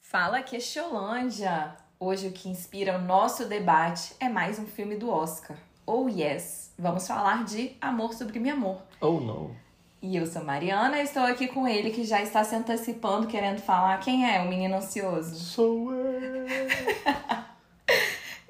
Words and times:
Fala 0.00 0.42
Queixolândia! 0.42 1.76
Hoje 2.00 2.28
o 2.28 2.32
que 2.32 2.48
inspira 2.48 2.96
o 2.96 3.02
nosso 3.02 3.44
debate 3.44 4.14
é 4.18 4.30
mais 4.30 4.58
um 4.58 4.64
filme 4.64 4.96
do 4.96 5.10
Oscar. 5.10 5.58
Oh 5.86 6.08
yes! 6.08 6.72
Vamos 6.78 7.06
falar 7.06 7.44
de 7.44 7.76
Amor 7.82 8.14
Sublime 8.14 8.48
Amor. 8.48 8.80
Oh 8.98 9.20
não. 9.20 9.54
E 10.00 10.16
eu 10.16 10.26
sou 10.26 10.42
Mariana 10.42 11.00
e 11.00 11.04
estou 11.04 11.22
aqui 11.22 11.48
com 11.48 11.68
ele 11.68 11.90
que 11.90 12.04
já 12.04 12.22
está 12.22 12.42
se 12.44 12.54
antecipando, 12.54 13.26
querendo 13.26 13.60
falar 13.60 14.00
quem 14.00 14.26
é 14.30 14.40
o 14.40 14.48
menino 14.48 14.76
ansioso. 14.76 15.34
Sou 15.34 15.92
eu. 15.92 16.63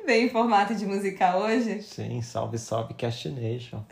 Veio 0.05 0.27
em 0.27 0.29
formato 0.29 0.75
de 0.75 0.85
musical 0.87 1.41
hoje? 1.41 1.83
Sim, 1.83 2.21
salve, 2.21 2.59
salve, 2.59 2.93
Cast 2.95 3.29
Nation. 3.31 3.83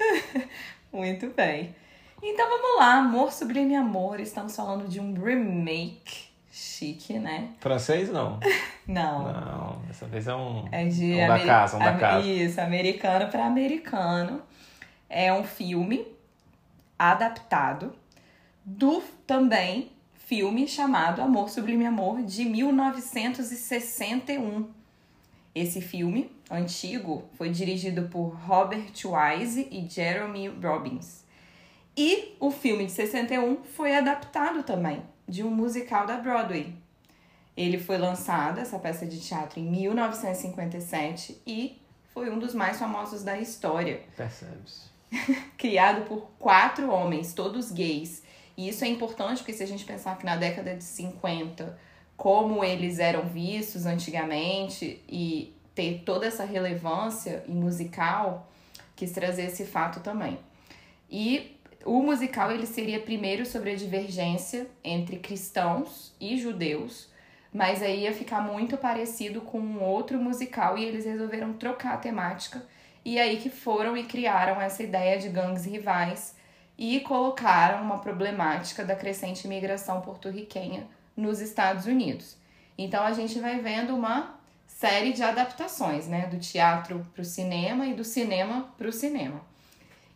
Muito 0.92 1.28
bem. 1.28 1.74
Então 2.22 2.46
vamos 2.48 2.78
lá, 2.78 2.96
Amor 2.96 3.32
Sublime 3.32 3.74
Amor. 3.74 4.20
Estamos 4.20 4.54
falando 4.54 4.86
de 4.86 5.00
um 5.00 5.14
remake 5.14 6.28
chique, 6.50 7.18
né? 7.18 7.48
Francês 7.60 8.10
não. 8.10 8.38
Não. 8.86 9.32
Não, 9.32 9.82
dessa 9.86 10.04
vez 10.06 10.26
é 10.26 10.34
um. 10.34 10.68
É 10.72 10.84
de 10.84 11.14
um 11.14 11.28
da 11.28 11.38
casa, 11.38 11.76
um 11.76 11.78
da 11.78 11.96
casa. 11.96 12.26
Isso, 12.26 12.60
americano 12.60 13.30
para 13.30 13.46
americano. 13.46 14.42
É 15.08 15.32
um 15.32 15.44
filme 15.44 16.04
adaptado 16.98 17.94
do 18.64 19.00
também 19.24 19.92
filme 20.14 20.66
chamado 20.66 21.22
Amor 21.22 21.48
Sublime 21.48 21.86
Amor 21.86 22.22
de 22.22 22.44
1961. 22.44 24.81
Esse 25.54 25.80
filme 25.80 26.30
antigo 26.50 27.24
foi 27.34 27.50
dirigido 27.50 28.08
por 28.08 28.34
Robert 28.46 28.92
Wise 29.04 29.68
e 29.70 29.86
Jeremy 29.88 30.48
Robbins. 30.48 31.24
E 31.96 32.34
o 32.40 32.50
filme 32.50 32.86
de 32.86 32.92
61 32.92 33.62
foi 33.64 33.94
adaptado 33.94 34.62
também 34.62 35.02
de 35.28 35.42
um 35.42 35.50
musical 35.50 36.06
da 36.06 36.16
Broadway. 36.16 36.74
Ele 37.54 37.78
foi 37.78 37.98
lançado, 37.98 38.60
essa 38.60 38.78
peça 38.78 39.04
de 39.04 39.20
teatro, 39.20 39.60
em 39.60 39.64
1957 39.64 41.42
e 41.46 41.78
foi 42.14 42.30
um 42.30 42.38
dos 42.38 42.54
mais 42.54 42.78
famosos 42.78 43.22
da 43.22 43.38
história 43.38 44.02
Percebe-se. 44.16 44.90
criado 45.58 46.06
por 46.06 46.30
quatro 46.38 46.90
homens, 46.90 47.34
todos 47.34 47.70
gays. 47.70 48.22
E 48.56 48.68
isso 48.68 48.84
é 48.84 48.88
importante 48.88 49.38
porque 49.38 49.52
se 49.52 49.62
a 49.62 49.66
gente 49.66 49.84
pensar 49.84 50.16
que 50.16 50.24
na 50.24 50.36
década 50.36 50.74
de 50.74 50.84
50, 50.84 51.78
como 52.22 52.62
eles 52.62 53.00
eram 53.00 53.22
vistos 53.22 53.84
antigamente 53.84 55.02
e 55.08 55.52
ter 55.74 56.04
toda 56.06 56.24
essa 56.24 56.44
relevância 56.44 57.42
em 57.48 57.54
musical, 57.56 58.48
quis 58.94 59.10
trazer 59.10 59.46
esse 59.46 59.64
fato 59.64 59.98
também. 59.98 60.38
E 61.10 61.58
o 61.84 62.00
musical 62.00 62.52
ele 62.52 62.64
seria 62.64 63.00
primeiro 63.00 63.44
sobre 63.44 63.72
a 63.72 63.74
divergência 63.74 64.68
entre 64.84 65.16
cristãos 65.16 66.14
e 66.20 66.38
judeus, 66.38 67.08
mas 67.52 67.82
aí 67.82 68.02
ia 68.02 68.12
ficar 68.12 68.40
muito 68.40 68.76
parecido 68.76 69.40
com 69.40 69.58
um 69.58 69.82
outro 69.82 70.16
musical 70.16 70.78
e 70.78 70.84
eles 70.84 71.04
resolveram 71.04 71.52
trocar 71.54 71.94
a 71.94 71.98
temática 71.98 72.64
e 73.04 73.18
aí 73.18 73.38
que 73.38 73.50
foram 73.50 73.96
e 73.96 74.04
criaram 74.04 74.60
essa 74.60 74.84
ideia 74.84 75.18
de 75.18 75.28
gangues 75.28 75.64
rivais 75.64 76.36
e 76.78 77.00
colocaram 77.00 77.82
uma 77.82 77.98
problemática 77.98 78.84
da 78.84 78.94
crescente 78.94 79.44
imigração 79.44 80.00
porto-riquenha 80.02 80.86
nos 81.16 81.40
Estados 81.40 81.86
Unidos. 81.86 82.36
Então 82.76 83.02
a 83.04 83.12
gente 83.12 83.38
vai 83.38 83.60
vendo 83.60 83.94
uma 83.94 84.38
série 84.66 85.12
de 85.12 85.22
adaptações, 85.22 86.08
né, 86.08 86.26
do 86.26 86.38
teatro 86.38 87.06
para 87.12 87.22
o 87.22 87.24
cinema 87.24 87.86
e 87.86 87.94
do 87.94 88.04
cinema 88.04 88.72
para 88.76 88.88
o 88.88 88.92
cinema. 88.92 89.40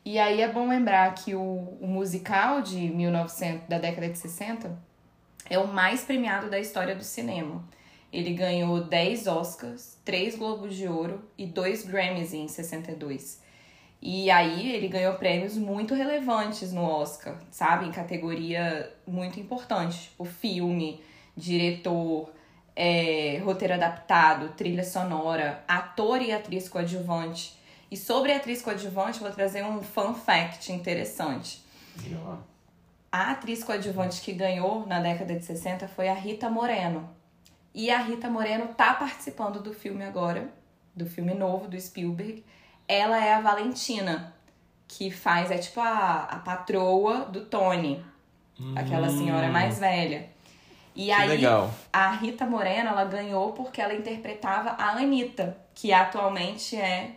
E 0.04 0.18
aí 0.18 0.40
é 0.40 0.48
bom 0.48 0.68
lembrar 0.68 1.14
que 1.14 1.34
o, 1.34 1.40
o 1.80 1.86
musical 1.86 2.62
de 2.62 2.78
1900 2.78 3.68
da 3.68 3.78
década 3.78 4.08
de 4.08 4.16
60 4.16 4.76
é 5.48 5.58
o 5.58 5.66
mais 5.66 6.04
premiado 6.04 6.48
da 6.48 6.58
história 6.58 6.94
do 6.94 7.04
cinema. 7.04 7.64
Ele 8.12 8.32
ganhou 8.32 8.82
10 8.82 9.26
Oscars, 9.26 9.98
3 10.04 10.36
Globos 10.36 10.74
de 10.74 10.86
Ouro 10.88 11.24
e 11.36 11.44
2 11.44 11.86
Grammys 11.86 12.32
em 12.32 12.48
62. 12.48 13.40
E 14.08 14.30
aí 14.30 14.72
ele 14.72 14.86
ganhou 14.86 15.14
prêmios 15.14 15.56
muito 15.56 15.92
relevantes 15.92 16.72
no 16.72 16.84
Oscar, 16.84 17.34
sabe? 17.50 17.86
Em 17.86 17.90
categoria 17.90 18.94
muito 19.04 19.40
importante. 19.40 20.12
O 20.16 20.24
filme, 20.24 21.02
diretor, 21.36 22.30
é, 22.76 23.42
roteiro 23.44 23.74
adaptado, 23.74 24.50
trilha 24.50 24.84
sonora, 24.84 25.64
ator 25.66 26.22
e 26.22 26.30
atriz 26.30 26.68
coadjuvante. 26.68 27.58
E 27.90 27.96
sobre 27.96 28.32
a 28.32 28.36
atriz 28.36 28.62
coadjuvante, 28.62 29.18
eu 29.18 29.26
vou 29.26 29.34
trazer 29.34 29.64
um 29.64 29.82
fun 29.82 30.14
fact 30.14 30.72
interessante. 30.72 31.64
A 33.10 33.32
atriz 33.32 33.64
coadjuvante 33.64 34.20
que 34.20 34.32
ganhou 34.32 34.86
na 34.86 35.00
década 35.00 35.34
de 35.34 35.44
60 35.44 35.88
foi 35.88 36.08
a 36.08 36.14
Rita 36.14 36.48
Moreno. 36.48 37.10
E 37.74 37.90
a 37.90 37.98
Rita 37.98 38.30
Moreno 38.30 38.68
tá 38.68 38.94
participando 38.94 39.60
do 39.60 39.74
filme 39.74 40.04
agora, 40.04 40.48
do 40.94 41.06
filme 41.06 41.34
novo 41.34 41.66
do 41.66 41.80
Spielberg. 41.80 42.44
Ela 42.88 43.24
é 43.24 43.34
a 43.34 43.40
Valentina, 43.40 44.32
que 44.86 45.10
faz, 45.10 45.50
é 45.50 45.58
tipo 45.58 45.80
a, 45.80 46.24
a 46.24 46.38
patroa 46.38 47.26
do 47.26 47.44
Tony, 47.46 48.04
aquela 48.74 49.08
senhora 49.08 49.48
mais 49.48 49.78
velha. 49.78 50.28
E 50.94 51.06
Que 51.06 51.12
aí, 51.12 51.28
legal. 51.28 51.70
a 51.92 52.10
Rita 52.12 52.46
Moreno, 52.46 52.88
ela 52.88 53.04
ganhou 53.04 53.52
porque 53.52 53.82
ela 53.82 53.94
interpretava 53.94 54.70
a 54.70 54.92
Anitta, 54.92 55.56
que 55.74 55.92
atualmente 55.92 56.74
é 56.74 57.16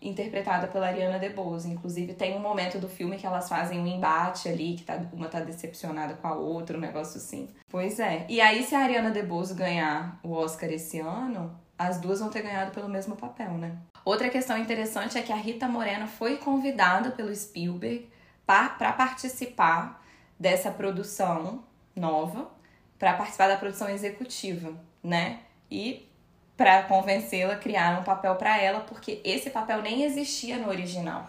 interpretada 0.00 0.66
pela 0.68 0.86
Ariana 0.86 1.18
DeBose. 1.18 1.68
Inclusive, 1.68 2.14
tem 2.14 2.34
um 2.34 2.40
momento 2.40 2.78
do 2.78 2.88
filme 2.88 3.16
que 3.16 3.26
elas 3.26 3.48
fazem 3.48 3.78
um 3.78 3.86
embate 3.86 4.48
ali, 4.48 4.76
que 4.76 4.84
tá, 4.84 4.98
uma 5.12 5.28
tá 5.28 5.40
decepcionada 5.40 6.14
com 6.14 6.26
a 6.26 6.34
outra, 6.34 6.78
um 6.78 6.80
negócio 6.80 7.18
assim. 7.18 7.50
Pois 7.68 8.00
é. 8.00 8.24
E 8.28 8.40
aí, 8.40 8.64
se 8.64 8.74
a 8.74 8.80
Ariana 8.80 9.10
DeBose 9.10 9.54
ganhar 9.54 10.18
o 10.22 10.32
Oscar 10.32 10.70
esse 10.70 10.98
ano, 10.98 11.54
as 11.78 12.00
duas 12.00 12.18
vão 12.18 12.28
ter 12.28 12.42
ganhado 12.42 12.72
pelo 12.72 12.88
mesmo 12.88 13.14
papel, 13.14 13.52
né? 13.52 13.76
Outra 14.04 14.28
questão 14.28 14.58
interessante 14.58 15.16
é 15.16 15.22
que 15.22 15.32
a 15.32 15.36
Rita 15.36 15.68
Moreno 15.68 16.08
foi 16.08 16.36
convidada 16.36 17.10
pelo 17.10 17.34
Spielberg 17.34 18.08
para 18.44 18.92
participar 18.92 20.02
dessa 20.38 20.70
produção 20.70 21.62
nova, 21.94 22.50
para 22.98 23.12
participar 23.12 23.48
da 23.48 23.56
produção 23.56 23.88
executiva, 23.88 24.74
né? 25.02 25.40
E 25.70 26.08
para 26.56 26.82
convencê-la 26.82 27.54
a 27.54 27.58
criar 27.58 28.00
um 28.00 28.02
papel 28.02 28.34
para 28.34 28.58
ela, 28.60 28.80
porque 28.80 29.20
esse 29.22 29.50
papel 29.50 29.80
nem 29.80 30.02
existia 30.02 30.58
no 30.58 30.68
original. 30.68 31.26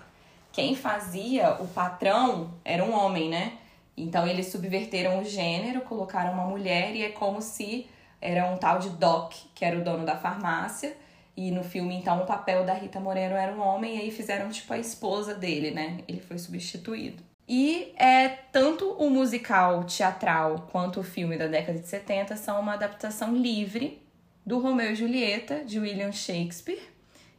Quem 0.52 0.76
fazia 0.76 1.62
o 1.62 1.68
patrão 1.68 2.56
era 2.66 2.84
um 2.84 2.92
homem, 2.92 3.30
né? 3.30 3.54
Então 3.96 4.26
eles 4.26 4.48
subverteram 4.48 5.20
o 5.20 5.26
gênero, 5.26 5.82
colocaram 5.82 6.34
uma 6.34 6.46
mulher 6.46 6.96
e 6.96 7.04
é 7.04 7.10
como 7.10 7.42
se 7.42 7.88
era 8.22 8.46
um 8.46 8.58
tal 8.58 8.80
de 8.80 8.90
Doc, 8.90 9.34
que 9.56 9.64
era 9.64 9.78
o 9.78 9.84
dono 9.84 10.06
da 10.06 10.18
farmácia, 10.18 10.96
e 11.36 11.52
no 11.52 11.64
filme 11.64 11.96
então 11.96 12.22
o 12.22 12.26
papel 12.26 12.66
da 12.66 12.74
Rita 12.74 13.00
Moreno 13.00 13.36
era 13.36 13.54
um 13.54 13.62
homem 13.62 13.96
e 13.96 14.02
aí 14.02 14.12
fizeram 14.12 14.50
tipo 14.50 14.74
a 14.74 14.78
esposa 14.78 15.34
dele, 15.34 15.72
né? 15.72 16.00
Ele 16.08 16.20
foi 16.20 16.38
substituído. 16.38 17.24
E 17.48 17.94
é 17.98 18.28
tanto 18.52 18.92
o 18.92 19.10
musical 19.10 19.84
teatral 19.86 20.68
quanto 20.72 21.00
o 21.00 21.04
filme 21.04 21.38
da 21.38 21.48
década 21.48 21.80
de 21.80 21.88
70 21.88 22.36
são 22.36 22.60
uma 22.60 22.74
adaptação 22.74 23.36
livre 23.36 24.02
do 24.46 24.60
Romeu 24.60 24.92
e 24.92 24.96
Julieta, 24.96 25.64
de 25.64 25.80
William 25.80 26.12
Shakespeare, 26.12 26.82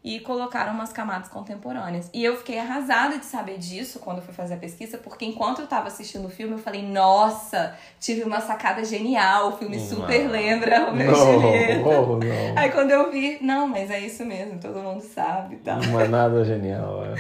e 0.02 0.18
colocaram 0.20 0.72
umas 0.72 0.92
camadas 0.92 1.28
contemporâneas. 1.28 2.08
E 2.12 2.24
eu 2.24 2.36
fiquei 2.36 2.58
arrasada 2.58 3.18
de 3.18 3.26
saber 3.26 3.58
disso 3.58 3.98
quando 3.98 4.18
eu 4.18 4.22
fui 4.22 4.32
fazer 4.32 4.54
a 4.54 4.56
pesquisa, 4.56 4.96
porque 4.96 5.24
enquanto 5.24 5.60
eu 5.60 5.66
tava 5.66 5.88
assistindo 5.88 6.26
o 6.26 6.30
filme, 6.30 6.54
eu 6.54 6.58
falei, 6.58 6.82
nossa, 6.82 7.76
tive 7.98 8.22
uma 8.22 8.40
sacada 8.40 8.84
genial, 8.84 9.50
o 9.50 9.56
filme 9.58 9.78
super 9.78 10.24
Não. 10.24 10.30
lembra 10.30 10.86
Romeu 10.86 11.12
e 11.12 11.78
Não, 11.78 12.18
não. 12.18 12.58
Aí 12.58 12.70
quando 12.70 12.90
eu 12.90 13.10
vi, 13.10 13.38
não, 13.42 13.68
mas 13.68 13.90
é 13.90 14.00
isso 14.00 14.24
mesmo, 14.24 14.58
todo 14.58 14.80
mundo 14.80 15.02
sabe 15.02 15.56
e 15.56 15.58
tal. 15.58 15.80
Não 15.80 16.00
é 16.00 16.08
nada 16.08 16.44
genial. 16.44 17.04
É. 17.04 17.14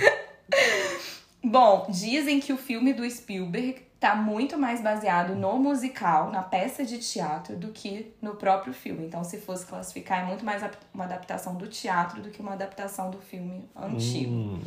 Bom, 1.44 1.86
dizem 1.88 2.40
que 2.40 2.52
o 2.52 2.56
filme 2.56 2.92
do 2.92 3.08
Spielberg 3.08 3.89
tá 4.00 4.14
muito 4.16 4.58
mais 4.58 4.80
baseado 4.82 5.34
no 5.34 5.58
musical, 5.58 6.30
na 6.30 6.42
peça 6.42 6.84
de 6.86 6.98
teatro, 6.98 7.54
do 7.56 7.68
que 7.68 8.14
no 8.22 8.34
próprio 8.34 8.72
filme. 8.72 9.06
Então, 9.06 9.22
se 9.22 9.38
fosse 9.38 9.66
classificar, 9.66 10.22
é 10.22 10.24
muito 10.24 10.42
mais 10.44 10.62
uma 10.94 11.04
adaptação 11.04 11.54
do 11.54 11.66
teatro 11.68 12.22
do 12.22 12.30
que 12.30 12.40
uma 12.40 12.54
adaptação 12.54 13.10
do 13.10 13.18
filme 13.18 13.62
antigo. 13.76 14.32
Hum, 14.32 14.60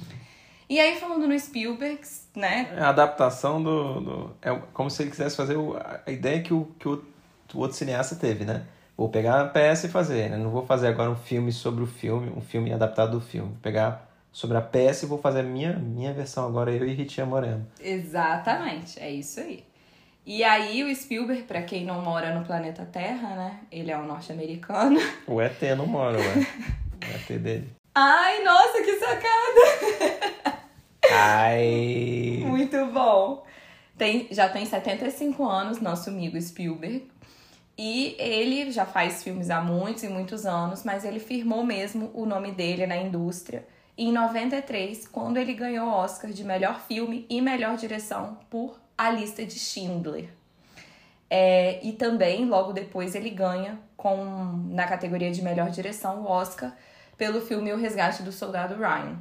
E 0.69 0.79
aí, 0.79 0.99
falando 0.99 1.27
no 1.27 1.37
Spielberg, 1.37 1.99
né? 2.35 2.71
é 2.77 2.81
a 2.81 2.89
adaptação 2.89 3.61
do, 3.61 3.99
do- 4.01 4.35
É 4.41 4.53
como 4.71 4.89
se 4.91 5.01
ele 5.01 5.09
quisesse 5.09 5.35
fazer 5.35 5.57
o- 5.57 5.75
a 6.05 6.11
ideia 6.11 6.41
que 6.43 6.53
o, 6.53 6.65
que 6.79 6.87
o, 6.87 7.03
o 7.53 7.57
outro 7.59 7.75
cineasta 7.75 8.15
teve, 8.15 8.45
né? 8.45 8.63
Vou 8.95 9.09
pegar 9.09 9.41
a 9.41 9.45
peça 9.47 9.87
e 9.87 9.89
fazer, 9.89 10.29
né? 10.29 10.37
Não 10.37 10.51
vou 10.51 10.63
fazer 10.65 10.87
agora 10.87 11.09
um 11.09 11.15
filme 11.15 11.51
sobre 11.51 11.83
o 11.83 11.87
filme, 11.87 12.31
um 12.37 12.41
filme 12.41 12.71
adaptado 12.71 13.11
do 13.13 13.19
filme. 13.21 13.49
Vou 13.49 13.57
pegar 13.61 14.07
sobre 14.33 14.57
a 14.57 14.61
peça 14.61 15.05
e 15.05 15.07
vou 15.07 15.19
fazer 15.19 15.41
a 15.41 15.43
minha, 15.43 15.73
minha 15.73 16.11
versão 16.11 16.47
agora, 16.47 16.71
eu 16.71 16.85
e 16.85 16.93
Ritinha 16.93 17.25
Moreno. 17.25 17.65
Exatamente, 17.79 18.99
é 18.99 19.11
isso 19.11 19.39
aí. 19.39 19.63
E 20.25 20.43
aí, 20.43 20.83
o 20.83 20.95
Spielberg, 20.95 21.43
pra 21.43 21.61
quem 21.61 21.85
não 21.85 22.01
mora 22.01 22.33
no 22.33 22.43
planeta 22.43 22.85
Terra, 22.85 23.35
né? 23.35 23.59
Ele 23.71 23.91
é 23.91 23.97
um 23.97 24.05
norte-americano. 24.05 24.99
O 25.27 25.39
ET 25.39 25.61
não 25.77 25.85
mora, 25.85 26.17
ué. 26.17 26.23
O 26.25 27.31
ET 27.31 27.39
dele. 27.39 27.69
Ai, 27.93 28.43
nossa, 28.43 28.81
que 28.81 28.97
sacada! 28.97 30.59
Ai. 31.11 32.41
Muito 32.47 32.85
bom. 32.87 33.45
Tem, 33.97 34.27
já 34.31 34.49
tem 34.49 34.65
75 34.65 35.45
anos, 35.45 35.79
nosso 35.79 36.09
amigo 36.09 36.41
Spielberg. 36.41 37.07
E 37.77 38.15
ele 38.17 38.71
já 38.71 38.85
faz 38.85 39.23
filmes 39.23 39.49
há 39.49 39.61
muitos 39.61 40.03
e 40.03 40.07
muitos 40.07 40.45
anos, 40.45 40.83
mas 40.83 41.03
ele 41.03 41.19
firmou 41.19 41.65
mesmo 41.65 42.09
o 42.13 42.25
nome 42.25 42.51
dele 42.51 42.87
na 42.87 42.97
indústria 42.97 43.65
em 43.97 44.11
93, 44.11 45.07
quando 45.07 45.37
ele 45.37 45.53
ganhou 45.53 45.87
o 45.87 45.91
Oscar 45.91 46.31
de 46.31 46.43
melhor 46.43 46.81
filme 46.81 47.25
e 47.29 47.41
melhor 47.41 47.77
direção 47.77 48.37
por 48.49 48.79
A 48.97 49.09
Lista 49.09 49.45
de 49.45 49.59
Schindler. 49.59 50.29
É, 51.29 51.79
e 51.83 51.93
também, 51.93 52.45
logo 52.45 52.73
depois, 52.73 53.15
ele 53.15 53.29
ganha 53.29 53.79
com 53.97 54.23
na 54.69 54.85
categoria 54.85 55.31
de 55.31 55.41
melhor 55.41 55.69
direção 55.69 56.21
o 56.21 56.27
Oscar 56.27 56.75
pelo 57.17 57.41
filme 57.41 57.71
O 57.71 57.77
Resgate 57.77 58.23
do 58.23 58.31
Soldado 58.31 58.75
Ryan. 58.75 59.17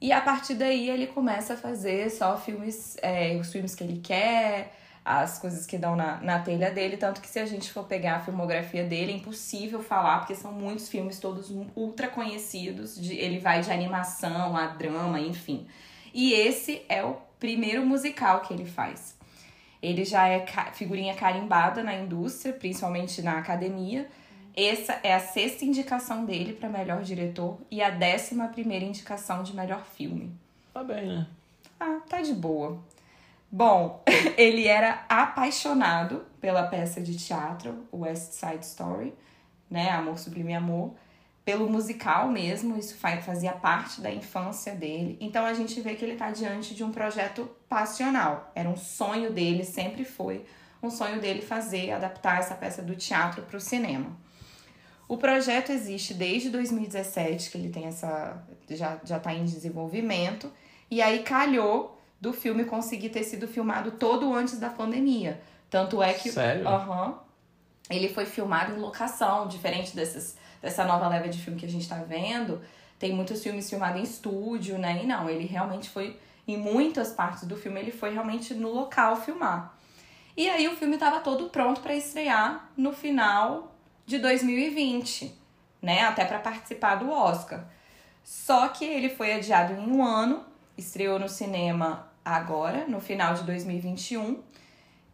E 0.00 0.12
a 0.12 0.20
partir 0.20 0.54
daí 0.54 0.88
ele 0.88 1.06
começa 1.06 1.54
a 1.54 1.56
fazer 1.56 2.10
só 2.10 2.36
filmes, 2.36 2.96
é, 3.02 3.36
os 3.36 3.52
filmes 3.52 3.74
que 3.74 3.84
ele 3.84 4.00
quer, 4.02 4.74
as 5.18 5.38
coisas 5.38 5.66
que 5.66 5.76
dão 5.76 5.96
na, 5.96 6.20
na 6.20 6.38
telha 6.38 6.70
dele. 6.70 6.96
Tanto 6.96 7.20
que 7.20 7.28
se 7.28 7.38
a 7.38 7.46
gente 7.46 7.72
for 7.72 7.84
pegar 7.84 8.16
a 8.16 8.20
filmografia 8.20 8.84
dele, 8.84 9.12
é 9.12 9.16
impossível 9.16 9.82
falar, 9.82 10.18
porque 10.20 10.34
são 10.34 10.52
muitos 10.52 10.88
filmes 10.88 11.18
todos 11.18 11.52
ultra 11.74 12.08
conhecidos. 12.08 13.00
De, 13.00 13.14
ele 13.14 13.38
vai 13.38 13.60
de 13.60 13.70
animação 13.70 14.56
a 14.56 14.66
drama, 14.68 15.20
enfim. 15.20 15.66
E 16.14 16.32
esse 16.32 16.82
é 16.88 17.04
o 17.04 17.16
primeiro 17.38 17.84
musical 17.84 18.40
que 18.40 18.52
ele 18.52 18.66
faz. 18.66 19.18
Ele 19.82 20.04
já 20.04 20.28
é 20.28 20.44
figurinha 20.72 21.14
carimbada 21.14 21.82
na 21.82 21.94
indústria, 21.94 22.52
principalmente 22.52 23.22
na 23.22 23.38
academia. 23.38 24.08
Essa 24.54 24.98
é 25.02 25.14
a 25.14 25.20
sexta 25.20 25.64
indicação 25.64 26.24
dele 26.24 26.52
para 26.52 26.68
melhor 26.68 27.02
diretor 27.02 27.56
e 27.70 27.82
a 27.82 27.88
décima 27.88 28.48
primeira 28.48 28.84
indicação 28.84 29.42
de 29.42 29.54
melhor 29.54 29.84
filme. 29.84 30.30
Tá 30.74 30.84
bem, 30.84 31.06
né? 31.06 31.26
Ah, 31.78 32.00
tá 32.08 32.20
de 32.20 32.34
boa. 32.34 32.78
Bom, 33.50 34.02
ele 34.36 34.66
era 34.66 35.04
apaixonado 35.08 36.24
pela 36.40 36.66
peça 36.68 37.00
de 37.00 37.16
teatro 37.16 37.86
West 37.92 38.32
Side 38.32 38.64
Story, 38.64 39.14
né? 39.68 39.90
Amor 39.90 40.18
Sublime 40.18 40.54
Amor, 40.54 40.94
pelo 41.44 41.68
musical 41.68 42.28
mesmo, 42.28 42.78
isso 42.78 42.96
fazia 42.96 43.52
parte 43.52 44.00
da 44.00 44.10
infância 44.12 44.74
dele. 44.74 45.18
Então 45.20 45.44
a 45.44 45.52
gente 45.54 45.80
vê 45.80 45.94
que 45.94 46.04
ele 46.04 46.12
está 46.12 46.30
diante 46.30 46.74
de 46.74 46.84
um 46.84 46.92
projeto 46.92 47.50
passional. 47.68 48.52
Era 48.54 48.68
um 48.68 48.76
sonho 48.76 49.32
dele, 49.32 49.64
sempre 49.64 50.04
foi 50.04 50.44
um 50.82 50.90
sonho 50.90 51.20
dele 51.20 51.42
fazer, 51.42 51.90
adaptar 51.90 52.38
essa 52.38 52.54
peça 52.54 52.82
do 52.82 52.94
teatro 52.94 53.42
para 53.42 53.56
o 53.56 53.60
cinema. 53.60 54.16
O 55.06 55.16
projeto 55.16 55.72
existe 55.72 56.14
desde 56.14 56.50
2017, 56.50 57.50
que 57.50 57.58
ele 57.58 57.68
tem 57.68 57.86
essa. 57.86 58.42
já, 58.68 58.98
já 59.04 59.18
tá 59.18 59.34
em 59.34 59.44
desenvolvimento. 59.44 60.50
E 60.90 61.02
aí 61.02 61.22
calhou 61.22 61.99
do 62.20 62.32
filme 62.32 62.64
conseguir 62.64 63.08
ter 63.08 63.24
sido 63.24 63.48
filmado 63.48 63.92
todo 63.92 64.32
antes 64.34 64.58
da 64.58 64.68
pandemia. 64.68 65.40
Tanto 65.70 66.02
é 66.02 66.12
que. 66.12 66.30
Sério? 66.30 66.68
Uhum, 66.68 67.14
ele 67.88 68.08
foi 68.08 68.26
filmado 68.26 68.72
em 68.72 68.78
locação, 68.78 69.48
diferente 69.48 69.96
desses, 69.96 70.36
dessa 70.60 70.84
nova 70.84 71.08
leva 71.08 71.28
de 71.28 71.40
filme 71.40 71.58
que 71.58 71.66
a 71.66 71.68
gente 71.68 71.88
tá 71.88 71.96
vendo. 71.96 72.60
Tem 72.98 73.14
muitos 73.14 73.42
filmes 73.42 73.70
filmados 73.70 74.00
em 74.00 74.04
estúdio, 74.04 74.78
né? 74.78 75.00
E 75.02 75.06
não, 75.06 75.28
ele 75.28 75.46
realmente 75.46 75.88
foi. 75.88 76.18
Em 76.46 76.56
muitas 76.56 77.12
partes 77.12 77.44
do 77.44 77.56
filme, 77.56 77.78
ele 77.80 77.92
foi 77.92 78.12
realmente 78.12 78.54
no 78.54 78.72
local 78.72 79.16
filmar. 79.16 79.76
E 80.36 80.48
aí 80.48 80.66
o 80.68 80.76
filme 80.76 80.94
estava 80.94 81.20
todo 81.20 81.48
pronto 81.48 81.80
para 81.80 81.94
estrear 81.94 82.68
no 82.76 82.92
final 82.92 83.74
de 84.04 84.18
2020, 84.18 85.32
né? 85.80 86.02
Até 86.02 86.24
para 86.24 86.40
participar 86.40 86.96
do 86.96 87.10
Oscar. 87.10 87.66
Só 88.24 88.68
que 88.68 88.84
ele 88.84 89.10
foi 89.10 89.32
adiado 89.32 89.74
em 89.74 89.78
um 89.78 90.04
ano, 90.04 90.44
estreou 90.76 91.18
no 91.18 91.28
cinema 91.28 92.09
agora, 92.36 92.86
no 92.86 93.00
final 93.00 93.34
de 93.34 93.42
2021, 93.44 94.42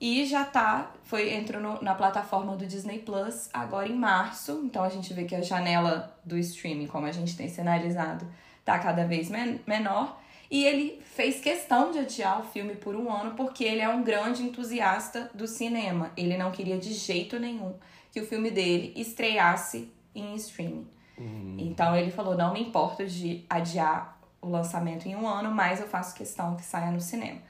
e 0.01 0.25
já 0.27 0.45
tá, 0.45 0.93
foi 1.05 1.35
entrou 1.35 1.61
no, 1.61 1.83
na 1.83 1.95
plataforma 1.95 2.55
do 2.57 2.67
Disney 2.67 2.99
Plus 2.99 3.49
agora 3.53 3.89
em 3.89 3.97
março. 3.97 4.61
Então 4.65 4.85
a 4.85 4.89
gente 4.89 5.13
vê 5.15 5.25
que 5.25 5.35
a 5.35 5.41
janela 5.41 6.15
do 6.25 6.37
streaming, 6.39 6.87
como 6.87 7.07
a 7.07 7.13
gente 7.13 7.37
tem 7.37 7.49
sinalizado, 7.49 8.27
tá 8.65 8.79
cada 8.79 9.07
vez 9.07 9.31
men 9.31 9.61
menor. 9.67 10.21
E 10.51 10.65
ele 10.65 11.03
fez 11.03 11.41
questão 11.41 11.91
de 11.91 11.99
adiar 11.99 12.41
o 12.41 12.45
filme 12.45 12.77
por 12.77 12.95
um 12.95 13.11
ano 13.11 13.35
porque 13.35 13.65
ele 13.65 13.81
é 13.81 13.89
um 13.89 14.03
grande 14.03 14.43
entusiasta 14.43 15.31
do 15.35 15.49
cinema. 15.49 16.13
Ele 16.17 16.37
não 16.37 16.53
queria 16.53 16.79
de 16.79 16.93
jeito 16.93 17.39
nenhum 17.41 17.75
que 18.13 18.21
o 18.21 18.27
filme 18.27 18.51
dele 18.51 18.93
estreasse 18.97 19.91
em 20.15 20.35
streaming. 20.37 20.87
Uhum. 21.19 21.57
Então 21.59 21.97
ele 21.97 22.11
falou: 22.11 22.37
não 22.37 22.53
me 22.53 22.61
importo 22.61 23.07
de 23.07 23.45
adiar 23.49 24.16
o 24.47 24.51
lançamento 24.51 25.07
em 25.07 25.17
um 25.17 25.27
ano, 25.27 25.51
mas 25.51 25.81
eu 25.81 25.87
faço 25.87 26.15
questão 26.15 26.57
que 26.57 26.65
saia 26.65 26.91
no 26.91 27.01
cinema. 27.01 27.41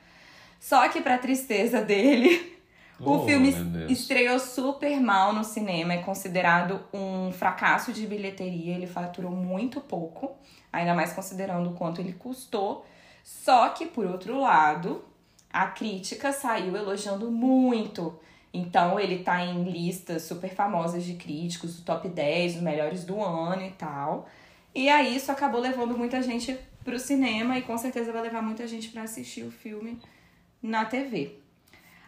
Só 0.60 0.88
que, 0.88 1.00
para 1.00 1.18
tristeza 1.18 1.82
dele, 1.82 2.58
oh, 3.00 3.16
o 3.16 3.26
filme 3.26 3.52
estreou 3.88 4.38
super 4.38 5.00
mal 5.00 5.32
no 5.32 5.44
cinema, 5.44 5.92
é 5.92 5.98
considerado 5.98 6.80
um 6.92 7.30
fracasso 7.32 7.92
de 7.92 8.06
bilheteria, 8.06 8.74
ele 8.74 8.86
faturou 8.86 9.30
muito 9.30 9.80
pouco, 9.80 10.36
ainda 10.72 10.94
mais 10.94 11.12
considerando 11.12 11.70
o 11.70 11.74
quanto 11.74 12.00
ele 12.00 12.12
custou. 12.12 12.86
Só 13.22 13.68
que, 13.70 13.86
por 13.86 14.06
outro 14.06 14.40
lado, 14.40 15.04
a 15.52 15.66
crítica 15.66 16.32
saiu 16.32 16.76
elogiando 16.76 17.30
muito 17.30 18.18
então 18.56 18.98
ele 18.98 19.18
tá 19.18 19.44
em 19.44 19.64
listas 19.64 20.22
super 20.22 20.54
famosas 20.54 21.04
de 21.04 21.12
críticos, 21.14 21.78
o 21.78 21.82
top 21.82 22.08
10, 22.08 22.56
os 22.56 22.62
melhores 22.62 23.04
do 23.04 23.22
ano 23.22 23.62
e 23.62 23.70
tal. 23.72 24.26
E 24.74 24.88
aí 24.88 25.14
isso 25.14 25.30
acabou 25.30 25.60
levando 25.60 25.96
muita 25.96 26.22
gente 26.22 26.58
pro 26.86 27.00
cinema 27.00 27.58
e 27.58 27.62
com 27.62 27.76
certeza 27.76 28.12
vai 28.12 28.22
levar 28.22 28.40
muita 28.40 28.64
gente 28.68 28.90
para 28.90 29.02
assistir 29.02 29.42
o 29.42 29.50
filme 29.50 30.00
na 30.62 30.84
TV. 30.84 31.40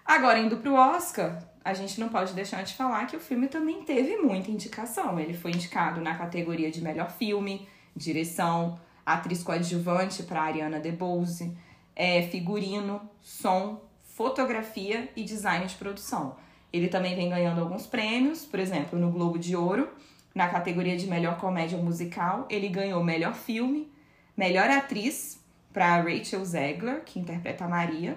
Agora, 0.05 0.39
indo 0.39 0.59
pro 0.59 0.75
Oscar, 0.75 1.43
a 1.65 1.75
gente 1.75 1.99
não 1.99 2.09
pode 2.09 2.33
deixar 2.33 2.63
de 2.63 2.75
falar 2.75 3.05
que 3.07 3.17
o 3.17 3.21
filme 3.21 3.49
também 3.49 3.83
teve 3.83 4.17
muita 4.19 4.53
indicação. 4.53 5.19
Ele 5.19 5.35
foi 5.35 5.51
indicado 5.51 6.01
na 6.01 6.17
categoria 6.17 6.71
de 6.71 6.81
melhor 6.81 7.11
filme, 7.11 7.69
direção, 7.95 8.79
atriz 9.05 9.43
coadjuvante 9.43 10.23
para 10.23 10.43
Ariana 10.43 10.79
DeBose, 10.79 11.53
é, 11.97 12.23
figurino, 12.23 13.01
som, 13.21 13.83
fotografia 14.05 15.11
e 15.17 15.25
design 15.25 15.67
de 15.67 15.75
produção. 15.75 16.37
Ele 16.73 16.87
também 16.87 17.17
vem 17.17 17.29
ganhando 17.29 17.61
alguns 17.61 17.85
prêmios, 17.85 18.45
por 18.45 18.61
exemplo, 18.61 18.97
no 18.97 19.11
Globo 19.11 19.41
de 19.41 19.57
Ouro, 19.57 19.89
na 20.33 20.49
categoria 20.49 20.97
de 20.97 21.09
melhor 21.09 21.37
comédia 21.39 21.77
musical, 21.79 22.47
ele 22.49 22.69
ganhou 22.69 23.03
melhor 23.03 23.35
filme, 23.35 23.91
melhor 24.39 24.71
atriz 24.71 25.43
para 25.73 26.01
Rachel 26.01 26.45
Zegler, 26.45 27.03
que 27.05 27.19
interpreta 27.19 27.65
a 27.65 27.69
Maria, 27.69 28.17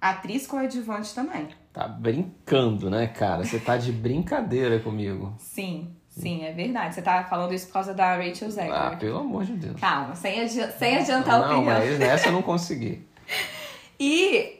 atriz 0.00 0.46
coadjuvante 0.46 1.14
também. 1.14 1.48
Tá 1.72 1.86
brincando, 1.86 2.90
né, 2.90 3.06
cara? 3.06 3.44
Você 3.44 3.60
tá 3.60 3.76
de 3.76 3.92
brincadeira 3.92 4.80
comigo. 4.80 5.32
Sim, 5.38 5.94
sim, 6.08 6.44
é 6.44 6.52
verdade. 6.52 6.96
Você 6.96 7.02
tá 7.02 7.22
falando 7.24 7.54
isso 7.54 7.68
por 7.68 7.74
causa 7.74 7.94
da 7.94 8.16
Rachel 8.16 8.50
Zegler. 8.50 8.74
Ah, 8.74 8.96
pelo 8.96 9.18
amor 9.18 9.44
de 9.44 9.52
Deus. 9.52 9.80
Calma, 9.80 10.16
sem, 10.16 10.40
adi 10.40 10.72
sem 10.72 10.98
adiantar 10.98 11.38
não, 11.38 11.44
a 11.44 11.56
opinião. 11.58 11.78
Não, 11.78 11.86
mas 11.86 11.98
nessa 11.98 12.28
eu 12.28 12.32
não 12.32 12.42
consegui. 12.42 13.06
e 13.98 14.56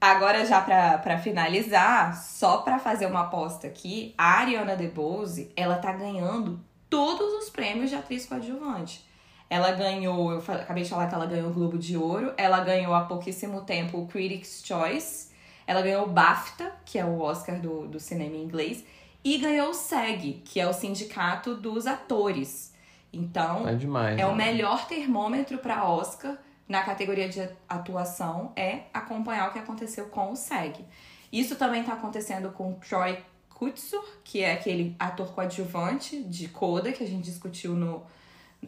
Agora, 0.00 0.46
já 0.46 0.62
para 0.62 1.18
finalizar, 1.18 2.16
só 2.16 2.58
para 2.58 2.78
fazer 2.78 3.04
uma 3.04 3.20
aposta 3.20 3.66
aqui, 3.66 4.14
a 4.16 4.38
Ariana 4.38 4.74
DeBose, 4.74 5.52
ela 5.54 5.76
tá 5.76 5.92
ganhando 5.92 6.58
todos 6.88 7.34
os 7.34 7.50
prêmios 7.50 7.90
de 7.90 7.96
atriz 7.96 8.24
coadjuvante. 8.24 9.04
Ela 9.50 9.72
ganhou, 9.72 10.30
eu 10.30 10.38
acabei 10.38 10.84
de 10.84 10.88
falar 10.88 11.08
que 11.08 11.14
ela 11.14 11.26
ganhou 11.26 11.50
o 11.50 11.52
Globo 11.52 11.76
de 11.76 11.96
Ouro, 11.96 12.32
ela 12.36 12.60
ganhou 12.60 12.94
há 12.94 13.00
pouquíssimo 13.04 13.62
tempo 13.62 13.98
o 13.98 14.06
Critics' 14.06 14.62
Choice, 14.64 15.30
ela 15.66 15.82
ganhou 15.82 16.04
o 16.04 16.08
BAFTA, 16.08 16.72
que 16.84 16.96
é 16.96 17.04
o 17.04 17.20
Oscar 17.20 17.60
do, 17.60 17.88
do 17.88 17.98
cinema 17.98 18.36
em 18.36 18.44
inglês, 18.44 18.84
e 19.24 19.38
ganhou 19.38 19.70
o 19.70 19.74
SEG, 19.74 20.40
que 20.44 20.60
é 20.60 20.68
o 20.68 20.72
Sindicato 20.72 21.56
dos 21.56 21.88
Atores. 21.88 22.72
Então, 23.12 23.68
é, 23.68 23.74
demais, 23.74 24.14
é 24.14 24.22
né? 24.22 24.26
o 24.26 24.36
melhor 24.36 24.86
termômetro 24.86 25.58
para 25.58 25.84
Oscar 25.84 26.38
na 26.68 26.84
categoria 26.84 27.28
de 27.28 27.48
atuação 27.68 28.52
é 28.54 28.82
acompanhar 28.94 29.48
o 29.48 29.52
que 29.52 29.58
aconteceu 29.58 30.06
com 30.06 30.30
o 30.30 30.36
SEG. 30.36 30.84
Isso 31.32 31.56
também 31.56 31.80
está 31.80 31.94
acontecendo 31.94 32.52
com 32.52 32.74
Troy 32.74 33.18
Kutsur, 33.48 34.04
que 34.22 34.40
é 34.40 34.52
aquele 34.52 34.94
ator 34.96 35.34
coadjuvante 35.34 36.22
de 36.22 36.46
Coda 36.46 36.92
que 36.92 37.02
a 37.02 37.06
gente 37.06 37.24
discutiu 37.24 37.74
no 37.74 38.04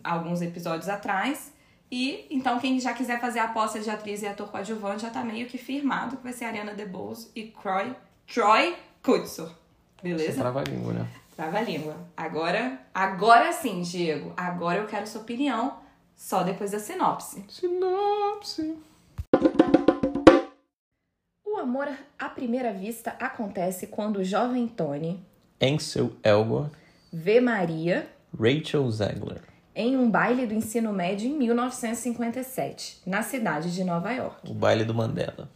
alguns 0.02 0.42
episódios 0.42 0.88
atrás. 0.88 1.52
E 1.90 2.26
então 2.30 2.58
quem 2.58 2.80
já 2.80 2.94
quiser 2.94 3.20
fazer 3.20 3.40
a 3.40 3.44
aposta 3.44 3.78
de 3.78 3.90
atriz 3.90 4.22
e 4.22 4.26
ator 4.26 4.48
coadjuvante 4.50 5.02
já 5.02 5.10
tá 5.10 5.22
meio 5.22 5.46
que 5.46 5.58
firmado 5.58 6.16
que 6.16 6.22
vai 6.22 6.32
ser 6.32 6.46
Ariana 6.46 6.74
DeBose 6.74 7.30
e 7.34 7.48
Troy, 7.48 7.94
Troy 8.26 8.74
Kutsur. 9.02 9.50
Beleza? 10.02 10.32
Você 10.32 10.40
trava 10.40 10.60
a 10.60 10.64
língua, 10.64 10.92
né? 10.94 11.08
Trava 11.36 11.58
a 11.58 11.62
língua. 11.62 11.96
Agora, 12.16 12.80
agora 12.94 13.52
sim, 13.52 13.82
Diego. 13.82 14.32
Agora 14.36 14.78
eu 14.78 14.86
quero 14.86 15.06
sua 15.06 15.20
opinião 15.20 15.80
só 16.16 16.42
depois 16.42 16.70
da 16.70 16.78
sinopse. 16.78 17.44
Sinopse. 17.48 18.78
O 21.44 21.58
amor 21.58 21.88
à 22.18 22.28
primeira 22.28 22.72
vista 22.72 23.16
acontece 23.20 23.86
quando 23.86 24.16
o 24.16 24.24
jovem 24.24 24.66
Tony, 24.66 25.22
Ansel 25.60 26.12
Elgort, 26.22 26.72
vê 27.12 27.40
Maria, 27.40 28.08
Rachel 28.38 28.90
Zegler, 28.90 29.42
em 29.74 29.96
um 29.96 30.10
baile 30.10 30.46
do 30.46 30.54
ensino 30.54 30.92
médio 30.92 31.28
em 31.28 31.36
1957, 31.36 33.02
na 33.06 33.22
cidade 33.22 33.74
de 33.74 33.82
Nova 33.84 34.12
York. 34.12 34.50
O 34.50 34.54
baile 34.54 34.84
do 34.84 34.94
Mandela. 34.94 35.50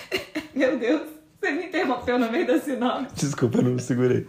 Meu 0.54 0.78
Deus, 0.78 1.08
você 1.40 1.50
me 1.52 1.66
interrompeu 1.66 2.18
no 2.18 2.30
meio 2.30 2.46
da 2.46 2.60
sinopse. 2.60 3.14
Desculpa, 3.14 3.58
eu 3.58 3.62
não 3.62 3.72
me 3.72 3.80
segurei. 3.80 4.26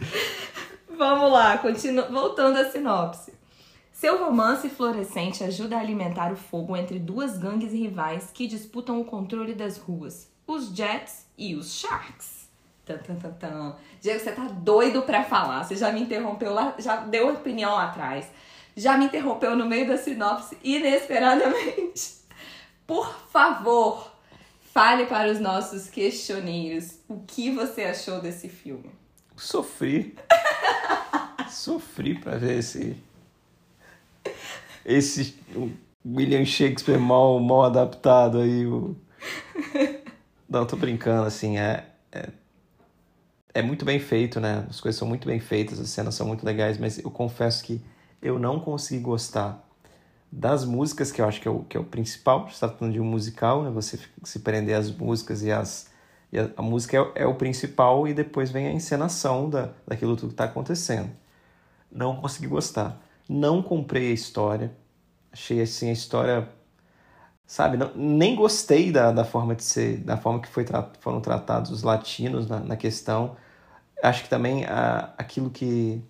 Vamos 0.97 1.31
lá, 1.31 1.57
continu... 1.57 2.09
voltando 2.11 2.57
à 2.57 2.69
sinopse. 2.69 3.33
Seu 3.91 4.23
romance 4.23 4.69
fluorescente 4.69 5.43
ajuda 5.43 5.77
a 5.77 5.79
alimentar 5.79 6.31
o 6.31 6.35
fogo 6.35 6.75
entre 6.75 6.99
duas 6.99 7.37
gangues 7.37 7.71
rivais 7.71 8.29
que 8.33 8.47
disputam 8.47 8.99
o 8.99 9.05
controle 9.05 9.53
das 9.53 9.77
ruas, 9.77 10.29
os 10.45 10.75
Jets 10.75 11.25
e 11.37 11.55
os 11.55 11.73
Sharks. 11.73 12.49
Tan, 12.85 12.97
tan, 12.97 13.15
tan, 13.15 13.31
tan. 13.31 13.75
Diego, 14.01 14.19
você 14.19 14.31
tá 14.33 14.45
doido 14.45 15.03
pra 15.03 15.23
falar. 15.23 15.63
Você 15.63 15.77
já 15.77 15.89
me 15.89 16.01
interrompeu 16.01 16.53
lá, 16.53 16.75
já 16.77 16.97
deu 16.97 17.29
opinião 17.29 17.71
lá 17.71 17.85
atrás. 17.85 18.29
Já 18.75 18.97
me 18.97 19.05
interrompeu 19.05 19.55
no 19.55 19.65
meio 19.65 19.87
da 19.87 19.97
sinopse 19.97 20.57
inesperadamente. 20.63 22.23
Por 22.87 23.13
favor, 23.29 24.11
fale 24.73 25.05
para 25.05 25.31
os 25.31 25.39
nossos 25.39 25.89
questioneiros 25.89 26.99
o 27.07 27.19
que 27.19 27.51
você 27.51 27.83
achou 27.83 28.19
desse 28.19 28.49
filme. 28.49 28.89
Sofri. 29.35 30.15
Sofri 31.49 32.19
pra 32.19 32.37
ver 32.37 32.59
esse. 32.59 32.97
Esse 34.85 35.37
William 36.05 36.43
Shakespeare 36.43 36.99
mal, 36.99 37.39
mal 37.39 37.63
adaptado 37.63 38.39
aí. 38.39 38.65
O... 38.65 38.95
Não, 40.49 40.65
tô 40.65 40.75
brincando, 40.75 41.25
assim, 41.25 41.57
é, 41.57 41.85
é, 42.11 42.29
é 43.53 43.61
muito 43.61 43.85
bem 43.85 43.99
feito, 43.99 44.39
né? 44.39 44.65
As 44.69 44.81
coisas 44.81 44.99
são 44.99 45.07
muito 45.07 45.27
bem 45.27 45.39
feitas, 45.39 45.79
as 45.79 45.89
cenas 45.89 46.15
são 46.15 46.27
muito 46.27 46.45
legais, 46.45 46.77
mas 46.77 46.99
eu 46.99 47.09
confesso 47.09 47.63
que 47.63 47.81
eu 48.23 48.39
não 48.39 48.59
consegui 48.59 49.01
gostar 49.01 49.63
das 50.31 50.65
músicas, 50.65 51.11
que 51.11 51.21
eu 51.21 51.27
acho 51.27 51.39
que 51.39 51.47
é 51.47 51.51
o, 51.51 51.59
que 51.59 51.77
é 51.77 51.79
o 51.79 51.83
principal, 51.83 52.49
se 52.49 52.59
tratando 52.59 52.91
de 52.91 52.99
um 52.99 53.05
musical, 53.05 53.63
né? 53.63 53.69
Você 53.69 53.99
se 54.23 54.39
prender 54.39 54.75
às 54.75 54.89
músicas 54.89 55.43
e 55.43 55.51
as. 55.51 55.91
E 56.31 56.39
a, 56.39 56.49
a 56.57 56.61
música 56.63 56.97
é, 56.97 57.23
é, 57.23 57.27
o 57.27 57.35
principal 57.35 58.07
e 58.07 58.13
depois 58.13 58.49
vem 58.49 58.67
a 58.67 58.71
encenação 58.71 59.49
da, 59.49 59.69
daquilo 59.87 60.15
tudo 60.15 60.29
que 60.29 60.33
está 60.33 60.45
acontecendo. 60.45 61.11
Não 61.91 62.15
consegui 62.15 62.47
gostar. 62.47 62.99
Não 63.29 63.61
comprei 63.61 64.09
a 64.09 64.13
história. 64.13 64.75
Achei 65.31 65.61
assim 65.61 65.89
a 65.89 65.93
história 65.93 66.49
sabe? 67.45 67.77
Não, 67.77 67.91
nem 67.95 68.35
gostei 68.35 68.91
da, 68.91 69.11
da 69.11 69.23
forma 69.23 69.55
de 69.55 69.63
ser, 69.63 69.97
da 69.97 70.17
forma 70.17 70.39
que 70.39 70.47
foi 70.47 70.65
foram 70.99 71.21
tratados 71.21 71.71
os 71.71 71.83
latinos 71.83 72.47
na, 72.47 72.59
na 72.59 72.75
questão. 72.75 73.35
Acho 74.01 74.23
que 74.23 74.29
também 74.29 74.65
a, 74.65 75.13
aquilo 75.17 75.49
que 75.49 76.03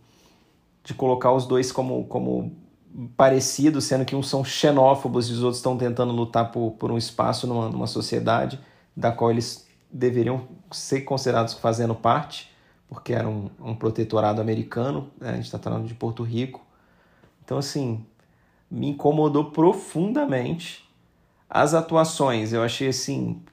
de 0.84 0.94
colocar 0.94 1.32
os 1.32 1.46
dois 1.46 1.72
como, 1.72 2.06
como 2.06 2.56
parecidos, 3.16 3.86
sendo 3.86 4.06
que 4.06 4.16
uns 4.16 4.28
são 4.28 4.44
xenófobos 4.44 5.30
e 5.30 5.34
os 5.34 5.42
outros 5.42 5.58
estão 5.58 5.78
tentando 5.78 6.12
lutar 6.12 6.52
por, 6.52 6.72
por 6.72 6.92
um 6.92 6.98
espaço 6.98 7.48
numa, 7.48 7.70
numa 7.70 7.88
sociedade 7.88 8.60
da 8.96 9.12
qual 9.12 9.32
eles 9.32 9.68
deveriam 9.92 10.48
ser 10.72 11.02
considerados 11.02 11.54
fazendo 11.54 11.96
parte, 11.96 12.52
porque 12.88 13.14
era 13.14 13.28
um, 13.28 13.50
um 13.60 13.76
protetorado 13.76 14.42
americano, 14.42 15.10
né? 15.20 15.30
a 15.30 15.36
gente 15.36 15.46
está 15.46 15.58
falando 15.58 15.88
de 15.88 15.94
Porto 15.94 16.22
Rico. 16.24 16.62
Então, 17.44 17.58
assim, 17.58 18.06
me 18.70 18.90
incomodou 18.90 19.52
profundamente 19.52 20.88
as 21.50 21.74
atuações, 21.74 22.52
eu 22.52 22.64
achei 22.64 22.88
assim, 22.88 23.44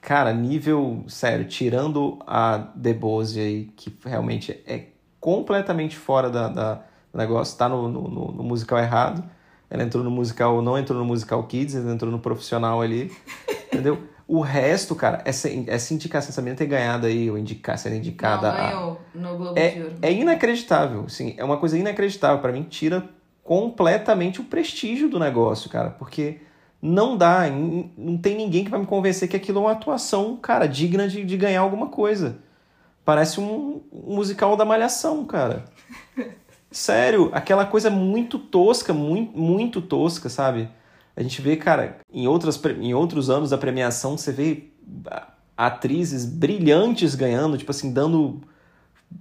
cara, 0.00 0.32
nível, 0.32 1.04
sério, 1.06 1.46
tirando 1.46 2.18
a 2.26 2.56
Debose 2.74 3.38
aí, 3.38 3.64
que 3.76 3.94
realmente 4.04 4.52
é 4.66 4.86
completamente 5.26 5.96
fora 5.96 6.30
da, 6.30 6.46
da 6.46 6.74
do 7.12 7.18
negócio, 7.18 7.58
tá 7.58 7.68
no, 7.68 7.88
no, 7.88 8.08
no, 8.30 8.44
musical 8.44 8.78
errado. 8.78 9.24
Ela 9.68 9.82
entrou 9.82 10.04
no 10.04 10.10
musical, 10.10 10.62
não 10.62 10.78
entrou 10.78 10.96
no 10.96 11.04
musical 11.04 11.42
Kids, 11.42 11.74
ela 11.74 11.92
entrou 11.92 12.12
no 12.12 12.20
profissional 12.20 12.80
ali, 12.80 13.10
entendeu? 13.66 14.04
O 14.28 14.40
resto, 14.40 14.94
cara, 14.94 15.22
essa, 15.24 15.48
essa 15.66 15.92
indicação, 15.92 16.28
essa 16.28 16.40
menina 16.40 16.56
ter 16.56 16.66
ganhado 16.66 17.06
aí, 17.06 17.28
ou 17.28 17.36
indicar, 17.36 17.76
ser 17.76 17.92
indicada. 17.92 18.52
Não, 18.52 18.56
ganhou 18.56 19.00
a, 19.12 19.18
no 19.18 19.36
Globo 19.36 19.58
é, 19.58 19.70
de 19.70 19.82
Ouro. 19.82 19.94
É 20.00 20.12
inacreditável, 20.12 21.02
assim, 21.06 21.34
é 21.36 21.44
uma 21.44 21.56
coisa 21.56 21.76
inacreditável. 21.76 22.38
para 22.38 22.52
mim, 22.52 22.62
tira 22.62 23.02
completamente 23.42 24.40
o 24.40 24.44
prestígio 24.44 25.08
do 25.08 25.18
negócio, 25.18 25.68
cara, 25.68 25.90
porque 25.90 26.38
não 26.80 27.16
dá, 27.16 27.50
não 27.50 28.16
tem 28.16 28.36
ninguém 28.36 28.64
que 28.64 28.70
vai 28.70 28.78
me 28.78 28.86
convencer 28.86 29.28
que 29.28 29.36
aquilo 29.36 29.58
é 29.58 29.62
uma 29.62 29.72
atuação, 29.72 30.36
cara, 30.36 30.68
digna 30.68 31.08
de, 31.08 31.24
de 31.24 31.36
ganhar 31.36 31.62
alguma 31.62 31.88
coisa. 31.88 32.45
Parece 33.06 33.38
um, 33.38 33.82
musical 33.92 34.56
da 34.56 34.64
Malhação, 34.64 35.24
cara. 35.24 35.64
Sério, 36.72 37.30
aquela 37.32 37.64
coisa 37.64 37.88
muito 37.88 38.36
tosca, 38.36 38.92
muito, 38.92 39.38
muito 39.38 39.80
tosca, 39.80 40.28
sabe? 40.28 40.68
A 41.16 41.22
gente 41.22 41.40
vê, 41.40 41.56
cara, 41.56 41.98
em, 42.12 42.26
outras, 42.26 42.60
em 42.64 42.92
outros 42.94 43.30
anos 43.30 43.50
da 43.50 43.56
premiação, 43.56 44.18
você 44.18 44.32
vê 44.32 44.72
atrizes 45.56 46.26
brilhantes 46.26 47.14
ganhando, 47.14 47.56
tipo 47.56 47.70
assim, 47.70 47.92
dando. 47.92 48.42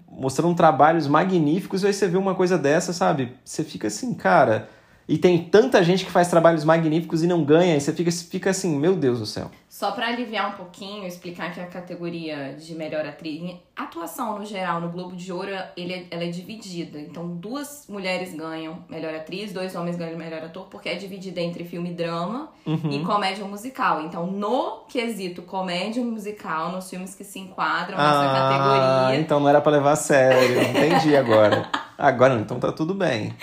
mostrando 0.09 0.55
trabalhos 0.55 1.05
magníficos, 1.05 1.83
e 1.83 1.87
aí 1.87 1.93
você 1.93 2.07
vê 2.07 2.17
uma 2.17 2.33
coisa 2.33 2.57
dessa, 2.57 2.91
sabe? 2.91 3.35
Você 3.45 3.63
fica 3.63 3.85
assim, 3.85 4.15
cara 4.15 4.67
e 5.07 5.17
tem 5.17 5.37
tanta 5.43 5.83
gente 5.83 6.03
que 6.03 6.11
faz 6.11 6.27
trabalhos 6.29 6.63
magníficos 6.63 7.23
e 7.23 7.27
não 7.27 7.43
ganha, 7.43 7.75
e 7.75 7.81
você 7.81 7.93
fica, 7.93 8.11
fica 8.11 8.49
assim, 8.49 8.77
meu 8.77 8.95
Deus 8.95 9.19
do 9.19 9.25
céu. 9.25 9.51
Só 9.69 9.91
para 9.91 10.07
aliviar 10.07 10.53
um 10.53 10.53
pouquinho, 10.53 11.05
explicar 11.05 11.53
que 11.53 11.59
a 11.59 11.67
categoria 11.67 12.55
de 12.57 12.73
melhor 12.73 13.05
atriz, 13.05 13.57
atuação 13.75 14.39
no 14.39 14.45
geral, 14.45 14.79
no 14.79 14.89
Globo 14.89 15.15
de 15.17 15.33
Ouro, 15.33 15.51
ele 15.75 15.93
é, 15.93 16.05
ela 16.09 16.23
é 16.23 16.29
dividida. 16.29 16.97
Então, 16.97 17.27
duas 17.27 17.85
mulheres 17.89 18.33
ganham 18.33 18.79
melhor 18.89 19.13
atriz, 19.13 19.51
dois 19.51 19.75
homens 19.75 19.97
ganham 19.97 20.17
melhor 20.17 20.41
ator, 20.43 20.67
porque 20.71 20.87
é 20.87 20.95
dividida 20.95 21.41
entre 21.41 21.65
filme 21.65 21.91
drama 21.91 22.49
uhum. 22.65 22.89
e 22.89 23.03
comédia 23.03 23.43
musical. 23.43 24.01
Então, 24.01 24.25
no 24.27 24.85
quesito 24.87 25.41
comédia 25.41 26.01
musical, 26.01 26.71
nos 26.71 26.89
filmes 26.89 27.13
que 27.13 27.25
se 27.25 27.39
enquadram 27.39 27.97
nessa 27.97 28.31
ah, 28.31 28.49
categoria. 28.49 29.19
Então 29.19 29.41
não 29.41 29.49
era 29.49 29.59
para 29.59 29.73
levar 29.73 29.91
a 29.91 29.97
sério, 29.97 30.61
entendi 30.61 31.17
agora. 31.17 31.69
agora 31.97 32.35
não, 32.35 32.41
então 32.41 32.59
tá 32.61 32.71
tudo 32.71 32.93
bem. 32.93 33.35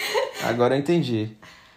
Agora 0.42 0.74
eu 0.74 0.80
entendi. 0.80 1.36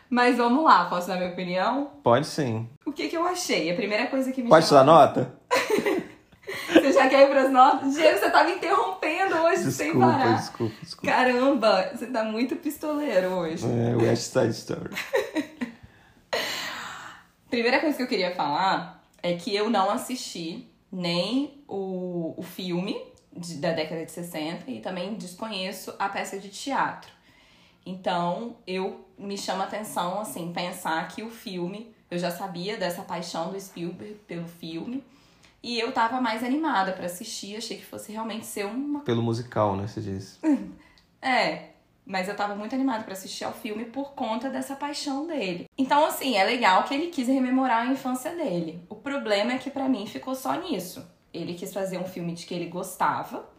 Mas 0.09 0.37
vamos 0.37 0.63
lá, 0.63 0.85
posso 0.85 1.07
dar 1.07 1.17
minha 1.17 1.31
opinião? 1.31 1.91
Pode 2.03 2.27
sim. 2.27 2.69
O 2.85 2.91
que, 2.91 3.09
que 3.09 3.17
eu 3.17 3.25
achei? 3.25 3.71
A 3.71 3.75
primeira 3.75 4.07
coisa 4.07 4.31
que 4.31 4.43
me 4.43 4.49
Pode 4.49 4.65
chamou... 4.67 4.85
dar 4.85 4.91
nota? 4.91 5.39
você 6.71 6.93
já 6.93 7.09
quer 7.09 7.23
ir 7.23 7.29
pras 7.29 7.51
notas? 7.51 7.93
Diego, 7.93 8.19
você 8.19 8.29
tá 8.29 8.43
me 8.43 8.53
interrompendo 8.53 9.35
hoje 9.35 9.63
desculpa, 9.63 9.71
sem 9.71 9.99
parar. 9.99 10.35
Desculpa, 10.37 10.75
desculpa. 10.81 11.15
Caramba, 11.15 11.91
você 11.93 12.07
tá 12.07 12.23
muito 12.23 12.55
pistoleiro 12.55 13.29
hoje. 13.29 13.65
É, 13.65 13.95
West 13.95 14.31
Side 14.31 14.51
Story. 14.51 14.95
primeira 17.49 17.79
coisa 17.79 17.95
que 17.95 18.03
eu 18.03 18.07
queria 18.07 18.35
falar 18.35 19.03
é 19.23 19.33
que 19.33 19.55
eu 19.55 19.69
não 19.69 19.89
assisti 19.89 20.67
nem 20.91 21.63
o, 21.67 22.33
o 22.37 22.43
filme 22.43 22.95
de, 23.35 23.57
da 23.57 23.71
década 23.71 24.05
de 24.05 24.11
60 24.11 24.69
e 24.69 24.79
também 24.79 25.15
desconheço 25.15 25.93
a 25.97 26.07
peça 26.09 26.39
de 26.39 26.49
teatro. 26.49 27.11
Então, 27.85 28.57
eu 28.65 29.05
me 29.17 29.37
chama 29.37 29.63
atenção 29.63 30.19
assim 30.19 30.51
pensar 30.51 31.07
que 31.07 31.21
o 31.21 31.29
filme, 31.29 31.93
eu 32.09 32.17
já 32.17 32.31
sabia 32.31 32.77
dessa 32.77 33.03
paixão 33.03 33.51
do 33.51 33.59
Spielberg 33.59 34.15
pelo 34.27 34.47
filme, 34.47 35.03
e 35.61 35.79
eu 35.79 35.91
tava 35.91 36.21
mais 36.21 36.43
animada 36.43 36.91
para 36.91 37.05
assistir, 37.05 37.55
achei 37.55 37.77
que 37.77 37.85
fosse 37.85 38.11
realmente 38.11 38.45
ser 38.45 38.65
uma 38.65 39.01
pelo 39.01 39.21
musical, 39.21 39.75
né, 39.75 39.87
você 39.87 40.01
disse. 40.01 40.39
é, 41.21 41.69
mas 42.05 42.27
eu 42.27 42.35
tava 42.35 42.55
muito 42.55 42.75
animada 42.75 43.03
para 43.03 43.13
assistir 43.13 43.43
ao 43.43 43.53
filme 43.53 43.85
por 43.85 44.13
conta 44.13 44.49
dessa 44.49 44.75
paixão 44.75 45.25
dele. 45.25 45.67
Então, 45.77 46.05
assim, 46.05 46.35
é 46.35 46.43
legal 46.43 46.83
que 46.83 46.93
ele 46.93 47.07
quis 47.07 47.27
rememorar 47.27 47.87
a 47.87 47.91
infância 47.91 48.35
dele. 48.35 48.83
O 48.87 48.95
problema 48.95 49.53
é 49.53 49.57
que 49.57 49.71
para 49.71 49.89
mim 49.89 50.05
ficou 50.05 50.35
só 50.35 50.53
nisso. 50.53 51.03
Ele 51.33 51.55
quis 51.55 51.73
fazer 51.73 51.97
um 51.97 52.05
filme 52.05 52.33
de 52.33 52.45
que 52.45 52.53
ele 52.53 52.67
gostava, 52.67 53.49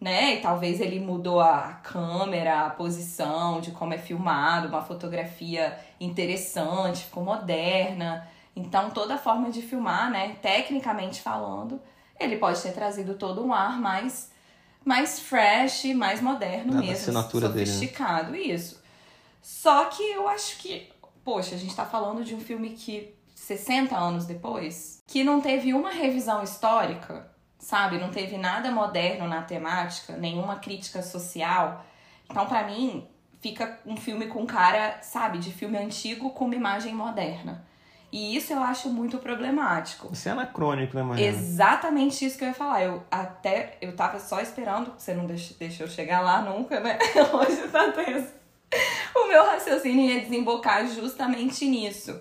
né? 0.00 0.36
E 0.36 0.40
talvez 0.40 0.80
ele 0.80 1.00
mudou 1.00 1.40
a 1.40 1.80
câmera, 1.82 2.66
a 2.66 2.70
posição 2.70 3.60
de 3.60 3.72
como 3.72 3.94
é 3.94 3.98
filmado, 3.98 4.68
uma 4.68 4.82
fotografia 4.82 5.78
interessante, 6.00 7.04
ficou 7.04 7.24
moderna. 7.24 8.28
Então, 8.54 8.90
toda 8.90 9.14
a 9.14 9.18
forma 9.18 9.50
de 9.50 9.62
filmar, 9.62 10.10
né, 10.10 10.36
tecnicamente 10.40 11.20
falando, 11.20 11.80
ele 12.18 12.36
pode 12.36 12.60
ter 12.60 12.72
trazido 12.72 13.14
todo 13.14 13.44
um 13.44 13.52
ar 13.52 13.80
mais 13.80 14.30
mais 14.84 15.20
fresh, 15.20 15.84
mais 15.94 16.20
moderno 16.22 16.72
Na 16.72 16.80
mesmo, 16.80 16.94
assinatura 16.94 17.48
sofisticado, 17.48 18.32
dele, 18.32 18.48
né? 18.48 18.54
isso. 18.54 18.80
Só 19.42 19.84
que 19.86 20.02
eu 20.02 20.26
acho 20.28 20.56
que, 20.58 20.88
poxa, 21.22 21.54
a 21.54 21.58
gente 21.58 21.74
tá 21.74 21.84
falando 21.84 22.24
de 22.24 22.34
um 22.34 22.40
filme 22.40 22.70
que 22.70 23.14
60 23.34 23.94
anos 23.94 24.24
depois, 24.24 25.02
que 25.06 25.22
não 25.22 25.42
teve 25.42 25.74
uma 25.74 25.90
revisão 25.90 26.42
histórica 26.42 27.30
sabe? 27.58 27.98
Não 27.98 28.10
teve 28.10 28.36
nada 28.36 28.70
moderno 28.70 29.26
na 29.26 29.42
temática, 29.42 30.16
nenhuma 30.16 30.56
crítica 30.56 31.02
social. 31.02 31.84
Então, 32.30 32.46
para 32.46 32.64
mim, 32.64 33.06
fica 33.40 33.78
um 33.84 33.96
filme 33.96 34.26
com 34.26 34.46
cara, 34.46 34.98
sabe, 35.02 35.38
de 35.38 35.52
filme 35.52 35.76
antigo 35.76 36.30
com 36.30 36.44
uma 36.44 36.54
imagem 36.54 36.94
moderna. 36.94 37.66
E 38.10 38.34
isso 38.34 38.52
eu 38.52 38.62
acho 38.62 38.88
muito 38.88 39.18
problemático. 39.18 40.10
Isso 40.12 40.28
é 40.28 40.32
anacrônico, 40.32 40.96
né, 40.96 41.02
Maria? 41.02 41.26
Exatamente 41.26 42.24
isso 42.24 42.38
que 42.38 42.44
eu 42.44 42.48
ia 42.48 42.54
falar. 42.54 42.82
Eu 42.82 43.02
até 43.10 43.76
eu 43.82 43.94
tava 43.94 44.18
só 44.18 44.40
esperando, 44.40 44.94
você 44.96 45.12
não 45.12 45.26
deixou 45.26 45.86
eu 45.86 45.88
chegar 45.88 46.20
lá 46.20 46.40
nunca, 46.40 46.80
né? 46.80 46.98
Hoje 47.32 47.68
tá 47.68 47.92
tenso. 47.92 48.32
o 49.14 49.28
meu 49.28 49.44
raciocínio 49.44 50.10
ia 50.10 50.20
desembocar 50.20 50.86
justamente 50.86 51.66
nisso. 51.66 52.18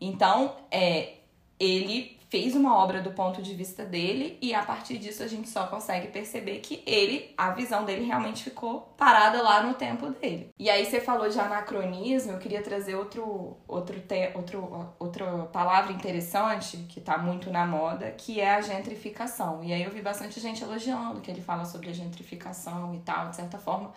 Então, 0.00 0.54
é, 0.70 1.14
ele 1.58 2.16
fez 2.34 2.56
uma 2.56 2.76
obra 2.76 3.00
do 3.00 3.12
ponto 3.12 3.40
de 3.40 3.54
vista 3.54 3.84
dele 3.84 4.36
e 4.42 4.52
a 4.52 4.60
partir 4.60 4.98
disso 4.98 5.22
a 5.22 5.28
gente 5.28 5.48
só 5.48 5.68
consegue 5.68 6.08
perceber 6.08 6.58
que 6.58 6.82
ele, 6.84 7.32
a 7.36 7.50
visão 7.50 7.84
dele 7.84 8.04
realmente 8.04 8.42
ficou 8.42 8.92
parada 8.98 9.40
lá 9.40 9.62
no 9.62 9.74
tempo 9.74 10.10
dele. 10.10 10.50
E 10.58 10.68
aí 10.68 10.84
você 10.84 11.00
falou 11.00 11.28
de 11.28 11.38
anacronismo, 11.38 12.32
eu 12.32 12.38
queria 12.38 12.60
trazer 12.60 12.96
outro 12.96 13.56
outro 13.68 14.00
te, 14.00 14.32
outro 14.34 14.92
outra 14.98 15.44
palavra 15.52 15.92
interessante 15.92 16.78
que 16.88 17.00
tá 17.00 17.16
muito 17.16 17.52
na 17.52 17.64
moda, 17.64 18.10
que 18.10 18.40
é 18.40 18.56
a 18.56 18.60
gentrificação. 18.60 19.62
E 19.62 19.72
aí 19.72 19.84
eu 19.84 19.92
vi 19.92 20.02
bastante 20.02 20.40
gente 20.40 20.60
elogiando 20.60 21.20
que 21.20 21.30
ele 21.30 21.40
fala 21.40 21.64
sobre 21.64 21.90
a 21.90 21.92
gentrificação 21.92 22.96
e 22.96 22.98
tal, 22.98 23.28
de 23.28 23.36
certa 23.36 23.58
forma. 23.58 23.92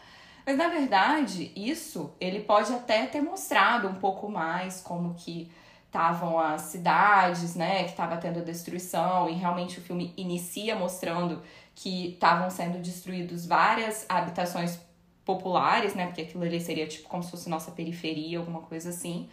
Mas 0.45 0.55
na 0.55 0.67
verdade, 0.67 1.51
isso 1.55 2.13
ele 2.21 2.41
pode 2.41 2.71
até 2.71 3.07
ter 3.07 3.19
mostrado 3.19 3.87
um 3.87 3.95
pouco 3.95 4.29
mais 4.29 4.79
como 4.79 5.15
que 5.15 5.49
estavam 5.87 6.37
as 6.39 6.61
cidades, 6.63 7.55
né, 7.55 7.83
que 7.85 7.91
estava 7.91 8.17
tendo 8.17 8.39
a 8.39 8.43
destruição, 8.43 9.29
e 9.29 9.33
realmente 9.33 9.79
o 9.79 9.81
filme 9.81 10.13
inicia 10.15 10.75
mostrando 10.75 11.41
que 11.73 12.09
estavam 12.09 12.49
sendo 12.49 12.77
destruídos 12.79 13.45
várias 13.45 14.05
habitações 14.07 14.79
populares, 15.25 15.95
né, 15.95 16.05
porque 16.05 16.21
aquilo 16.21 16.43
ali 16.43 16.59
seria 16.61 16.87
tipo 16.87 17.07
como 17.09 17.23
se 17.23 17.31
fosse 17.31 17.49
nossa 17.49 17.71
periferia, 17.71 18.37
alguma 18.39 18.61
coisa 18.61 18.89
assim, 18.89 19.29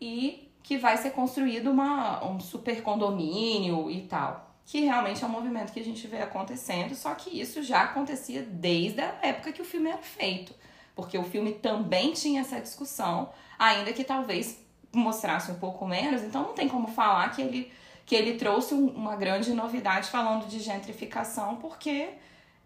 e 0.00 0.50
que 0.62 0.78
vai 0.78 0.96
ser 0.96 1.10
construído 1.10 1.70
uma, 1.70 2.24
um 2.24 2.40
super 2.40 2.82
condomínio 2.82 3.90
e 3.90 4.02
tal. 4.02 4.50
Que 4.64 4.80
realmente 4.80 5.22
é 5.22 5.26
um 5.26 5.30
movimento 5.30 5.72
que 5.72 5.80
a 5.80 5.84
gente 5.84 6.06
vê 6.06 6.22
acontecendo, 6.22 6.94
só 6.94 7.14
que 7.14 7.38
isso 7.38 7.62
já 7.62 7.82
acontecia 7.82 8.42
desde 8.42 9.02
a 9.02 9.18
época 9.22 9.52
que 9.52 9.60
o 9.60 9.64
filme 9.64 9.90
era 9.90 10.00
feito. 10.00 10.54
Porque 10.94 11.18
o 11.18 11.22
filme 11.22 11.52
também 11.52 12.12
tinha 12.14 12.40
essa 12.40 12.58
discussão, 12.58 13.30
ainda 13.58 13.92
que 13.92 14.02
talvez 14.02 14.63
mostrasse 14.96 15.50
um 15.50 15.56
pouco 15.56 15.86
menos, 15.86 16.22
então 16.22 16.42
não 16.42 16.52
tem 16.54 16.68
como 16.68 16.88
falar 16.88 17.30
que 17.30 17.42
ele, 17.42 17.72
que 18.06 18.14
ele 18.14 18.34
trouxe 18.34 18.74
uma 18.74 19.16
grande 19.16 19.52
novidade 19.52 20.08
falando 20.08 20.46
de 20.46 20.60
gentrificação, 20.60 21.56
porque 21.56 22.10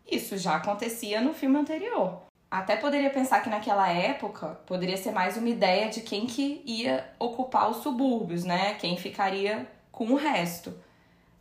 isso 0.06 0.36
já 0.38 0.56
acontecia 0.56 1.20
no 1.20 1.34
filme 1.34 1.58
anterior. 1.58 2.22
Até 2.50 2.76
poderia 2.76 3.10
pensar 3.10 3.40
que 3.42 3.50
naquela 3.50 3.88
época 3.90 4.58
poderia 4.66 4.96
ser 4.96 5.12
mais 5.12 5.36
uma 5.36 5.48
ideia 5.48 5.90
de 5.90 6.00
quem 6.00 6.26
que 6.26 6.62
ia 6.64 7.06
ocupar 7.18 7.68
os 7.70 7.78
subúrbios, 7.78 8.42
né? 8.42 8.74
Quem 8.74 8.96
ficaria 8.96 9.70
com 9.92 10.06
o 10.06 10.16
resto. 10.16 10.72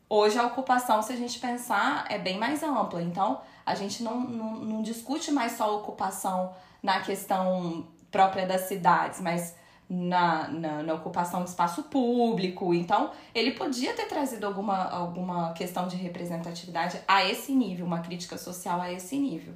Hoje 0.09 0.37
a 0.37 0.45
ocupação, 0.45 1.01
se 1.01 1.13
a 1.13 1.15
gente 1.15 1.39
pensar, 1.39 2.05
é 2.09 2.17
bem 2.17 2.37
mais 2.37 2.61
ampla. 2.61 3.01
Então, 3.01 3.39
a 3.65 3.73
gente 3.73 4.03
não, 4.03 4.19
não, 4.19 4.55
não 4.55 4.81
discute 4.81 5.31
mais 5.31 5.53
só 5.53 5.65
a 5.65 5.75
ocupação 5.77 6.53
na 6.83 6.99
questão 7.01 7.87
própria 8.11 8.45
das 8.45 8.61
cidades, 8.61 9.21
mas 9.21 9.55
na, 9.89 10.47
na, 10.49 10.83
na, 10.83 10.93
ocupação 10.93 11.41
do 11.41 11.47
espaço 11.47 11.83
público. 11.83 12.73
Então, 12.73 13.11
ele 13.33 13.51
podia 13.51 13.93
ter 13.93 14.05
trazido 14.05 14.45
alguma, 14.45 14.83
alguma 14.89 15.53
questão 15.53 15.87
de 15.87 15.95
representatividade 15.95 16.99
a 17.07 17.25
esse 17.25 17.53
nível, 17.53 17.85
uma 17.85 17.99
crítica 17.99 18.37
social 18.37 18.81
a 18.81 18.91
esse 18.91 19.17
nível. 19.17 19.53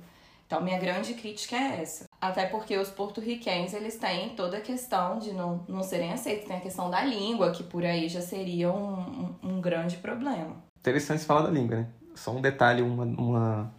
Então, 0.51 0.61
minha 0.61 0.77
grande 0.77 1.13
crítica 1.13 1.55
é 1.55 1.81
essa. 1.81 2.05
Até 2.19 2.45
porque 2.45 2.77
os 2.77 2.89
porto-riquenhos, 2.89 3.73
eles 3.73 3.97
têm 3.97 4.35
toda 4.35 4.57
a 4.57 4.61
questão 4.61 5.17
de 5.17 5.31
não, 5.31 5.63
não 5.65 5.81
serem 5.81 6.11
aceitos. 6.11 6.45
Tem 6.45 6.57
a 6.57 6.59
questão 6.59 6.89
da 6.89 7.01
língua, 7.01 7.51
que 7.51 7.63
por 7.63 7.85
aí 7.85 8.09
já 8.09 8.19
seria 8.19 8.69
um, 8.69 8.99
um, 8.99 9.35
um 9.43 9.61
grande 9.61 9.95
problema. 9.95 10.57
Interessante 10.77 11.23
falar 11.23 11.43
da 11.43 11.49
língua, 11.49 11.77
né? 11.77 11.87
Só 12.13 12.31
um 12.31 12.41
detalhe, 12.41 12.81
uma, 12.81 13.05
uma 13.05 13.73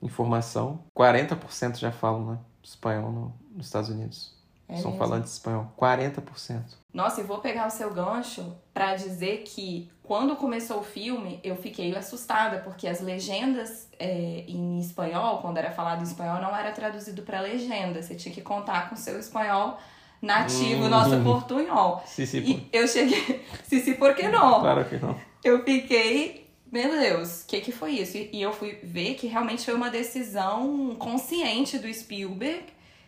informação. 0.00 0.80
40% 0.96 1.76
já 1.76 1.92
falam 1.92 2.24
né, 2.24 2.38
espanhol 2.62 3.12
no, 3.12 3.34
nos 3.54 3.66
Estados 3.66 3.90
Unidos. 3.90 4.33
É 4.68 4.76
São 4.76 4.92
mesmo? 4.92 4.98
falantes 4.98 5.32
espanhol. 5.32 5.72
40%. 5.78 6.62
Nossa, 6.92 7.20
e 7.20 7.24
vou 7.24 7.38
pegar 7.38 7.66
o 7.66 7.70
seu 7.70 7.92
gancho 7.92 8.56
para 8.72 8.94
dizer 8.94 9.42
que 9.44 9.90
quando 10.02 10.36
começou 10.36 10.80
o 10.80 10.82
filme, 10.82 11.40
eu 11.42 11.56
fiquei 11.56 11.94
assustada, 11.96 12.58
porque 12.58 12.86
as 12.86 13.00
legendas 13.00 13.88
é, 13.98 14.44
em 14.46 14.78
espanhol, 14.78 15.38
quando 15.38 15.58
era 15.58 15.70
falado 15.70 16.00
em 16.00 16.04
espanhol, 16.04 16.40
não 16.40 16.56
era 16.56 16.72
traduzido 16.72 17.22
para 17.22 17.40
legenda. 17.40 18.02
Você 18.02 18.14
tinha 18.14 18.34
que 18.34 18.42
contar 18.42 18.88
com 18.88 18.94
o 18.94 18.98
seu 18.98 19.18
espanhol 19.18 19.78
nativo, 20.20 20.84
hum. 20.84 20.88
nosso 20.88 21.20
portunhol. 21.22 22.02
Sim, 22.06 22.26
sim. 22.26 22.38
E 22.38 22.68
eu 22.72 22.88
cheguei. 22.88 23.44
sim, 23.64 23.80
sim, 23.80 23.94
por 23.94 24.14
que 24.14 24.28
não? 24.28 24.60
Claro 24.60 24.84
que 24.84 24.96
não. 24.96 25.16
Eu 25.42 25.62
fiquei. 25.64 26.44
Meu 26.72 26.90
Deus, 26.90 27.42
o 27.42 27.46
que, 27.46 27.60
que 27.60 27.70
foi 27.70 27.92
isso? 27.92 28.16
E 28.16 28.42
eu 28.42 28.52
fui 28.52 28.80
ver 28.82 29.14
que 29.14 29.28
realmente 29.28 29.64
foi 29.64 29.74
uma 29.74 29.90
decisão 29.90 30.96
consciente 30.98 31.78
do 31.78 31.92
Spielberg 31.92 32.64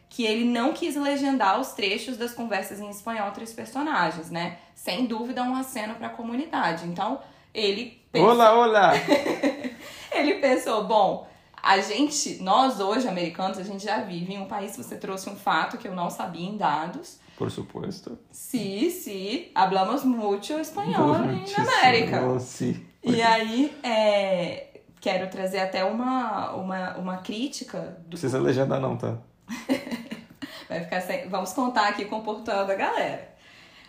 que 0.09 0.25
ele 0.25 0.45
não 0.45 0.73
quis 0.73 0.97
legendar 0.97 1.61
os 1.61 1.73
trechos 1.73 2.17
das 2.17 2.33
conversas 2.33 2.81
em 2.81 2.89
espanhol 2.89 3.29
entre 3.29 3.45
os 3.45 3.53
personagens, 3.53 4.31
né? 4.31 4.59
Sem 4.75 5.07
dúvida, 5.07 5.43
um 5.43 5.55
aceno 5.55 5.95
para 5.95 6.09
a 6.09 6.11
comunidade. 6.11 6.87
Então, 6.87 7.21
ele. 7.53 8.01
Pensou... 8.13 8.31
Olá, 8.31 8.55
olá! 8.55 8.93
ele 10.13 10.35
pensou, 10.35 10.85
bom, 10.85 11.27
a 11.63 11.81
gente, 11.81 12.43
nós 12.43 12.81
hoje, 12.81 13.09
americanos, 13.09 13.59
a 13.59 13.63
gente 13.63 13.85
já 13.85 14.01
vive 14.01 14.35
em 14.35 14.39
um 14.39 14.47
país, 14.47 14.77
você 14.77 14.97
trouxe 14.97 15.29
um 15.29 15.37
fato 15.37 15.77
que 15.77 15.89
eu 15.89 15.95
não 15.95 16.09
sabia 16.09 16.47
em 16.49 16.57
dados. 16.57 17.19
Por 17.37 17.51
supuesto. 17.51 18.19
Sí, 18.31 18.91
sí, 18.91 19.51
hablamos 19.55 20.05
mucho 20.05 20.59
espanhol 20.59 21.19
na 21.19 21.81
América. 21.83 22.39
Sí. 22.39 22.87
E 23.03 23.21
aí, 23.21 23.77
é, 23.83 24.81
quero 25.01 25.29
trazer 25.29 25.59
até 25.59 25.85
uma, 25.85 26.53
uma, 26.53 26.97
uma 26.97 27.17
crítica. 27.19 27.99
Do... 28.07 28.11
Precisa 28.11 28.41
legendar 28.41 28.81
não, 28.81 28.97
tá? 28.97 29.19
Vai 30.77 30.85
ficar 30.85 31.01
sem... 31.01 31.29
Vamos 31.29 31.53
contar 31.53 31.89
aqui 31.89 32.05
com 32.05 32.19
o 32.19 32.23
portugal 32.23 32.67
da 32.67 32.75
galera. 32.75 33.37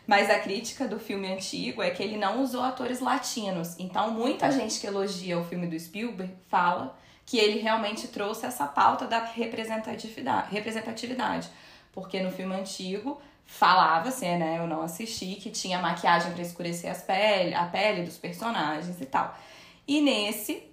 Mas 0.06 0.30
a 0.30 0.40
crítica 0.40 0.88
do 0.88 1.00
filme 1.00 1.32
antigo 1.32 1.84
é 1.84 1.90
que 1.90 2.02
ele 2.02 2.18
não 2.18 2.42
usou 2.42 2.64
atores 2.64 3.02
latinos. 3.02 3.76
Então, 3.78 4.12
muita 4.12 4.52
gente 4.52 4.80
que 4.80 4.88
elogia 4.88 5.38
o 5.38 5.44
filme 5.44 5.68
do 5.68 5.78
Spielberg 5.78 6.34
fala 6.48 6.98
que 7.26 7.38
ele 7.38 7.60
realmente 7.60 8.08
trouxe 8.08 8.46
essa 8.46 8.66
pauta 8.66 9.06
da 9.06 9.20
representatividade. 9.20 10.50
representatividade. 10.50 11.50
Porque 11.92 12.22
no 12.22 12.32
filme 12.32 12.56
antigo 12.56 13.22
falava-se, 13.46 14.26
né? 14.38 14.60
Eu 14.60 14.68
não 14.68 14.82
assisti, 14.82 15.36
que 15.36 15.50
tinha 15.50 15.80
maquiagem 15.80 16.32
para 16.32 16.42
escurecer 16.42 16.90
as 16.90 17.02
pele, 17.02 17.54
a 17.54 17.66
pele 17.66 18.04
dos 18.04 18.18
personagens 18.18 19.02
e 19.02 19.06
tal. 19.06 19.38
E 19.86 20.00
nesse, 20.00 20.64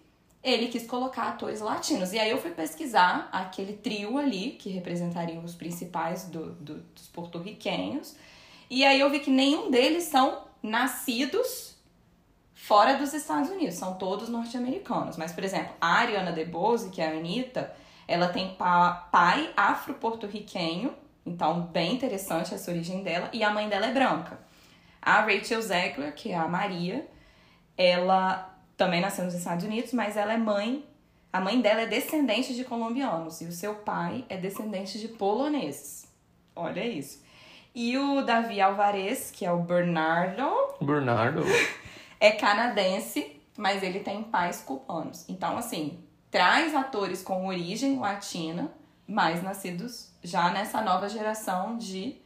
ele 0.44 0.68
quis 0.68 0.86
colocar 0.86 1.28
atores 1.28 1.60
latinos. 1.60 2.12
E 2.12 2.18
aí 2.18 2.30
eu 2.30 2.38
fui 2.38 2.50
pesquisar 2.50 3.30
aquele 3.32 3.72
trio 3.72 4.18
ali, 4.18 4.52
que 4.52 4.68
representariam 4.68 5.42
os 5.42 5.54
principais 5.54 6.26
do, 6.28 6.52
do, 6.52 6.74
dos 6.94 7.06
porto-riquenhos. 7.06 8.14
E 8.68 8.84
aí 8.84 9.00
eu 9.00 9.08
vi 9.08 9.20
que 9.20 9.30
nenhum 9.30 9.70
deles 9.70 10.04
são 10.04 10.44
nascidos 10.62 11.74
fora 12.52 12.94
dos 12.94 13.12
Estados 13.14 13.50
Unidos, 13.50 13.74
são 13.74 13.94
todos 13.94 14.28
norte-americanos. 14.28 15.16
Mas, 15.16 15.32
por 15.32 15.44
exemplo, 15.44 15.74
a 15.80 15.94
Ariana 15.94 16.32
DeBose, 16.32 16.90
que 16.90 17.00
é 17.00 17.08
a 17.08 17.16
Anitta, 17.16 17.74
ela 18.06 18.28
tem 18.28 18.54
pai 18.54 19.50
afro-porto-riquenho, 19.56 20.94
então 21.24 21.62
bem 21.62 21.94
interessante 21.94 22.54
essa 22.54 22.70
origem 22.70 23.02
dela, 23.02 23.30
e 23.32 23.42
a 23.42 23.50
mãe 23.50 23.68
dela 23.68 23.86
é 23.86 23.92
branca. 23.92 24.38
A 25.00 25.20
Rachel 25.20 25.60
Zegler, 25.62 26.14
que 26.14 26.32
é 26.32 26.36
a 26.36 26.48
Maria, 26.48 27.06
ela 27.76 28.53
também 28.76 29.00
nasceu 29.00 29.24
nos 29.24 29.34
Estados 29.34 29.64
Unidos, 29.64 29.92
mas 29.92 30.16
ela 30.16 30.32
é 30.32 30.36
mãe. 30.36 30.84
A 31.32 31.40
mãe 31.40 31.60
dela 31.60 31.82
é 31.82 31.86
descendente 31.86 32.54
de 32.54 32.64
colombianos 32.64 33.40
e 33.40 33.44
o 33.44 33.52
seu 33.52 33.74
pai 33.76 34.24
é 34.28 34.36
descendente 34.36 34.98
de 34.98 35.08
poloneses. 35.08 36.06
Olha 36.54 36.84
isso. 36.84 37.22
E 37.74 37.98
o 37.98 38.22
Davi 38.22 38.60
Alvarez, 38.60 39.32
que 39.32 39.44
é 39.44 39.50
o 39.50 39.58
Bernardo. 39.58 40.48
Bernardo. 40.80 41.42
é 42.20 42.30
canadense, 42.30 43.40
mas 43.56 43.82
ele 43.82 44.00
tem 44.00 44.22
pais 44.22 44.60
cubanos. 44.60 45.28
Então, 45.28 45.58
assim, 45.58 45.98
traz 46.30 46.74
atores 46.74 47.22
com 47.22 47.46
origem 47.46 47.98
latina, 47.98 48.72
mas 49.06 49.42
nascidos 49.42 50.12
já 50.22 50.50
nessa 50.50 50.80
nova 50.80 51.08
geração 51.08 51.76
de 51.76 52.16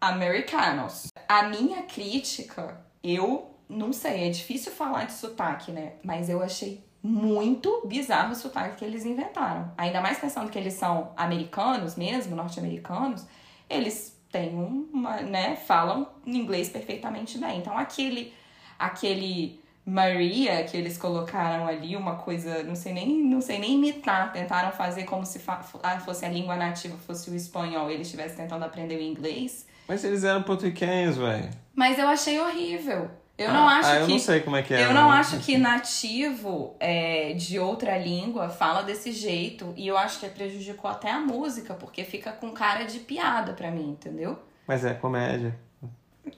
americanos. 0.00 1.08
A 1.28 1.44
minha 1.44 1.82
crítica, 1.82 2.80
eu 3.02 3.53
não 3.74 3.92
sei, 3.92 4.28
é 4.28 4.30
difícil 4.30 4.72
falar 4.72 5.04
de 5.04 5.12
sotaque, 5.12 5.72
né? 5.72 5.94
Mas 6.02 6.28
eu 6.28 6.42
achei 6.42 6.84
muito 7.02 7.86
bizarro 7.86 8.32
o 8.32 8.34
sotaque 8.34 8.76
que 8.76 8.84
eles 8.84 9.04
inventaram. 9.04 9.70
Ainda 9.76 10.00
mais 10.00 10.18
pensando 10.18 10.50
que 10.50 10.58
eles 10.58 10.74
são 10.74 11.12
americanos 11.16 11.96
mesmo, 11.96 12.34
norte-americanos, 12.34 13.26
eles 13.68 14.18
têm 14.32 14.54
uma, 14.54 15.20
né, 15.20 15.54
falam 15.54 16.08
inglês 16.26 16.68
perfeitamente 16.70 17.36
bem. 17.38 17.58
Então 17.58 17.76
aquele 17.76 18.32
aquele 18.78 19.62
Maria 19.86 20.64
que 20.64 20.76
eles 20.78 20.96
colocaram 20.96 21.66
ali, 21.66 21.94
uma 21.94 22.16
coisa, 22.16 22.62
não 22.62 22.74
sei 22.74 22.94
nem, 22.94 23.22
não 23.22 23.42
sei 23.42 23.58
nem 23.58 23.74
imitar, 23.74 24.32
tentaram 24.32 24.72
fazer 24.72 25.04
como 25.04 25.26
se 25.26 25.40
ah, 25.46 26.00
fosse 26.00 26.24
a 26.24 26.28
língua 26.30 26.56
nativa, 26.56 26.96
fosse 26.96 27.28
o 27.30 27.34
espanhol, 27.34 27.90
eles 27.90 28.06
estivessem 28.06 28.38
tentando 28.38 28.64
aprender 28.64 28.96
o 28.96 29.02
inglês. 29.02 29.66
Mas 29.86 30.02
eles 30.02 30.24
eram 30.24 30.42
portugueses, 30.42 31.18
velho. 31.18 31.50
Mas 31.74 31.98
eu 31.98 32.08
achei 32.08 32.40
horrível. 32.40 33.10
Eu 33.36 33.52
não 33.52 33.68
Ah, 33.68 33.78
acho 33.78 33.88
ah, 33.88 33.96
eu 33.96 34.06
que. 34.06 34.12
não 34.12 34.18
sei 34.18 34.40
como 34.40 34.56
é 34.56 34.62
que 34.62 34.72
é. 34.72 34.84
Eu 34.84 34.94
não 34.94 35.10
né? 35.10 35.16
acho 35.16 35.38
que 35.40 35.58
nativo 35.58 36.76
é, 36.78 37.32
de 37.32 37.58
outra 37.58 37.98
língua 37.98 38.48
fala 38.48 38.82
desse 38.82 39.10
jeito. 39.10 39.72
E 39.76 39.86
eu 39.88 39.98
acho 39.98 40.20
que 40.20 40.28
prejudicou 40.28 40.88
até 40.90 41.10
a 41.10 41.18
música, 41.18 41.74
porque 41.74 42.04
fica 42.04 42.30
com 42.32 42.52
cara 42.52 42.84
de 42.84 43.00
piada 43.00 43.52
pra 43.52 43.70
mim, 43.70 43.90
entendeu? 43.90 44.38
Mas 44.66 44.84
é 44.84 44.94
comédia. 44.94 45.58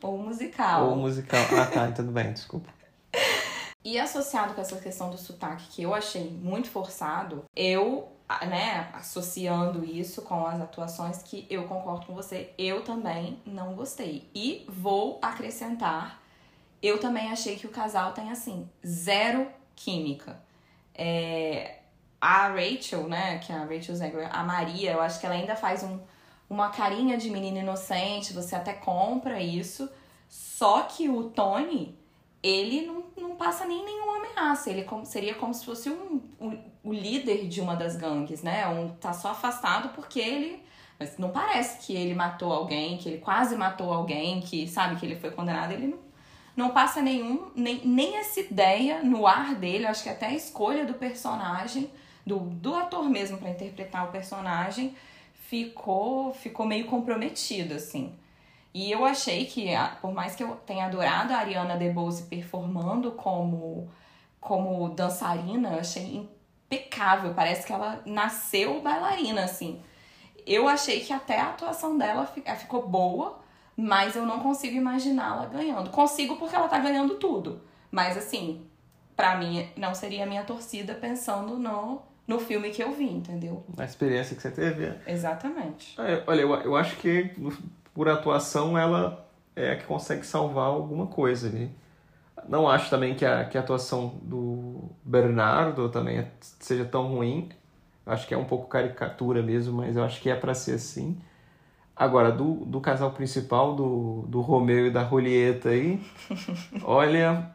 Ou 0.02 0.16
musical. 0.18 0.88
Ou 0.90 0.96
musical. 0.96 1.40
Ah, 1.60 1.66
tá, 1.66 1.92
tudo 1.94 2.10
bem, 2.10 2.32
desculpa. 2.32 2.70
E 3.84 3.98
associado 4.00 4.54
com 4.54 4.60
essa 4.60 4.76
questão 4.76 5.10
do 5.10 5.16
sotaque, 5.18 5.68
que 5.68 5.82
eu 5.82 5.94
achei 5.94 6.28
muito 6.28 6.68
forçado, 6.68 7.44
eu, 7.54 8.08
né, 8.48 8.88
associando 8.94 9.84
isso 9.84 10.22
com 10.22 10.44
as 10.44 10.60
atuações 10.60 11.22
que 11.22 11.46
eu 11.48 11.64
concordo 11.68 12.06
com 12.06 12.14
você, 12.14 12.50
eu 12.58 12.82
também 12.82 13.38
não 13.46 13.74
gostei. 13.74 14.28
E 14.34 14.64
vou 14.68 15.20
acrescentar, 15.22 16.20
eu 16.82 16.98
também 17.00 17.30
achei 17.30 17.56
que 17.56 17.66
o 17.66 17.70
casal 17.70 18.12
tem, 18.12 18.30
assim, 18.30 18.68
zero 18.86 19.48
química. 19.74 20.40
É, 20.94 21.78
a 22.20 22.48
Rachel, 22.48 23.08
né, 23.08 23.38
que 23.38 23.52
é 23.52 23.56
a 23.56 23.64
Rachel 23.64 23.94
Zegler, 23.94 24.28
a 24.34 24.42
Maria, 24.42 24.92
eu 24.92 25.00
acho 25.00 25.20
que 25.20 25.26
ela 25.26 25.34
ainda 25.34 25.54
faz 25.56 25.82
um, 25.82 25.98
uma 26.48 26.70
carinha 26.70 27.16
de 27.18 27.30
menina 27.30 27.58
inocente, 27.60 28.32
você 28.32 28.54
até 28.56 28.72
compra 28.72 29.40
isso. 29.40 29.88
Só 30.28 30.82
que 30.82 31.08
o 31.08 31.24
Tony, 31.30 31.96
ele 32.42 32.86
não, 32.86 33.04
não 33.16 33.36
passa 33.36 33.64
nem 33.64 33.84
nenhuma 33.84 34.16
ameaça. 34.18 34.70
Ele 34.70 34.84
como, 34.84 35.04
seria 35.06 35.34
como 35.34 35.52
se 35.54 35.64
fosse 35.64 35.90
um, 35.90 36.20
um- 36.40 36.58
o 36.82 36.92
líder 36.92 37.48
de 37.48 37.60
uma 37.60 37.74
das 37.76 37.96
gangues, 37.96 38.42
né? 38.42 38.66
Um, 38.68 38.90
tá 38.96 39.12
só 39.12 39.30
afastado 39.30 39.90
porque 39.90 40.20
ele. 40.20 40.64
Mas 40.98 41.18
não 41.18 41.30
parece 41.30 41.84
que 41.86 41.94
ele 41.94 42.14
matou 42.14 42.52
alguém, 42.52 42.96
que 42.96 43.08
ele 43.08 43.18
quase 43.18 43.54
matou 43.56 43.92
alguém, 43.92 44.40
que 44.40 44.66
sabe 44.66 44.96
que 44.96 45.04
ele 45.04 45.16
foi 45.16 45.30
condenado. 45.30 45.72
Ele 45.72 45.88
não, 45.88 45.98
não 46.56 46.70
passa 46.70 47.02
nenhum, 47.02 47.50
nem, 47.54 47.80
nem 47.86 48.16
essa 48.16 48.40
ideia 48.40 49.02
no 49.02 49.26
ar 49.26 49.54
dele. 49.54 49.86
Acho 49.86 50.02
que 50.02 50.08
até 50.08 50.26
a 50.26 50.34
escolha 50.34 50.84
do 50.86 50.94
personagem, 50.94 51.90
do, 52.26 52.38
do 52.38 52.74
ator 52.74 53.08
mesmo 53.08 53.38
pra 53.38 53.50
interpretar 53.50 54.08
o 54.08 54.12
personagem, 54.12 54.96
ficou, 55.34 56.32
ficou 56.34 56.66
meio 56.66 56.86
comprometido, 56.86 57.74
assim. 57.74 58.14
E 58.74 58.90
eu 58.90 59.04
achei 59.04 59.46
que, 59.46 59.68
por 60.00 60.12
mais 60.12 60.34
que 60.34 60.42
eu 60.42 60.56
tenha 60.66 60.86
adorado 60.86 61.32
a 61.32 61.38
Ariana 61.38 61.76
DeBose 61.76 62.24
performando 62.24 63.12
como, 63.12 63.88
como 64.40 64.88
dançarina, 64.90 65.76
achei 65.80 66.28
impecável. 66.66 67.32
Parece 67.34 67.66
que 67.66 67.72
ela 67.72 68.02
nasceu 68.04 68.80
bailarina, 68.82 69.44
assim. 69.44 69.80
Eu 70.46 70.68
achei 70.68 71.00
que 71.00 71.12
até 71.12 71.40
a 71.40 71.50
atuação 71.50 71.96
dela 71.98 72.26
fi- 72.26 72.42
ficou 72.56 72.86
boa, 72.88 73.40
mas 73.76 74.16
eu 74.16 74.24
não 74.24 74.40
consigo 74.40 74.76
imaginá-la 74.76 75.46
ganhando. 75.46 75.90
Consigo 75.90 76.36
porque 76.36 76.56
ela 76.56 76.68
tá 76.68 76.78
ganhando 76.78 77.16
tudo. 77.16 77.60
Mas, 77.90 78.16
assim, 78.16 78.66
pra 79.14 79.36
mim, 79.36 79.68
não 79.76 79.94
seria 79.94 80.24
a 80.24 80.26
minha 80.26 80.44
torcida 80.44 80.94
pensando 80.94 81.58
no, 81.58 82.00
no 82.26 82.38
filme 82.38 82.70
que 82.70 82.82
eu 82.82 82.92
vi, 82.92 83.10
entendeu? 83.10 83.64
A 83.76 83.84
experiência 83.84 84.34
que 84.34 84.42
você 84.42 84.50
teve. 84.50 84.84
é- 84.86 85.00
Exatamente. 85.06 85.94
É, 86.00 86.22
olha, 86.26 86.40
eu, 86.40 86.54
eu 86.62 86.76
acho 86.76 86.96
que 86.96 87.30
por 87.94 88.08
atuação 88.08 88.76
ela 88.78 89.26
é 89.54 89.72
a 89.72 89.76
que 89.76 89.84
consegue 89.84 90.26
salvar 90.26 90.66
alguma 90.66 91.06
coisa 91.06 91.48
ali. 91.48 91.70
Não 92.48 92.68
acho 92.68 92.88
também 92.90 93.14
que 93.14 93.24
a, 93.24 93.44
que 93.44 93.56
a 93.58 93.60
atuação 93.60 94.18
do 94.22 94.90
Bernardo 95.04 95.88
também 95.88 96.26
seja 96.60 96.84
tão 96.84 97.08
ruim. 97.08 97.48
Eu 98.04 98.12
acho 98.12 98.26
que 98.26 98.34
é 98.34 98.38
um 98.38 98.44
pouco 98.44 98.68
caricatura 98.68 99.42
mesmo, 99.42 99.78
mas 99.78 99.96
eu 99.96 100.04
acho 100.04 100.20
que 100.20 100.30
é 100.30 100.36
pra 100.36 100.54
ser 100.54 100.74
assim. 100.74 101.18
Agora, 101.96 102.30
do, 102.30 102.66
do 102.66 102.80
casal 102.80 103.10
principal, 103.12 103.74
do, 103.74 104.24
do 104.28 104.40
Romeu 104.40 104.86
e 104.86 104.90
da 104.90 105.04
Julieta 105.04 105.70
aí, 105.70 106.00
olha, 106.84 107.50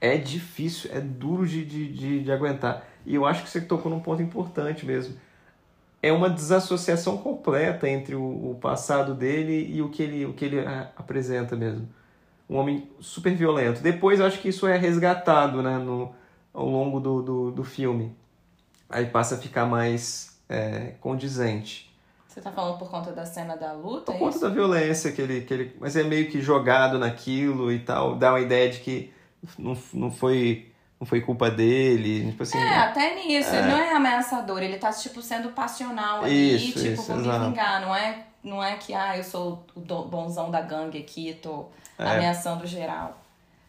é 0.00 0.16
difícil, 0.16 0.90
é 0.92 1.00
duro 1.00 1.46
de, 1.46 1.64
de, 1.64 1.92
de, 1.92 2.24
de 2.24 2.32
aguentar. 2.32 2.84
E 3.04 3.14
eu 3.14 3.26
acho 3.26 3.42
que 3.42 3.50
você 3.50 3.60
tocou 3.60 3.90
num 3.90 4.00
ponto 4.00 4.22
importante 4.22 4.86
mesmo 4.86 5.14
é 6.02 6.12
uma 6.12 6.30
desassociação 6.30 7.18
completa 7.18 7.88
entre 7.88 8.14
o, 8.14 8.50
o 8.50 8.58
passado 8.60 9.14
dele 9.14 9.68
e 9.72 9.82
o 9.82 9.88
que 9.88 10.02
ele, 10.02 10.24
o 10.24 10.32
que 10.32 10.44
ele 10.44 10.60
apresenta 10.96 11.56
mesmo. 11.56 11.88
Um 12.48 12.56
homem 12.56 12.88
super 13.00 13.34
violento. 13.34 13.82
Depois 13.82 14.20
eu 14.20 14.26
acho 14.26 14.40
que 14.40 14.48
isso 14.48 14.66
é 14.66 14.76
resgatado 14.76 15.62
né, 15.62 15.76
no, 15.76 16.14
ao 16.54 16.66
longo 16.66 17.00
do, 17.00 17.22
do, 17.22 17.50
do 17.50 17.64
filme. 17.64 18.14
Aí 18.88 19.06
passa 19.06 19.34
a 19.34 19.38
ficar 19.38 19.66
mais 19.66 20.40
é, 20.48 20.94
condizente. 21.00 21.87
Você 22.38 22.44
tá 22.44 22.52
falando 22.52 22.78
por 22.78 22.88
conta 22.88 23.10
da 23.10 23.26
cena 23.26 23.56
da 23.56 23.72
luta? 23.72 24.12
Por 24.12 24.14
é 24.14 24.18
conta 24.20 24.36
isso? 24.36 24.40
da 24.44 24.48
violência 24.48 25.10
que 25.10 25.20
ele, 25.20 25.40
que 25.40 25.52
ele. 25.52 25.76
Mas 25.80 25.96
é 25.96 26.04
meio 26.04 26.30
que 26.30 26.40
jogado 26.40 26.96
naquilo 26.96 27.72
e 27.72 27.80
tal. 27.80 28.14
Dá 28.14 28.30
uma 28.30 28.38
ideia 28.40 28.70
de 28.70 28.78
que 28.78 29.12
não, 29.58 29.76
não, 29.92 30.08
foi, 30.08 30.70
não 31.00 31.04
foi 31.06 31.20
culpa 31.20 31.50
dele. 31.50 32.30
Tipo 32.30 32.44
assim. 32.44 32.56
É, 32.58 32.76
até 32.78 33.16
nisso. 33.16 33.52
Ele 33.52 33.66
não 33.66 33.76
é 33.76 33.92
ameaçador, 33.92 34.62
ele 34.62 34.76
tá, 34.78 34.92
tipo, 34.92 35.20
sendo 35.20 35.48
passional 35.48 36.22
ali, 36.22 36.54
Isso, 36.54 36.78
tipo, 36.78 36.92
isso, 36.92 37.02
vou 37.08 37.16
me 37.16 37.28
exato. 37.28 37.44
vingar. 37.46 37.80
Não 37.80 37.92
é, 37.92 38.24
não 38.44 38.62
é 38.62 38.76
que, 38.76 38.94
ah, 38.94 39.16
eu 39.16 39.24
sou 39.24 39.66
o 39.74 39.80
bonzão 39.80 40.48
da 40.48 40.60
gangue 40.60 40.98
aqui, 40.98 41.36
tô 41.42 41.66
É. 41.98 42.04
ameaçando 42.04 42.64
geral. 42.68 43.20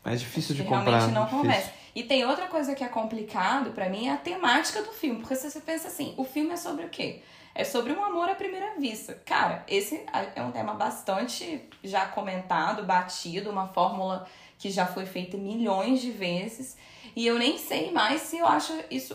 mais 0.05 0.19
difícil 0.21 0.53
de 0.53 0.61
comprar. 0.61 0.83
realmente 0.83 1.11
não 1.15 1.23
difícil. 1.23 1.41
conversa. 1.43 1.71
E 1.95 2.03
tem 2.03 2.23
outra 2.23 2.45
coisa 2.45 2.75
que 2.75 2.83
é 2.83 2.87
complicado 2.87 3.71
pra 3.71 3.89
mim, 3.89 4.07
é 4.07 4.13
a 4.13 4.17
temática 4.17 4.83
do 4.83 4.91
filme. 4.91 5.19
Porque 5.21 5.35
se 5.35 5.49
você 5.49 5.59
pensa 5.59 5.87
assim, 5.87 6.13
o 6.17 6.23
filme 6.23 6.51
é 6.51 6.55
sobre 6.55 6.85
o 6.85 6.89
quê? 6.89 7.23
É 7.59 7.65
sobre 7.65 7.91
um 7.91 8.01
amor 8.01 8.29
à 8.29 8.35
primeira 8.35 8.79
vista. 8.79 9.15
Cara, 9.25 9.65
esse 9.67 10.01
é 10.33 10.41
um 10.41 10.49
tema 10.49 10.75
bastante 10.75 11.61
já 11.83 12.05
comentado, 12.05 12.85
batido, 12.85 13.49
uma 13.49 13.67
fórmula 13.67 14.25
que 14.57 14.71
já 14.71 14.85
foi 14.85 15.05
feita 15.05 15.35
milhões 15.35 15.99
de 15.99 16.09
vezes. 16.09 16.77
E 17.13 17.27
eu 17.27 17.37
nem 17.37 17.57
sei 17.57 17.91
mais 17.91 18.21
se 18.21 18.37
eu 18.37 18.47
acho 18.47 18.71
isso, 18.89 19.13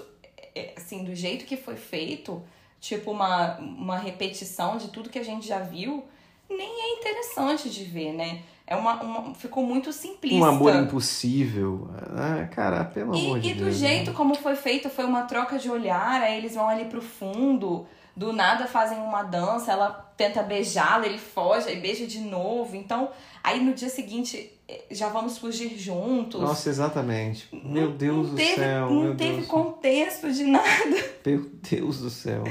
é, 0.54 0.74
assim, 0.76 1.04
do 1.04 1.14
jeito 1.14 1.46
que 1.46 1.56
foi 1.56 1.76
feito, 1.76 2.46
tipo 2.78 3.10
uma, 3.12 3.56
uma 3.56 3.96
repetição 3.96 4.76
de 4.76 4.88
tudo 4.88 5.08
que 5.08 5.18
a 5.18 5.24
gente 5.24 5.48
já 5.48 5.60
viu, 5.60 6.04
nem 6.46 6.68
é 6.68 6.98
interessante 6.98 7.70
de 7.70 7.84
ver, 7.84 8.12
né? 8.12 8.42
É 8.66 8.74
uma, 8.74 8.94
uma 9.02 9.34
ficou 9.34 9.62
muito 9.62 9.92
simplista. 9.92 10.38
Um 10.38 10.44
amor 10.44 10.74
impossível. 10.74 11.90
Ah, 12.16 12.46
cara, 12.50 12.84
pelo 12.84 13.14
amor 13.14 13.36
E, 13.38 13.40
de 13.40 13.50
e 13.50 13.54
do 13.54 13.64
Deus. 13.64 13.76
jeito 13.76 14.10
né? 14.10 14.16
como 14.16 14.34
foi 14.34 14.56
feito, 14.56 14.88
foi 14.88 15.04
uma 15.04 15.22
troca 15.24 15.58
de 15.58 15.70
olhar, 15.70 16.22
aí 16.22 16.38
eles 16.38 16.54
vão 16.54 16.68
ali 16.68 16.86
pro 16.86 17.02
fundo, 17.02 17.86
do 18.16 18.32
nada 18.32 18.66
fazem 18.66 18.96
uma 18.98 19.22
dança, 19.22 19.70
ela 19.72 19.90
tenta 20.16 20.42
beijá-la, 20.42 21.04
ele 21.06 21.18
foge, 21.18 21.68
aí 21.68 21.78
beija 21.78 22.06
de 22.06 22.20
novo. 22.20 22.74
Então, 22.74 23.10
aí 23.42 23.62
no 23.62 23.74
dia 23.74 23.90
seguinte 23.90 24.50
eh, 24.66 24.84
já 24.90 25.08
vamos 25.10 25.36
fugir 25.36 25.76
juntos. 25.76 26.40
Nossa, 26.40 26.70
exatamente. 26.70 27.48
Meu 27.52 27.90
Deus 27.90 28.28
não 28.28 28.30
do 28.30 28.36
teve, 28.36 28.54
céu. 28.54 28.90
Não 28.90 29.14
teve 29.16 29.36
Deus. 29.36 29.46
contexto 29.46 30.32
de 30.32 30.44
nada. 30.44 31.04
Meu 31.26 31.50
Deus 31.70 31.98
do 32.00 32.08
céu. 32.08 32.44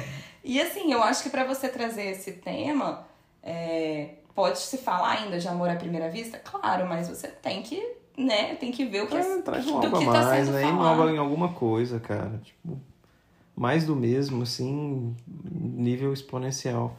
E 0.43 0.61
assim, 0.61 0.91
eu 0.91 1.01
acho 1.01 1.23
que 1.23 1.29
pra 1.29 1.43
você 1.45 1.69
trazer 1.69 2.03
esse 2.11 2.33
tema, 2.33 3.07
é, 3.41 4.09
pode 4.35 4.59
se 4.59 4.77
falar 4.77 5.19
ainda 5.19 5.39
de 5.39 5.47
amor 5.47 5.69
à 5.69 5.75
primeira 5.75 6.09
vista? 6.09 6.37
Claro, 6.39 6.87
mas 6.87 7.07
você 7.09 7.27
tem 7.27 7.61
que, 7.61 7.81
né, 8.17 8.55
tem 8.55 8.71
que 8.71 8.85
ver 8.85 9.03
o 9.03 9.07
que, 9.07 9.15
É, 9.15 9.41
traz 9.41 9.67
um 9.67 9.79
do 9.79 9.91
que 9.97 10.05
tá 10.05 10.11
mais, 10.11 10.45
sendo 10.45 10.55
né? 10.55 10.63
Inova 10.69 11.11
em 11.11 11.17
alguma 11.17 11.49
coisa, 11.49 11.99
cara. 11.99 12.39
Tipo, 12.43 12.79
mais 13.55 13.85
do 13.85 13.95
mesmo, 13.95 14.43
assim, 14.43 15.15
nível 15.53 16.11
exponencial. 16.13 16.95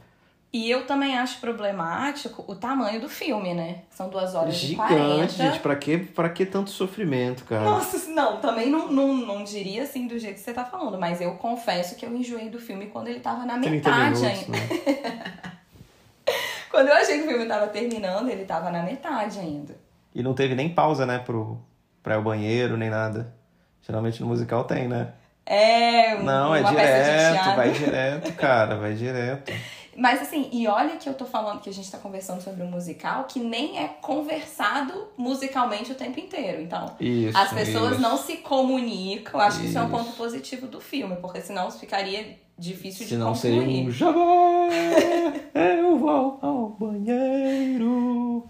E 0.53 0.70
eu 0.70 0.87
também 0.87 1.18
acho 1.18 1.40
problemático 1.40 2.44
o 2.47 2.55
tamanho 2.55 3.01
do 3.01 3.09
filme, 3.09 3.53
né? 3.53 3.79
São 3.90 4.09
duas 4.09 4.37
horas 4.37 4.55
e 4.55 4.59
Gigante, 4.59 4.87
40. 4.94 5.29
gente. 5.33 5.59
Pra 5.59 5.75
que, 5.75 5.99
pra 5.99 6.29
que 6.29 6.47
tanto 6.47 6.70
sofrimento, 6.70 7.42
cara? 7.44 7.64
Nossa, 7.64 8.09
não, 8.09 8.37
também 8.38 8.70
não, 8.70 8.87
não, 8.87 9.16
não 9.16 9.42
diria 9.42 9.83
assim 9.83 10.07
do 10.07 10.16
jeito 10.16 10.35
que 10.37 10.40
você 10.42 10.53
tá 10.53 10.64
falando, 10.64 10.97
mas 10.97 11.20
eu 11.20 11.35
confesso 11.35 11.97
que 11.97 12.07
eu 12.07 12.16
enjoei 12.16 12.49
do 12.51 12.61
filme 12.61 12.87
quando 12.87 13.09
ele 13.09 13.18
tava 13.18 13.44
na 13.44 13.59
30 13.59 13.68
metade 13.68 14.20
minutos, 14.20 14.23
ainda. 14.23 14.53
né? 14.53 14.68
Quando 16.74 16.88
eu 16.88 16.94
achei 16.94 17.18
que 17.20 17.24
o 17.26 17.28
filme 17.28 17.46
tava 17.46 17.68
terminando, 17.68 18.28
ele 18.28 18.44
tava 18.44 18.68
na 18.68 18.82
metade 18.82 19.38
ainda. 19.38 19.76
E 20.12 20.24
não 20.24 20.34
teve 20.34 20.56
nem 20.56 20.68
pausa, 20.68 21.06
né, 21.06 21.20
pro, 21.20 21.56
pra 22.02 22.14
ir 22.14 22.16
ao 22.16 22.22
banheiro, 22.24 22.76
nem 22.76 22.90
nada. 22.90 23.32
Geralmente 23.80 24.20
no 24.20 24.26
musical 24.26 24.64
tem, 24.64 24.88
né? 24.88 25.12
É, 25.46 26.16
Não, 26.16 26.52
é 26.52 26.64
direto, 26.64 27.54
vai 27.54 27.70
direto, 27.78 28.32
cara, 28.32 28.74
vai 28.74 28.94
direto. 28.94 29.52
Mas 29.96 30.20
assim, 30.20 30.48
e 30.50 30.66
olha 30.66 30.96
que 30.96 31.08
eu 31.08 31.14
tô 31.14 31.24
falando 31.24 31.60
que 31.60 31.70
a 31.70 31.72
gente 31.72 31.88
tá 31.88 31.98
conversando 31.98 32.40
sobre 32.40 32.64
um 32.64 32.68
musical 32.68 33.22
que 33.24 33.38
nem 33.38 33.78
é 33.78 33.87
conversado 33.87 35.12
musicalmente 35.16 35.92
o 35.92 35.94
tempo 35.94 36.18
inteiro. 36.18 36.60
Então, 36.60 36.96
Isso. 36.98 37.38
as 37.38 37.52
pessoas 37.52 37.92
isso. 37.92 38.00
não 38.00 38.16
se 38.16 38.38
comunicam. 38.38 39.40
Acho 39.40 39.60
que 39.60 39.66
isso 39.66 39.78
é 39.78 39.82
um 39.82 39.84
Isso. 39.84 39.96
ponto 39.96 40.16
positivo 40.16 40.66
do 40.66 40.80
filme, 40.80 41.14
porque 41.16 41.40
senão 41.40 41.70
ficaria 41.70 42.37
difícil 42.59 43.05
de 43.05 43.11
Senão 43.11 43.35
seria 43.35 43.62
um 43.62 43.90
já 43.90 44.11
vai, 44.11 45.51
eu 45.79 45.99
vou 45.99 46.38
ao 46.40 46.69
banheiro. 46.71 48.47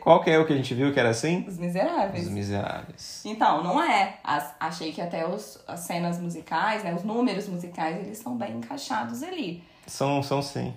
Qual 0.00 0.22
que 0.22 0.30
é 0.30 0.38
o 0.38 0.46
que 0.46 0.52
a 0.52 0.56
gente 0.56 0.72
viu 0.72 0.92
que 0.92 1.00
era 1.00 1.08
assim? 1.10 1.44
Os 1.48 1.58
Miseráveis. 1.58 2.26
Os 2.26 2.30
Miseráveis. 2.32 3.22
Então, 3.24 3.64
não 3.64 3.82
é. 3.82 4.18
As- 4.22 4.54
achei 4.60 4.92
que 4.92 5.00
até 5.00 5.26
os, 5.26 5.58
as 5.66 5.80
cenas 5.80 6.20
musicais, 6.20 6.84
né, 6.84 6.94
os 6.94 7.02
números 7.02 7.48
musicais, 7.48 8.06
eles 8.06 8.18
são 8.18 8.36
bem 8.36 8.58
encaixados 8.58 9.22
ali. 9.22 9.64
São, 9.86 10.22
são 10.22 10.40
sim. 10.40 10.72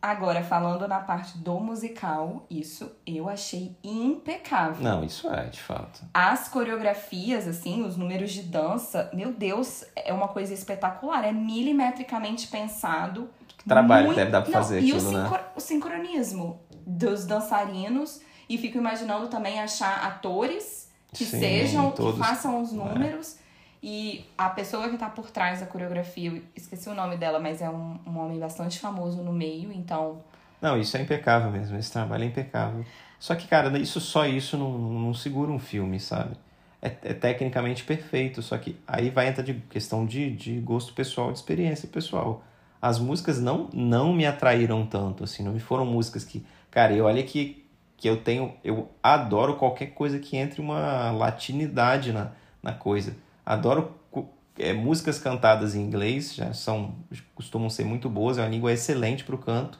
Agora, 0.00 0.44
falando 0.44 0.86
na 0.86 1.00
parte 1.00 1.36
do 1.38 1.58
musical, 1.58 2.46
isso 2.48 2.88
eu 3.04 3.28
achei 3.28 3.76
impecável. 3.82 4.82
Não, 4.82 5.02
isso 5.02 5.28
é, 5.28 5.46
de 5.46 5.60
fato. 5.60 6.04
As 6.14 6.48
coreografias, 6.48 7.48
assim, 7.48 7.82
os 7.84 7.96
números 7.96 8.30
de 8.30 8.42
dança, 8.42 9.10
meu 9.12 9.32
Deus, 9.32 9.84
é 9.96 10.12
uma 10.12 10.28
coisa 10.28 10.54
espetacular. 10.54 11.24
É 11.24 11.32
milimetricamente 11.32 12.46
pensado. 12.46 13.28
Que 13.56 13.68
trabalho 13.68 14.06
muito... 14.06 14.16
deve 14.18 14.30
dar 14.30 14.42
pra 14.42 14.52
fazer 14.52 14.80
Não, 14.80 14.86
e 14.86 14.92
aquilo, 14.92 15.08
o, 15.08 15.12
né? 15.12 15.40
o 15.56 15.60
sincronismo 15.60 16.60
dos 16.86 17.26
dançarinos. 17.26 18.20
E 18.48 18.56
fico 18.56 18.78
imaginando 18.78 19.26
também 19.26 19.60
achar 19.60 20.06
atores 20.06 20.90
que 21.12 21.24
Sim, 21.24 21.40
sejam, 21.40 21.90
todos. 21.90 22.12
que 22.12 22.18
façam 22.18 22.62
os 22.62 22.72
números. 22.72 23.36
E 23.82 24.24
a 24.36 24.48
pessoa 24.50 24.88
que 24.88 24.96
tá 24.96 25.08
por 25.08 25.30
trás 25.30 25.60
da 25.60 25.66
coreografia, 25.66 26.42
esqueci 26.56 26.88
o 26.88 26.94
nome 26.94 27.16
dela, 27.16 27.38
mas 27.38 27.62
é 27.62 27.70
um, 27.70 27.98
um 28.06 28.18
homem 28.18 28.38
bastante 28.38 28.80
famoso 28.80 29.22
no 29.22 29.32
meio, 29.32 29.72
então 29.72 30.20
Não, 30.60 30.76
isso 30.78 30.96
é 30.96 31.02
impecável 31.02 31.50
mesmo. 31.50 31.78
Esse 31.78 31.92
trabalho 31.92 32.24
é 32.24 32.26
impecável. 32.26 32.84
Só 33.18 33.34
que, 33.34 33.46
cara, 33.46 33.76
isso 33.78 34.00
só 34.00 34.26
isso 34.26 34.56
não, 34.56 34.76
não 34.78 35.14
segura 35.14 35.50
um 35.50 35.58
filme, 35.58 35.98
sabe? 36.00 36.36
É, 36.80 36.88
é 36.88 37.14
tecnicamente 37.14 37.82
perfeito, 37.84 38.40
só 38.42 38.56
que 38.56 38.76
aí 38.86 39.10
vai 39.10 39.28
entrar 39.28 39.42
de 39.42 39.54
questão 39.54 40.06
de, 40.06 40.30
de 40.30 40.60
gosto 40.60 40.92
pessoal, 40.92 41.32
de 41.32 41.38
experiência 41.38 41.88
pessoal. 41.88 42.44
As 42.80 42.98
músicas 42.98 43.40
não, 43.40 43.68
não 43.72 44.12
me 44.12 44.24
atraíram 44.24 44.86
tanto, 44.86 45.24
assim, 45.24 45.42
não 45.42 45.52
me 45.52 45.60
foram 45.60 45.84
músicas 45.84 46.24
que. 46.24 46.44
Cara, 46.70 46.92
eu 46.92 47.06
olha 47.06 47.22
que, 47.24 47.64
que 47.96 48.08
eu 48.08 48.18
tenho. 48.22 48.54
Eu 48.62 48.88
adoro 49.02 49.56
qualquer 49.56 49.86
coisa 49.86 50.18
que 50.20 50.36
entre 50.36 50.60
uma 50.60 51.10
latinidade 51.10 52.12
na, 52.12 52.30
na 52.62 52.72
coisa. 52.72 53.16
Adoro 53.48 53.94
é, 54.58 54.72
músicas 54.72 55.18
cantadas 55.18 55.74
em 55.74 55.80
inglês, 55.80 56.34
já 56.34 56.52
são. 56.52 56.96
costumam 57.34 57.70
ser 57.70 57.84
muito 57.84 58.08
boas, 58.08 58.38
é 58.38 58.42
uma 58.42 58.48
língua 58.48 58.72
excelente 58.72 59.24
para 59.24 59.34
o 59.34 59.38
canto 59.38 59.78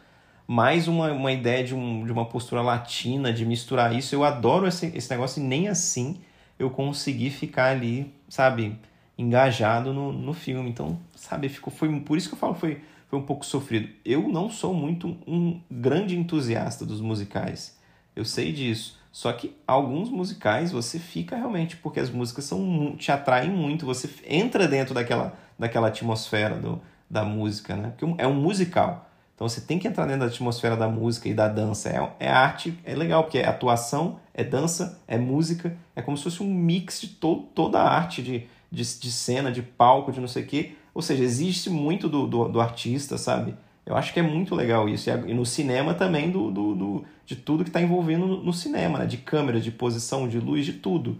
mais 0.51 0.89
uma, 0.89 1.13
uma 1.13 1.31
ideia 1.31 1.63
de, 1.63 1.75
um, 1.75 2.07
de 2.07 2.11
uma 2.11 2.25
postura 2.25 2.63
latina, 2.63 3.31
de 3.31 3.45
misturar 3.45 3.95
isso. 3.95 4.15
Eu 4.15 4.25
adoro 4.25 4.67
esse, 4.67 4.87
esse 4.97 5.11
negócio 5.11 5.43
e 5.43 5.47
nem 5.47 5.69
assim 5.69 6.23
eu 6.59 6.71
consegui 6.71 7.29
ficar 7.29 7.67
ali, 7.67 8.13
sabe, 8.31 8.77
engajado 9.17 9.93
no, 9.93 10.11
no 10.11 10.33
filme. 10.33 10.71
Então, 10.71 10.99
sabe, 11.15 11.51
ficou, 11.51 11.71
foi 11.71 12.01
por 12.01 12.17
isso 12.17 12.29
que 12.29 12.35
eu 12.35 12.39
falo 12.39 12.55
foi, 12.55 12.81
foi 13.09 13.19
um 13.19 13.23
pouco 13.23 13.45
sofrido. 13.45 13.91
Eu 14.05 14.27
não 14.27 14.49
sou 14.49 14.73
muito 14.73 15.19
um 15.27 15.61
grande 15.71 16.17
entusiasta 16.17 16.87
dos 16.87 17.03
musicais. 17.03 17.79
Eu 18.17 18.25
sei 18.25 18.51
disso. 18.51 18.98
Só 19.11 19.33
que 19.33 19.57
alguns 19.67 20.11
musicais 20.11 20.71
você 20.71 20.99
fica 20.99 21.37
realmente, 21.37 21.77
porque 21.77 22.01
as 22.01 22.11
músicas 22.11 22.45
são 22.45 22.95
te 22.97 23.11
atraem 23.11 23.51
muito, 23.51 23.87
você 23.87 24.09
entra 24.27 24.69
dentro 24.69 24.95
daquela, 24.95 25.37
daquela 25.59 25.89
atmosfera 25.89 26.57
do, 26.57 26.81
da 27.09 27.25
música, 27.25 27.75
né? 27.75 27.93
Porque 27.97 28.23
é 28.23 28.27
um 28.27 28.35
musical. 28.35 29.09
Então 29.35 29.49
você 29.49 29.61
tem 29.61 29.79
que 29.79 29.87
entrar 29.87 30.05
dentro 30.05 30.21
da 30.21 30.27
atmosfera 30.27 30.77
da 30.77 30.89
música 30.89 31.29
e 31.29 31.35
da 31.35 31.47
dança. 31.47 31.89
É, 31.89 32.27
é 32.27 32.29
arte, 32.29 32.77
é 32.85 32.95
legal, 32.95 33.23
porque 33.23 33.39
é 33.39 33.47
atuação, 33.47 34.19
é 34.35 34.43
dança, 34.43 35.01
é 35.07 35.17
música, 35.17 35.77
é 35.95 36.03
como 36.03 36.17
se 36.17 36.25
fosse 36.25 36.43
um 36.43 36.53
mix 36.53 37.01
de 37.01 37.09
to 37.09 37.49
toda 37.55 37.79
a 37.79 37.89
arte 37.89 38.21
de, 38.21 38.47
de, 38.71 38.83
de 38.83 39.13
cena, 39.13 39.53
de 39.53 39.63
palco, 39.63 40.11
de 40.11 40.21
não 40.21 40.27
sei 40.27 40.43
o 40.43 40.47
quê. 40.47 40.73
Ou 40.93 41.01
seja, 41.01 41.23
existe 41.23 41.71
muito 41.71 42.09
do, 42.09 42.27
do, 42.27 42.49
do 42.49 42.61
artista, 42.61 43.17
sabe? 43.17 43.55
Eu 43.89 43.97
acho 43.97 44.13
que 44.13 44.21
é 44.21 44.23
muito 44.23 44.55
legal 44.55 44.87
isso. 44.87 45.09
E 45.09 45.33
no 45.33 45.47
cinema 45.47 45.95
também, 45.95 46.31
do, 46.31 46.51
do, 46.51 46.75
do- 46.75 47.05
de 47.25 47.35
tudo 47.35 47.65
que 47.65 47.71
está 47.71 47.81
envolvendo 47.81 48.27
no, 48.27 48.53
cinema, 48.53 48.99
né? 48.99 49.07
De 49.07 49.17
câmera, 49.17 49.59
de 49.59 49.71
posição, 49.71 50.29
de 50.29 50.39
luz, 50.39 50.67
de 50.67 50.75
tudo. 50.75 51.17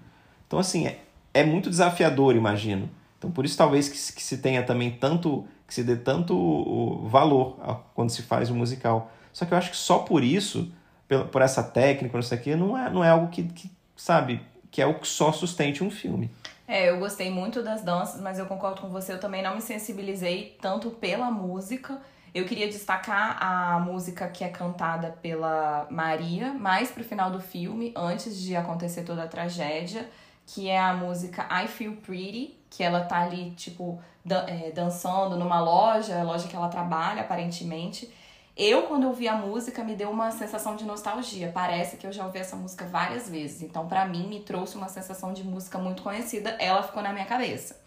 Então, 0.47 0.59
assim, 0.59 0.87
é, 0.87 1.01
é 1.33 1.43
muito 1.43 1.71
desafiador, 1.71 2.37
imagino. 2.37 2.91
Então, 3.19 3.31
por 3.31 3.47
isso, 3.47 3.57
talvez, 3.57 3.89
que, 3.89 3.97
se- 3.97 4.13
que 4.13 4.23
se 4.23 4.37
tenha 4.39 4.63
também 4.63 4.91
tanto, 4.91 5.47
que 5.67 5.73
se 5.73 5.83
dê 5.83 5.97
tanto 5.97 7.07
valor 7.09 7.57
quando 7.95 8.11
se 8.11 8.21
faz 8.21 8.51
o 8.51 8.55
musical. 8.55 9.11
Só 9.33 9.47
que 9.47 9.55
eu 9.55 9.59
acho 9.59 9.71
que 9.71 9.77
só 9.77 10.01
por 10.01 10.23
isso, 10.23 10.71
pela- 11.09 11.25
por 11.25 11.41
essa 11.41 11.63
técnica, 11.63 12.19
não 12.19 12.23
sei 12.23 12.37
o 12.37 12.41
quê, 12.43 12.55
não 12.55 12.77
é, 12.77 12.91
não 12.91 13.03
é 13.03 13.09
algo 13.09 13.29
que, 13.29 13.45
que, 13.45 13.71
sabe, 13.97 14.43
que 14.71 14.83
é 14.83 14.87
o 14.87 14.93
que 15.01 15.09
só 15.09 15.33
sustente 15.33 15.83
um 15.83 15.91
filme. 15.91 16.31
É, 16.67 16.91
eu 16.91 16.99
gostei 16.99 17.31
muito 17.31 17.63
das 17.63 17.81
danças, 17.83 18.21
mas 18.21 18.39
eu 18.39 18.45
concordo 18.45 18.83
com 18.83 18.91
você, 18.91 19.15
eu 19.15 19.19
também 19.21 19.43
não 19.43 19.55
me 19.55 19.63
sensibilizei 19.63 20.55
tanto 20.61 20.91
pela 20.91 21.31
música. 21.31 21.99
Eu 22.35 22.45
queria 22.45 22.69
destacar 22.69 23.43
a 23.43 23.81
música 23.81 24.29
que 24.29 24.45
é 24.45 24.49
cantada 24.49 25.17
pela 25.23 25.87
Maria, 25.91 26.53
mais 26.53 26.91
pro 26.91 27.03
final 27.03 27.31
do 27.31 27.41
filme, 27.41 27.93
antes 27.97 28.39
de 28.39 28.55
acontecer 28.55 29.03
toda 29.03 29.25
a 29.25 29.29
tragédia, 29.29 30.09
que 30.47 30.69
é 30.69 30.79
a 30.79 30.95
música 30.95 31.47
I 31.51 31.67
Feel 31.67 31.97
Pretty, 31.97 32.59
que 32.71 32.83
ela 32.83 33.01
tá 33.05 33.21
ali, 33.23 33.51
tipo, 33.53 33.99
dan- 34.25 34.45
é, 34.47 34.71
dançando 34.71 35.37
numa 35.37 35.61
loja, 35.61 36.23
loja 36.23 36.47
que 36.49 36.55
ela 36.57 36.69
trabalha, 36.69 37.23
aparentemente. 37.23 38.13
Eu, 38.57 38.83
quando 38.83 39.05
eu 39.05 39.13
vi 39.13 39.29
a 39.29 39.35
música, 39.37 39.85
me 39.85 39.95
deu 39.95 40.11
uma 40.11 40.31
sensação 40.31 40.75
de 40.77 40.85
nostalgia. 40.85 41.51
Parece 41.55 41.97
que 41.97 42.07
eu 42.07 42.13
já 42.13 42.25
ouvi 42.27 42.39
essa 42.39 42.57
música 42.57 42.85
várias 42.87 43.29
vezes. 43.29 43.63
Então, 43.63 43.87
pra 43.87 44.05
mim, 44.05 44.27
me 44.27 44.41
trouxe 44.41 44.77
uma 44.77 44.89
sensação 44.89 45.33
de 45.33 45.45
música 45.45 45.79
muito 45.79 46.03
conhecida. 46.03 46.51
Ela 46.59 46.83
ficou 46.83 47.03
na 47.03 47.13
minha 47.13 47.25
cabeça. 47.25 47.81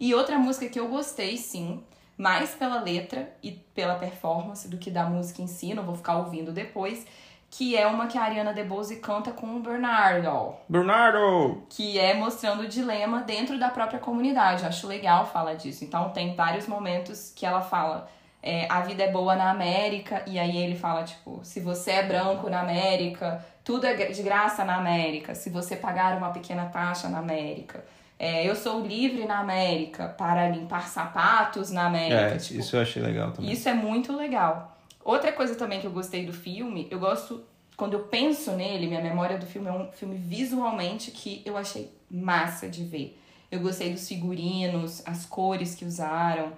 E 0.00 0.12
outra 0.14 0.38
música 0.38 0.68
que 0.68 0.80
eu 0.80 0.88
gostei, 0.88 1.36
sim, 1.36 1.82
mais 2.20 2.50
pela 2.50 2.80
letra 2.80 3.32
e 3.42 3.52
pela 3.52 3.94
performance 3.94 4.68
do 4.68 4.76
que 4.76 4.90
da 4.90 5.04
música 5.04 5.40
em 5.40 5.46
si, 5.46 5.72
não 5.72 5.82
vou 5.82 5.94
ficar 5.94 6.18
ouvindo 6.18 6.52
depois, 6.52 7.06
que 7.50 7.74
é 7.74 7.86
uma 7.86 8.06
que 8.08 8.18
a 8.18 8.22
Ariana 8.22 8.52
DeBose 8.52 8.96
canta 8.96 9.30
com 9.30 9.56
o 9.56 9.60
Bernardo 9.60 10.54
Bernardo! 10.68 11.62
que 11.70 11.98
é 11.98 12.12
mostrando 12.12 12.64
o 12.64 12.68
dilema 12.68 13.22
dentro 13.22 13.58
da 13.58 13.70
própria 13.70 13.98
comunidade. 13.98 14.62
Eu 14.62 14.68
acho 14.68 14.86
legal 14.86 15.26
falar 15.26 15.54
disso. 15.54 15.82
Então 15.82 16.10
tem 16.10 16.36
vários 16.36 16.68
momentos 16.68 17.32
que 17.34 17.46
ela 17.46 17.62
fala 17.62 18.06
é, 18.42 18.66
a 18.70 18.80
vida 18.82 19.02
é 19.02 19.10
boa 19.10 19.34
na 19.34 19.50
América, 19.50 20.22
e 20.26 20.38
aí 20.38 20.56
ele 20.56 20.74
fala, 20.76 21.04
tipo, 21.04 21.40
se 21.42 21.60
você 21.60 21.92
é 21.92 22.02
branco 22.02 22.48
na 22.48 22.60
América, 22.60 23.44
tudo 23.64 23.86
é 23.86 23.94
de 23.94 24.22
graça 24.22 24.64
na 24.64 24.76
América, 24.76 25.34
se 25.34 25.50
você 25.50 25.76
pagar 25.76 26.16
uma 26.16 26.30
pequena 26.30 26.66
taxa 26.66 27.08
na 27.08 27.18
América. 27.18 27.84
É, 28.22 28.46
eu 28.46 28.54
sou 28.54 28.86
livre 28.86 29.24
na 29.24 29.38
América 29.38 30.06
para 30.06 30.46
limpar 30.50 30.86
sapatos 30.86 31.70
na 31.70 31.86
América. 31.86 32.34
É, 32.34 32.36
tipo, 32.36 32.60
isso 32.60 32.76
eu 32.76 32.82
achei 32.82 33.02
legal 33.02 33.32
também. 33.32 33.50
isso 33.50 33.66
é 33.66 33.72
muito 33.72 34.14
legal. 34.14 34.78
Outra 35.02 35.32
coisa 35.32 35.54
também 35.54 35.80
que 35.80 35.86
eu 35.86 35.90
gostei 35.90 36.26
do 36.26 36.32
filme, 36.34 36.86
eu 36.90 36.98
gosto, 36.98 37.42
quando 37.78 37.94
eu 37.94 38.00
penso 38.00 38.52
nele, 38.52 38.86
minha 38.86 39.00
memória 39.00 39.38
do 39.38 39.46
filme 39.46 39.68
é 39.68 39.72
um 39.72 39.90
filme 39.90 40.16
visualmente 40.16 41.10
que 41.10 41.40
eu 41.46 41.56
achei 41.56 41.90
massa 42.10 42.68
de 42.68 42.84
ver. 42.84 43.18
Eu 43.50 43.60
gostei 43.60 43.90
dos 43.90 44.06
figurinos, 44.06 45.02
as 45.06 45.24
cores 45.24 45.74
que 45.74 45.86
usaram, 45.86 46.52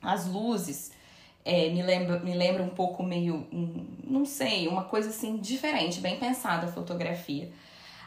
as 0.00 0.28
luzes. 0.28 0.92
É, 1.44 1.68
me, 1.70 1.82
lembra, 1.82 2.20
me 2.20 2.32
lembra 2.32 2.62
um 2.62 2.68
pouco 2.68 3.02
meio, 3.02 3.44
não 4.04 4.24
sei, 4.24 4.68
uma 4.68 4.84
coisa 4.84 5.08
assim 5.08 5.38
diferente, 5.38 6.00
bem 6.00 6.16
pensada 6.16 6.68
a 6.68 6.70
fotografia. 6.70 7.50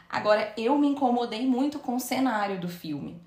Agora, 0.08 0.52
eu 0.56 0.78
me 0.78 0.86
incomodei 0.86 1.46
muito 1.46 1.78
com 1.78 1.96
o 1.96 2.00
cenário 2.00 2.60
do 2.60 2.68
filme. 2.68 3.20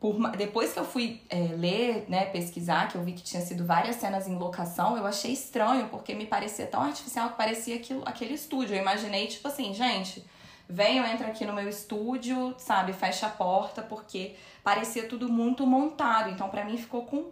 Por, 0.00 0.30
depois 0.32 0.72
que 0.72 0.78
eu 0.78 0.84
fui 0.84 1.20
é, 1.28 1.38
ler, 1.56 2.06
né, 2.08 2.24
pesquisar, 2.26 2.88
que 2.88 2.96
eu 2.96 3.04
vi 3.04 3.12
que 3.12 3.22
tinha 3.22 3.40
sido 3.40 3.64
várias 3.64 3.96
cenas 3.96 4.26
em 4.26 4.36
locação, 4.36 4.96
eu 4.96 5.06
achei 5.06 5.32
estranho, 5.32 5.88
porque 5.88 6.14
me 6.14 6.26
parecia 6.26 6.66
tão 6.66 6.82
artificial 6.82 7.30
que 7.30 7.36
parecia 7.36 7.76
aquilo, 7.76 8.02
aquele 8.04 8.34
estúdio. 8.34 8.74
Eu 8.74 8.80
imaginei, 8.80 9.28
tipo 9.28 9.46
assim, 9.46 9.72
gente, 9.72 10.24
venham, 10.68 11.06
entra 11.06 11.28
aqui 11.28 11.44
no 11.44 11.52
meu 11.52 11.68
estúdio, 11.68 12.54
sabe, 12.58 12.92
fecha 12.92 13.26
a 13.26 13.30
porta, 13.30 13.82
porque 13.82 14.34
parecia 14.64 15.06
tudo 15.06 15.28
muito 15.28 15.66
montado. 15.66 16.30
Então, 16.30 16.48
pra 16.48 16.64
mim, 16.64 16.76
ficou 16.76 17.04
com 17.04 17.30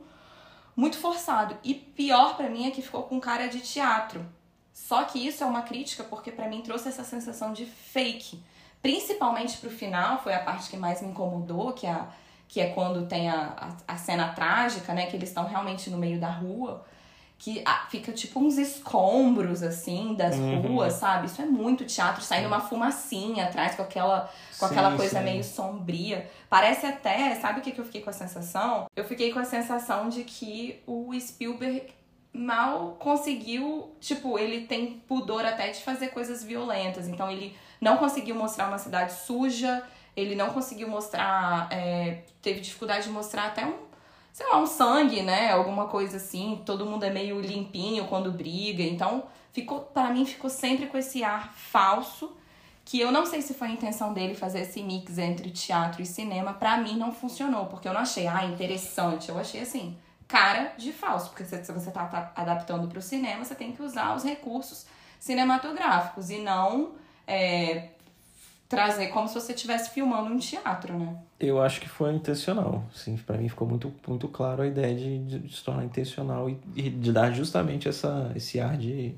muito 0.76 0.98
forçado. 0.98 1.56
E 1.64 1.74
pior 1.74 2.36
pra 2.36 2.48
mim 2.48 2.68
é 2.68 2.70
que 2.70 2.82
ficou 2.82 3.02
com 3.02 3.18
cara 3.18 3.48
de 3.48 3.60
teatro. 3.60 4.24
Só 4.72 5.04
que 5.04 5.24
isso 5.26 5.42
é 5.42 5.46
uma 5.46 5.62
crítica 5.62 6.04
porque 6.04 6.30
pra 6.30 6.48
mim 6.48 6.62
trouxe 6.62 6.88
essa 6.88 7.04
sensação 7.04 7.52
de 7.52 7.66
fake. 7.66 8.40
Principalmente 8.82 9.58
pro 9.58 9.70
final, 9.70 10.22
foi 10.22 10.32
a 10.34 10.40
parte 10.40 10.70
que 10.70 10.76
mais 10.76 11.02
me 11.02 11.08
incomodou, 11.08 11.72
que 11.72 11.86
é, 11.86 11.90
a, 11.90 12.08
que 12.48 12.60
é 12.60 12.68
quando 12.70 13.06
tem 13.06 13.28
a, 13.28 13.74
a, 13.86 13.94
a 13.94 13.96
cena 13.96 14.28
trágica, 14.32 14.94
né? 14.94 15.06
Que 15.06 15.16
eles 15.16 15.28
estão 15.28 15.44
realmente 15.46 15.90
no 15.90 15.98
meio 15.98 16.18
da 16.18 16.30
rua. 16.30 16.84
Que 17.38 17.62
ah, 17.64 17.86
fica 17.90 18.12
tipo 18.12 18.38
uns 18.38 18.58
escombros, 18.58 19.62
assim, 19.62 20.14
das 20.14 20.36
Uhum. 20.36 20.60
ruas, 20.60 20.94
sabe? 20.94 21.26
Isso 21.26 21.40
é 21.40 21.46
muito 21.46 21.86
teatro, 21.86 22.22
saindo 22.22 22.48
uma 22.48 22.60
fumacinha 22.60 23.44
atrás 23.46 23.74
com 23.74 23.82
aquela 23.82 24.30
com 24.58 24.66
aquela 24.66 24.90
Sim, 24.90 24.96
coisa 24.98 25.18
sim. 25.18 25.24
meio 25.24 25.42
sombria. 25.42 26.30
Parece 26.50 26.84
até, 26.84 27.34
sabe 27.36 27.60
o 27.60 27.62
que, 27.62 27.72
que 27.72 27.80
eu 27.80 27.84
fiquei 27.86 28.02
com 28.02 28.10
a 28.10 28.12
sensação? 28.12 28.86
Eu 28.94 29.04
fiquei 29.04 29.32
com 29.32 29.38
a 29.38 29.44
sensação 29.44 30.10
de 30.10 30.22
que 30.24 30.82
o 30.86 31.18
Spielberg 31.18 31.86
mal 32.32 32.96
conseguiu, 32.98 33.90
tipo, 34.00 34.38
ele 34.38 34.66
tem 34.66 35.00
pudor 35.08 35.44
até 35.44 35.70
de 35.70 35.82
fazer 35.82 36.08
coisas 36.08 36.44
violentas. 36.44 37.08
Então 37.08 37.30
ele 37.30 37.56
não 37.80 37.96
conseguiu 37.96 38.34
mostrar 38.34 38.68
uma 38.68 38.78
cidade 38.78 39.12
suja, 39.12 39.82
ele 40.16 40.34
não 40.34 40.50
conseguiu 40.50 40.88
mostrar, 40.88 41.68
é, 41.72 42.22
teve 42.42 42.60
dificuldade 42.60 43.04
de 43.04 43.10
mostrar 43.10 43.46
até 43.46 43.64
um, 43.64 43.74
sei 44.32 44.46
lá, 44.48 44.58
um 44.58 44.66
sangue, 44.66 45.22
né? 45.22 45.52
Alguma 45.52 45.86
coisa 45.86 46.16
assim. 46.16 46.62
Todo 46.66 46.84
mundo 46.84 47.04
é 47.04 47.10
meio 47.10 47.40
limpinho 47.40 48.06
quando 48.06 48.30
briga. 48.30 48.82
Então, 48.82 49.24
ficou, 49.52 49.80
para 49.80 50.10
mim 50.10 50.24
ficou 50.24 50.50
sempre 50.50 50.86
com 50.86 50.98
esse 50.98 51.24
ar 51.24 51.52
falso 51.54 52.36
que 52.84 52.98
eu 52.98 53.12
não 53.12 53.24
sei 53.24 53.40
se 53.40 53.54
foi 53.54 53.68
a 53.68 53.70
intenção 53.70 54.12
dele 54.12 54.34
fazer 54.34 54.62
esse 54.62 54.82
mix 54.82 55.16
entre 55.16 55.48
teatro 55.50 56.02
e 56.02 56.06
cinema, 56.06 56.54
pra 56.54 56.76
mim 56.76 56.96
não 56.96 57.12
funcionou, 57.12 57.66
porque 57.66 57.86
eu 57.86 57.92
não 57.92 58.00
achei, 58.00 58.26
ah, 58.26 58.44
interessante. 58.44 59.28
Eu 59.28 59.38
achei 59.38 59.60
assim, 59.60 59.96
cara 60.26 60.72
de 60.76 60.92
falso, 60.92 61.30
porque 61.30 61.44
se 61.44 61.72
você 61.72 61.90
tá 61.90 62.32
adaptando 62.34 62.88
para 62.88 62.98
o 62.98 63.02
cinema, 63.02 63.44
você 63.44 63.54
tem 63.54 63.70
que 63.70 63.80
usar 63.80 64.16
os 64.16 64.24
recursos 64.24 64.86
cinematográficos 65.20 66.30
e 66.30 66.38
não 66.38 66.92
é, 67.30 67.90
trazer 68.68 69.08
como 69.08 69.28
se 69.28 69.34
você 69.34 69.52
estivesse 69.52 69.90
filmando 69.90 70.32
um 70.32 70.38
teatro, 70.38 70.98
né? 70.98 71.16
Eu 71.38 71.62
acho 71.62 71.80
que 71.80 71.88
foi 71.88 72.12
intencional. 72.12 72.84
Sim, 72.92 73.16
para 73.16 73.38
mim 73.38 73.48
ficou 73.48 73.68
muito, 73.68 73.92
muito 74.06 74.28
claro 74.28 74.62
a 74.62 74.66
ideia 74.66 74.94
de, 74.94 75.38
de 75.38 75.56
se 75.56 75.62
tornar 75.62 75.84
intencional 75.84 76.50
e, 76.50 76.58
e, 76.74 76.90
de 76.90 77.12
dar 77.12 77.32
justamente 77.32 77.88
essa, 77.88 78.32
esse 78.34 78.58
ar 78.58 78.76
de, 78.76 79.14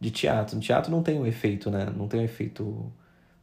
de 0.00 0.10
teatro. 0.10 0.54
No 0.54 0.62
teatro 0.62 0.90
não 0.90 1.02
tem 1.02 1.18
um 1.18 1.26
efeito, 1.26 1.70
né? 1.70 1.92
Não 1.96 2.06
tem 2.06 2.20
um 2.20 2.24
efeito. 2.24 2.92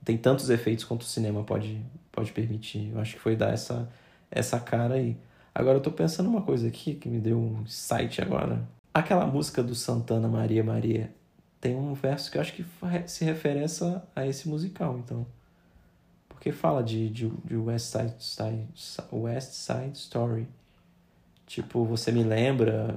Tem 0.03 0.17
tantos 0.17 0.49
efeitos 0.49 0.85
quanto 0.85 1.01
o 1.01 1.05
cinema 1.05 1.43
pode, 1.43 1.81
pode 2.11 2.31
permitir. 2.31 2.91
Eu 2.93 2.99
acho 3.01 3.15
que 3.15 3.19
foi 3.19 3.35
dar 3.35 3.53
essa, 3.53 3.89
essa 4.31 4.59
cara 4.59 4.95
aí. 4.95 5.17
Agora 5.53 5.77
eu 5.77 5.81
tô 5.81 5.91
pensando 5.91 6.29
uma 6.29 6.41
coisa 6.41 6.67
aqui 6.67 6.95
que 6.95 7.09
me 7.09 7.19
deu 7.19 7.37
um 7.37 7.65
site 7.65 8.21
agora. 8.21 8.61
Aquela 8.93 9.25
música 9.25 9.61
do 9.61 9.75
Santana 9.75 10.27
Maria 10.27 10.63
Maria 10.63 11.11
tem 11.65 11.75
um 11.75 11.95
verso 11.95 12.29
que 12.29 12.37
eu 12.37 12.41
acho 12.41 12.53
que 12.53 12.63
se 13.07 13.25
refere 13.25 13.59
a 14.15 14.27
esse 14.27 14.47
musical, 14.47 14.99
então. 14.99 15.25
Porque 16.29 16.51
fala 16.51 16.83
de, 16.83 17.09
de, 17.09 17.27
de 17.27 17.57
West, 17.57 17.87
Side, 17.87 18.13
Side, 18.19 18.67
West 19.11 19.53
Side 19.53 19.97
Story. 19.97 20.47
Tipo, 21.47 21.83
você 21.83 22.11
me 22.11 22.23
lembra, 22.23 22.95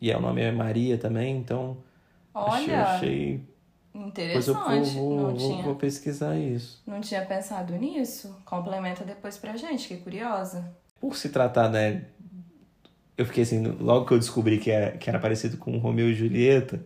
e 0.00 0.10
é, 0.10 0.16
o 0.16 0.20
nome 0.20 0.40
é 0.40 0.50
Maria 0.50 0.96
também, 0.96 1.36
então. 1.36 1.76
Olha! 2.32 2.84
Achei, 2.84 3.42
Interessante. 3.94 4.48
eu 4.48 4.94
vou, 4.94 5.16
não 5.16 5.24
vou, 5.28 5.36
tinha, 5.36 5.62
vou 5.62 5.74
pesquisar 5.74 6.38
isso. 6.38 6.82
não 6.86 7.02
tinha 7.02 7.22
pensado 7.26 7.76
nisso. 7.76 8.34
Complementa 8.46 9.04
depois 9.04 9.36
pra 9.36 9.58
gente, 9.58 9.88
que 9.88 9.98
curiosa. 9.98 10.74
Por 10.98 11.14
se 11.16 11.28
tratar, 11.28 11.68
né? 11.68 12.06
Eu 13.14 13.26
fiquei 13.26 13.42
assim, 13.42 13.62
logo 13.62 14.06
que 14.06 14.14
eu 14.14 14.18
descobri 14.18 14.56
que 14.56 14.70
era, 14.70 14.96
que 14.96 15.10
era 15.10 15.18
parecido 15.18 15.58
com 15.58 15.76
Romeu 15.76 16.08
e 16.08 16.14
Julieta, 16.14 16.82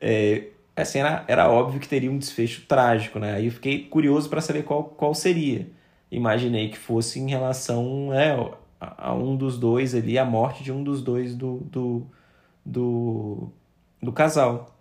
é, 0.00 0.48
assim, 0.82 0.98
era, 0.98 1.24
era 1.28 1.50
óbvio 1.50 1.80
que 1.80 1.88
teria 1.88 2.10
um 2.10 2.18
desfecho 2.18 2.66
trágico, 2.66 3.18
né? 3.18 3.34
Aí 3.34 3.46
eu 3.46 3.52
fiquei 3.52 3.84
curioso 3.84 4.28
para 4.28 4.40
saber 4.40 4.64
qual, 4.64 4.84
qual 4.84 5.14
seria. 5.14 5.68
Imaginei 6.10 6.68
que 6.68 6.78
fosse 6.78 7.20
em 7.20 7.28
relação 7.30 8.12
é, 8.12 8.32
a, 8.80 9.08
a 9.08 9.14
um 9.14 9.36
dos 9.36 9.58
dois 9.58 9.94
ali, 9.94 10.18
a 10.18 10.24
morte 10.24 10.62
de 10.62 10.72
um 10.72 10.82
dos 10.82 11.02
dois 11.02 11.34
do, 11.34 11.58
do, 11.60 12.06
do, 12.64 13.48
do 14.02 14.12
casal, 14.12 14.76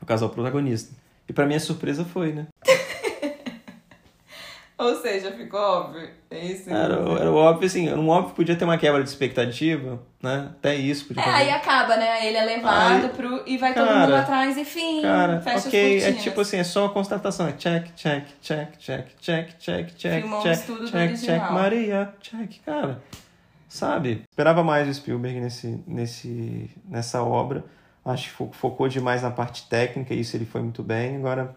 o 0.00 0.06
casal 0.06 0.30
protagonista. 0.30 0.94
E 1.28 1.32
para 1.32 1.46
minha 1.46 1.60
surpresa 1.60 2.04
foi, 2.04 2.32
né? 2.32 2.46
Ou 4.78 4.94
seja, 4.96 5.32
ficou 5.32 5.58
óbvio. 5.58 6.06
É 6.30 6.38
isso. 6.44 6.68
Era, 6.68 6.96
era 7.18 7.32
óbvio, 7.32 7.66
assim, 7.66 7.90
um 7.94 8.10
óbvio 8.10 8.34
podia 8.34 8.54
ter 8.56 8.64
uma 8.66 8.76
quebra 8.76 9.02
de 9.02 9.08
expectativa, 9.08 10.02
né? 10.22 10.50
Até 10.50 10.74
isso 10.74 11.06
podia 11.06 11.22
É, 11.22 11.24
ter. 11.24 11.30
aí 11.30 11.50
acaba, 11.50 11.96
né? 11.96 12.26
Ele 12.26 12.36
é 12.36 12.44
levado 12.44 13.04
Aí, 13.04 13.08
pro. 13.08 13.42
E 13.46 13.56
vai 13.56 13.72
todo 13.72 13.86
cara, 13.86 14.00
mundo 14.00 14.14
atrás 14.16 14.58
e 14.58 14.64
fim. 14.66 15.00
Cara, 15.00 15.40
fecha 15.40 15.68
ok, 15.68 15.96
as 15.96 16.04
é 16.04 16.12
tipo 16.12 16.38
assim, 16.42 16.58
é 16.58 16.64
só 16.64 16.82
uma 16.84 16.92
constatação. 16.92 17.48
É 17.48 17.52
check, 17.52 17.86
check, 17.96 18.26
check, 18.42 18.76
check, 18.78 19.06
check, 19.18 19.48
check, 19.58 19.94
check, 19.96 20.20
Filmamos 20.20 20.44
check, 20.44 20.66
tudo 20.66 20.80
do 20.80 20.90
check, 20.90 21.08
original. 21.08 21.40
check, 21.40 21.50
Maria, 21.52 22.14
check, 22.20 22.52
cara. 22.66 23.02
Sabe? 23.70 24.24
Esperava 24.30 24.62
mais 24.62 24.86
o 24.88 24.92
Spielberg 24.92 25.40
nesse, 25.40 25.82
nesse, 25.86 26.70
nessa 26.86 27.22
obra. 27.22 27.64
Acho 28.04 28.24
que 28.24 28.34
fo- 28.34 28.50
focou 28.52 28.88
demais 28.88 29.22
na 29.22 29.30
parte 29.30 29.66
técnica, 29.68 30.12
isso 30.12 30.36
ele 30.36 30.44
foi 30.44 30.60
muito 30.60 30.82
bem. 30.82 31.16
Agora, 31.16 31.56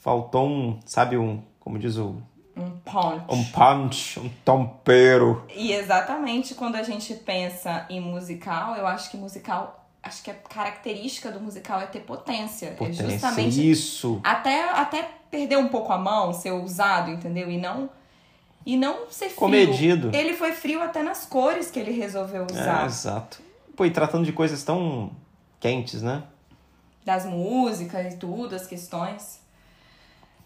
faltou 0.00 0.46
um, 0.48 0.80
sabe, 0.86 1.16
um, 1.18 1.42
como 1.60 1.78
diz 1.78 1.96
o, 1.96 2.16
Um 2.56 2.70
ponte. 2.84 3.24
um 3.28 3.44
punch, 3.44 4.18
um 4.18 4.28
tempero. 4.28 5.44
E 5.54 5.72
exatamente 5.72 6.54
quando 6.54 6.74
a 6.76 6.82
gente 6.82 7.14
pensa 7.14 7.86
em 7.88 8.00
musical, 8.00 8.74
eu 8.76 8.86
acho 8.86 9.10
que 9.10 9.16
musical. 9.16 9.76
Acho 10.02 10.22
que 10.24 10.30
a 10.30 10.34
característica 10.34 11.30
do 11.30 11.38
musical 11.40 11.78
é 11.80 11.84
ter 11.86 12.00
potência. 12.00 12.70
Potência, 12.72 13.02
É 13.04 13.10
justamente 13.10 13.70
isso. 13.70 14.18
até, 14.24 14.70
até 14.70 15.10
perder 15.30 15.58
um 15.58 15.68
pouco 15.68 15.92
a 15.92 15.98
mão, 15.98 16.32
ser 16.32 16.50
ousado, 16.52 17.10
entendeu? 17.10 17.50
E 17.50 17.58
não 17.58 17.88
e 18.64 18.76
não 18.78 19.06
ser 19.10 19.26
frio. 19.26 19.36
Comedido. 19.36 20.10
Ele 20.14 20.32
foi 20.34 20.52
frio 20.52 20.82
até 20.82 21.02
nas 21.02 21.24
cores 21.26 21.70
que 21.70 21.78
ele 21.78 21.92
resolveu 21.92 22.46
É, 22.50 22.52
usar. 22.52 22.86
exato. 22.86 23.40
Pô, 23.76 23.84
e 23.84 23.90
tratando 23.90 24.24
de 24.24 24.32
coisas 24.32 24.62
tão 24.64 25.10
quentes, 25.58 26.00
né? 26.02 26.22
Das 27.04 27.24
músicas 27.26 28.14
e 28.14 28.16
tudo, 28.16 28.54
as 28.54 28.66
questões. 28.66 29.39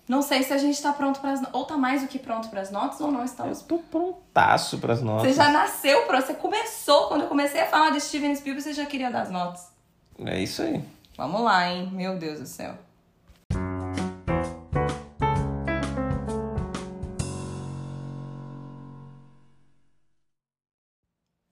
Não 0.07 0.21
sei 0.21 0.43
se 0.43 0.53
a 0.53 0.59
gente 0.59 0.81
tá 0.83 0.93
pronto 0.93 1.19
para 1.21 1.35
ou 1.53 1.65
tá 1.65 1.77
mais 1.79 2.03
do 2.03 2.09
que 2.09 2.19
pronto 2.19 2.49
para 2.49 2.61
as 2.61 2.71
notas 2.71 3.01
ou 3.01 3.11
não 3.11 3.21
Eu 3.21 3.25
estamos. 3.25 3.63
tô 3.63 3.79
prontaço 3.79 4.79
pras 4.79 5.01
notas. 5.01 5.23
Você 5.29 5.33
já 5.33 5.49
nasceu, 5.49 6.03
pro- 6.07 6.21
você 6.21 6.35
começou 6.35 7.09
quando 7.09 7.23
eu 7.23 7.29
comecei 7.29 7.61
a 7.63 7.67
falar 7.67 7.91
de 7.91 8.01
Steven 8.01 8.35
Spielberg, 8.37 8.63
você 8.63 8.75
já 8.75 8.85
queria 8.85 9.11
dar 9.11 9.23
as 9.23 9.31
notas. 9.31 9.69
É 10.25 10.39
isso 10.41 10.63
aí. 10.63 10.85
Vamos 11.17 11.41
lá, 11.41 11.67
hein? 11.71 11.89
Meu 11.93 12.19
Deus 12.19 12.41
do 12.41 12.47
céu. 12.47 12.75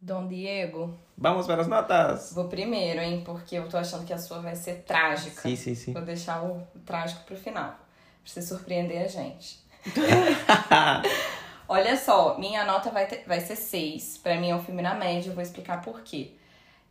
Dom 0.00 0.26
Diego, 0.26 0.92
Vamos 1.16 1.46
para 1.46 1.60
as 1.62 1.68
notas. 1.68 2.32
vou 2.32 2.48
primeiro, 2.48 3.00
hein? 3.00 3.22
Porque 3.24 3.54
eu 3.56 3.68
tô 3.68 3.76
achando 3.76 4.04
que 4.04 4.12
a 4.12 4.18
sua 4.18 4.40
vai 4.40 4.56
ser 4.56 4.82
trágica. 4.82 5.40
Sim, 5.42 5.54
sim, 5.54 5.74
sim. 5.76 5.92
Vou 5.92 6.02
deixar 6.02 6.42
o 6.44 6.60
trágico 6.84 7.22
pro 7.24 7.36
final. 7.36 7.76
Pra 8.22 8.32
você 8.32 8.42
surpreender 8.42 9.02
a 9.02 9.08
gente. 9.08 9.60
Olha 11.68 11.96
só, 11.96 12.38
minha 12.38 12.64
nota 12.64 12.90
vai, 12.90 13.06
ter- 13.06 13.24
vai 13.26 13.40
ser 13.40 13.56
6. 13.56 14.18
Pra 14.18 14.36
mim 14.36 14.50
é 14.50 14.54
um 14.54 14.62
filme 14.62 14.82
na 14.82 14.94
média, 14.94 15.30
eu 15.30 15.34
vou 15.34 15.42
explicar 15.42 15.80
por 15.82 16.02
quê. 16.02 16.32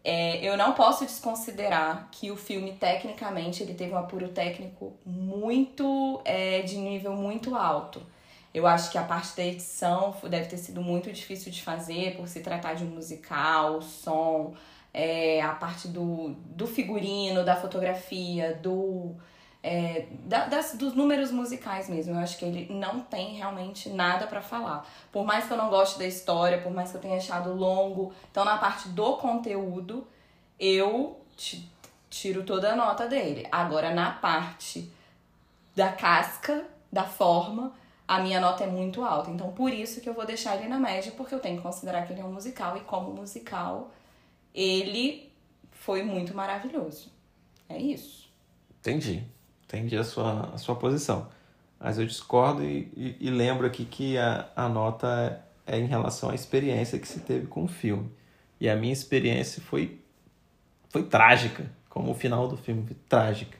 É, 0.04 0.44
eu 0.44 0.58
não 0.58 0.74
posso 0.74 1.06
desconsiderar 1.06 2.10
que 2.12 2.32
o 2.32 2.36
filme, 2.36 2.72
tecnicamente, 2.74 3.62
ele 3.62 3.76
teve 3.76 3.94
um 3.94 3.98
apuro 3.98 4.30
técnico 4.30 4.94
muito 5.06 6.20
é, 6.26 6.62
de 6.64 6.78
nível 6.78 7.14
muito 7.14 7.56
alto. 7.56 8.02
Eu 8.54 8.66
acho 8.68 8.92
que 8.92 8.98
a 8.98 9.04
parte 9.04 9.36
da 9.38 9.44
edição 9.46 10.16
deve 10.24 10.48
ter 10.50 10.58
sido 10.58 10.82
muito 10.82 11.12
difícil 11.12 11.52
de 11.52 11.62
fazer 11.62 12.18
por 12.18 12.28
se 12.28 12.42
tratar 12.42 12.74
de 12.74 12.84
um 12.84 12.88
musical, 12.88 13.78
o 13.78 13.82
som, 13.82 14.56
é, 14.94 15.40
a 15.42 15.54
parte 15.54 15.88
do, 15.88 16.30
do 16.48 16.66
figurino, 16.68 17.46
da 17.46 17.56
fotografia, 17.56 18.56
do, 18.56 19.16
é, 19.64 20.08
da- 20.26 20.46
das, 20.46 20.74
dos 20.76 20.94
números 20.96 21.32
musicais 21.32 21.88
mesmo. 21.88 22.14
Eu 22.16 22.20
acho 22.20 22.38
que 22.38 22.46
ele 22.46 22.74
não 22.74 23.00
tem 23.02 23.36
realmente 23.36 23.90
nada 23.90 24.26
pra 24.28 24.42
falar. 24.42 24.88
Por 25.12 25.24
mais 25.26 25.46
que 25.46 25.54
eu 25.54 25.58
não 25.58 25.70
goste 25.70 26.00
da 26.00 26.06
história, 26.06 26.60
por 26.62 26.72
mais 26.72 26.92
que 26.92 26.98
eu 26.98 27.02
tenha 27.02 27.18
achado 27.18 27.54
longo, 27.54 28.12
então 28.32 28.44
na 28.44 28.58
parte 28.58 28.90
do 28.90 29.18
conteúdo, 29.18 30.08
eu 30.60 31.20
ti- 31.38 31.70
tiro 32.10 32.44
toda 32.44 32.74
a 32.74 32.76
nota 32.76 33.08
dele. 33.08 33.48
Agora 33.52 33.94
na 33.94 34.12
parte 34.12 34.92
da 35.76 35.92
casca, 35.92 36.66
da 36.92 37.04
forma, 37.04 37.74
a 38.08 38.20
minha 38.20 38.40
nota 38.42 38.64
é 38.64 38.68
muito 38.68 39.04
alta. 39.06 39.30
Então 39.30 39.52
por 39.54 39.72
isso 39.72 40.02
que 40.02 40.10
eu 40.10 40.14
vou 40.14 40.26
deixar 40.26 40.56
ele 40.58 40.68
na 40.68 40.80
média, 40.80 41.12
porque 41.16 41.34
eu 41.36 41.40
tenho 41.40 41.58
que 41.58 41.64
considerar 41.64 42.06
que 42.08 42.14
ele 42.14 42.22
é 42.22 42.26
um 42.26 42.34
musical 42.34 42.76
e 42.78 42.82
como 42.82 43.12
musical, 43.14 43.92
ele 44.54 45.32
foi 45.72 46.04
muito 46.04 46.34
maravilhoso. 46.36 47.10
É 47.70 47.78
isso. 47.78 48.30
Entendi. 48.80 49.24
Entendi 49.72 49.96
a 49.96 50.04
sua, 50.04 50.52
a 50.54 50.58
sua 50.58 50.76
posição. 50.76 51.30
Mas 51.80 51.98
eu 51.98 52.06
discordo 52.06 52.62
e, 52.62 52.92
e, 52.96 53.16
e 53.22 53.30
lembro 53.30 53.66
aqui 53.66 53.86
que 53.86 54.18
a, 54.18 54.50
a 54.54 54.68
nota 54.68 55.42
é 55.66 55.80
em 55.80 55.86
relação 55.86 56.30
à 56.30 56.36
experiência 56.36 57.00
que 57.00 57.08
se 57.08 57.22
teve 57.22 57.48
com 57.48 57.64
o 57.64 57.68
filme. 57.68 58.12
E 58.60 58.70
a 58.70 58.76
minha 58.76 58.92
experiência 58.92 59.62
foi, 59.62 60.00
foi 60.90 61.04
trágica, 61.04 61.72
como 61.90 62.12
o 62.12 62.14
final 62.14 62.50
do 62.50 62.58
filme, 62.58 62.86
foi 62.86 62.98
trágica. 63.08 63.58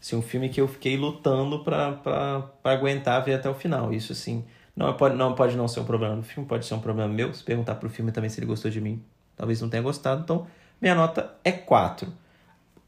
Assim, 0.00 0.16
um 0.16 0.22
filme 0.22 0.48
que 0.48 0.60
eu 0.60 0.66
fiquei 0.66 0.96
lutando 0.96 1.62
para 1.62 2.50
aguentar 2.64 3.24
ver 3.24 3.34
até 3.34 3.48
o 3.48 3.54
final. 3.54 3.92
Isso, 3.92 4.12
assim, 4.12 4.44
não 4.76 4.92
pode, 4.94 5.14
não 5.14 5.34
pode 5.34 5.56
não 5.56 5.68
ser 5.68 5.80
um 5.80 5.84
problema 5.84 6.16
do 6.16 6.22
filme, 6.24 6.48
pode 6.48 6.66
ser 6.66 6.74
um 6.74 6.80
problema 6.80 7.10
meu. 7.12 7.32
Se 7.32 7.44
perguntar 7.44 7.76
pro 7.76 7.88
filme 7.88 8.10
também 8.10 8.28
se 8.28 8.40
ele 8.40 8.46
gostou 8.46 8.70
de 8.70 8.80
mim, 8.80 9.02
talvez 9.36 9.60
não 9.62 9.70
tenha 9.70 9.82
gostado. 9.82 10.20
Então, 10.22 10.46
minha 10.80 10.94
nota 10.94 11.34
é 11.44 11.52
4. 11.52 12.12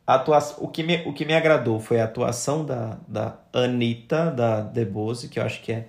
A 0.06 0.14
atuação, 0.14 0.62
o, 0.62 0.68
que 0.68 0.82
me, 0.82 1.02
o 1.04 1.12
que 1.12 1.24
me 1.24 1.34
agradou 1.34 1.80
foi 1.80 2.00
a 2.00 2.04
atuação 2.04 2.64
da, 2.64 2.98
da 3.08 3.38
Anitta, 3.52 4.30
da 4.30 4.60
Debose, 4.60 5.28
que 5.28 5.38
eu 5.38 5.42
acho 5.42 5.60
que 5.62 5.72
é, 5.72 5.88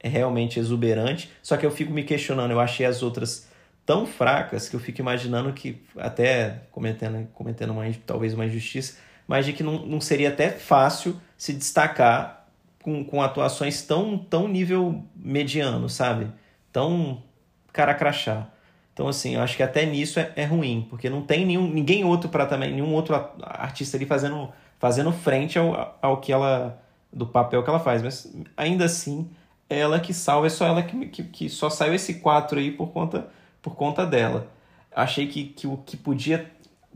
é 0.00 0.08
realmente 0.08 0.58
exuberante. 0.58 1.30
Só 1.42 1.56
que 1.56 1.64
eu 1.64 1.70
fico 1.70 1.92
me 1.92 2.02
questionando, 2.02 2.50
eu 2.50 2.58
achei 2.58 2.84
as 2.84 3.02
outras 3.02 3.48
tão 3.86 4.06
fracas 4.06 4.68
que 4.68 4.74
eu 4.74 4.80
fico 4.80 5.00
imaginando 5.00 5.52
que, 5.52 5.80
até 5.96 6.62
cometendo, 6.72 7.28
cometendo 7.32 7.70
uma, 7.72 7.84
talvez 8.04 8.34
uma 8.34 8.46
injustiça, 8.46 8.98
mas 9.26 9.46
de 9.46 9.52
que 9.52 9.62
não, 9.62 9.86
não 9.86 10.00
seria 10.00 10.30
até 10.30 10.50
fácil 10.50 11.20
se 11.36 11.52
destacar 11.52 12.46
com, 12.82 13.04
com 13.04 13.22
atuações 13.22 13.82
tão, 13.82 14.18
tão 14.18 14.48
nível 14.48 15.04
mediano, 15.14 15.88
sabe? 15.88 16.28
Tão 16.72 17.22
cara 17.72 17.94
crachá. 17.94 18.48
Então, 18.94 19.08
assim, 19.08 19.34
eu 19.34 19.42
acho 19.42 19.56
que 19.56 19.62
até 19.62 19.84
nisso 19.84 20.20
é, 20.20 20.32
é 20.36 20.44
ruim, 20.44 20.86
porque 20.88 21.10
não 21.10 21.20
tem 21.20 21.44
nenhum, 21.44 21.68
ninguém 21.68 22.04
outro 22.04 22.28
para 22.30 22.46
também, 22.46 22.70
nenhum 22.70 22.94
outro 22.94 23.14
artista 23.42 23.96
ali 23.96 24.06
fazendo, 24.06 24.48
fazendo 24.78 25.12
frente 25.12 25.58
ao, 25.58 25.98
ao 26.00 26.18
que 26.18 26.32
ela, 26.32 26.80
do 27.12 27.26
papel 27.26 27.64
que 27.64 27.68
ela 27.68 27.80
faz. 27.80 28.00
Mas 28.02 28.32
ainda 28.56 28.84
assim, 28.84 29.28
ela 29.68 29.98
que 29.98 30.14
salva, 30.14 30.46
é 30.46 30.50
só 30.50 30.64
ela 30.64 30.80
que, 30.80 31.06
que, 31.06 31.24
que 31.24 31.48
só 31.48 31.68
saiu 31.68 31.92
esse 31.92 32.14
4 32.14 32.60
aí 32.60 32.70
por 32.70 32.92
conta, 32.92 33.26
por 33.60 33.74
conta 33.74 34.06
dela. 34.06 34.46
achei 34.94 35.26
que, 35.26 35.44
que 35.44 35.66
o 35.66 35.76
que 35.78 35.96
podia 35.96 36.48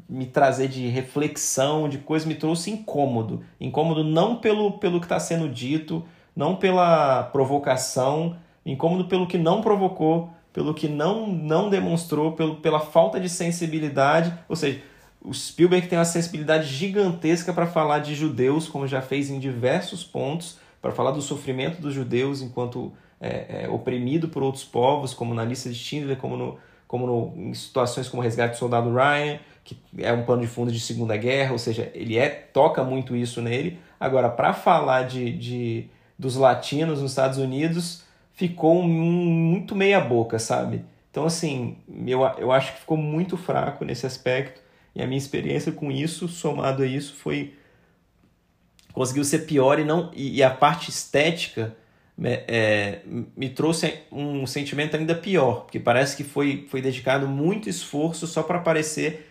me 0.08 0.26
trazer 0.26 0.68
de 0.68 0.86
reflexão, 0.86 1.88
de 1.88 1.98
coisa, 1.98 2.26
me 2.28 2.36
trouxe 2.36 2.70
incômodo. 2.70 3.42
Incômodo 3.60 4.04
não 4.04 4.36
pelo, 4.36 4.78
pelo 4.78 5.00
que 5.00 5.06
está 5.06 5.18
sendo 5.18 5.48
dito, 5.48 6.04
não 6.36 6.54
pela 6.54 7.24
provocação, 7.24 8.36
incômodo 8.64 9.06
pelo 9.06 9.26
que 9.26 9.36
não 9.36 9.60
provocou, 9.60 10.30
pelo 10.58 10.74
que 10.74 10.88
não, 10.88 11.24
não 11.24 11.70
demonstrou, 11.70 12.32
pelo, 12.32 12.56
pela 12.56 12.80
falta 12.80 13.20
de 13.20 13.28
sensibilidade. 13.28 14.36
Ou 14.48 14.56
seja, 14.56 14.82
o 15.22 15.32
Spielberg 15.32 15.86
tem 15.86 15.96
uma 15.96 16.04
sensibilidade 16.04 16.66
gigantesca 16.66 17.52
para 17.52 17.64
falar 17.64 18.00
de 18.00 18.12
judeus, 18.16 18.66
como 18.66 18.84
já 18.84 19.00
fez 19.00 19.30
em 19.30 19.38
diversos 19.38 20.02
pontos, 20.02 20.58
para 20.82 20.90
falar 20.90 21.12
do 21.12 21.22
sofrimento 21.22 21.80
dos 21.80 21.94
judeus 21.94 22.42
enquanto 22.42 22.92
é, 23.20 23.66
é, 23.66 23.68
oprimido 23.68 24.26
por 24.30 24.42
outros 24.42 24.64
povos, 24.64 25.14
como 25.14 25.32
na 25.32 25.44
lista 25.44 25.68
de 25.68 25.76
Schindler, 25.76 26.16
como, 26.16 26.36
no, 26.36 26.58
como 26.88 27.06
no, 27.06 27.32
em 27.36 27.54
situações 27.54 28.08
como 28.08 28.20
o 28.20 28.24
Resgate 28.24 28.54
do 28.54 28.58
Soldado 28.58 28.92
Ryan, 28.92 29.38
que 29.62 29.78
é 29.98 30.12
um 30.12 30.24
pano 30.24 30.42
de 30.42 30.48
fundo 30.48 30.72
de 30.72 30.80
Segunda 30.80 31.16
Guerra, 31.16 31.52
ou 31.52 31.58
seja, 31.60 31.88
ele 31.94 32.18
é 32.18 32.30
toca 32.30 32.82
muito 32.82 33.14
isso 33.14 33.40
nele. 33.40 33.78
Agora, 34.00 34.28
para 34.28 34.52
falar 34.52 35.04
de, 35.04 35.30
de, 35.30 35.88
dos 36.18 36.34
latinos 36.34 37.00
nos 37.00 37.12
Estados 37.12 37.38
Unidos, 37.38 38.07
ficou 38.38 38.84
muito 38.84 39.74
meia 39.74 40.00
boca, 40.00 40.38
sabe? 40.38 40.84
Então, 41.10 41.26
assim, 41.26 41.76
eu, 42.06 42.20
eu 42.38 42.52
acho 42.52 42.72
que 42.72 42.80
ficou 42.80 42.96
muito 42.96 43.36
fraco 43.36 43.84
nesse 43.84 44.06
aspecto. 44.06 44.62
E 44.94 45.02
a 45.02 45.06
minha 45.08 45.18
experiência 45.18 45.72
com 45.72 45.90
isso, 45.90 46.28
somado 46.28 46.84
a 46.84 46.86
isso, 46.86 47.16
foi. 47.16 47.54
conseguiu 48.92 49.24
ser 49.24 49.40
pior 49.40 49.80
e 49.80 49.84
não. 49.84 50.12
E, 50.14 50.36
e 50.36 50.42
a 50.44 50.50
parte 50.50 50.88
estética 50.88 51.76
é, 52.22 53.00
me 53.36 53.48
trouxe 53.48 53.92
um 54.12 54.46
sentimento 54.46 54.96
ainda 54.96 55.16
pior, 55.16 55.62
porque 55.62 55.80
parece 55.80 56.16
que 56.16 56.22
foi, 56.22 56.64
foi 56.70 56.80
dedicado 56.80 57.26
muito 57.26 57.68
esforço 57.68 58.24
só 58.28 58.42
para 58.44 58.60
parecer 58.60 59.24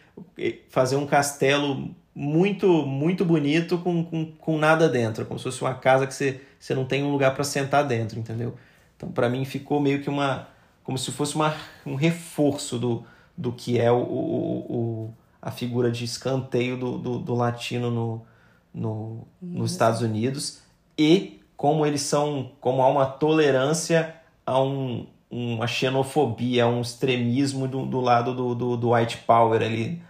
fazer 0.68 0.96
um 0.96 1.06
castelo 1.06 1.96
muito 2.16 2.68
muito 2.88 3.24
bonito 3.24 3.78
com, 3.78 4.04
com, 4.04 4.26
com 4.26 4.58
nada 4.58 4.90
dentro, 4.90 5.26
como 5.26 5.38
se 5.38 5.44
fosse 5.44 5.62
uma 5.62 5.76
casa 5.76 6.08
que 6.08 6.14
você, 6.14 6.42
você 6.60 6.74
não 6.74 6.86
tem 6.86 7.04
um 7.04 7.12
lugar 7.12 7.36
para 7.36 7.44
sentar 7.44 7.86
dentro, 7.86 8.20
entendeu? 8.20 8.58
Então, 8.98 9.10
para 9.10 9.30
mim, 9.30 9.46
ficou 9.46 9.80
meio 9.80 10.02
que 10.02 10.10
uma. 10.10 10.50
como 10.84 10.98
se 10.98 11.12
fosse 11.12 11.36
uma, 11.36 11.56
um 11.86 11.96
reforço 11.96 12.78
do, 12.78 13.06
do 13.38 13.54
que 13.54 13.80
é 13.80 13.92
o, 13.92 14.00
o, 14.00 14.58
o 14.70 15.14
a 15.42 15.52
figura 15.52 15.90
de 15.90 16.04
escanteio 16.04 16.78
do, 16.78 16.98
do, 16.98 17.20
do 17.20 17.34
latino 17.36 17.90
no, 17.92 18.26
no, 18.74 19.28
nos 19.42 19.72
Estados 19.72 20.02
Unidos 20.02 20.62
e 20.98 21.40
como 21.56 21.86
eles 21.86 22.02
são. 22.02 22.52
como 22.60 22.82
há 22.82 22.88
uma 22.88 23.06
tolerância 23.06 24.16
a 24.46 24.62
um, 24.62 25.08
uma 25.30 25.68
xenofobia, 25.68 26.68
um 26.68 26.82
extremismo 26.82 27.68
do, 27.68 27.86
do 27.86 28.00
lado 28.00 28.34
do, 28.34 28.56
do, 28.56 28.78
do 28.78 28.94
white 28.94 29.18
power 29.20 29.62
ali, 29.62 30.02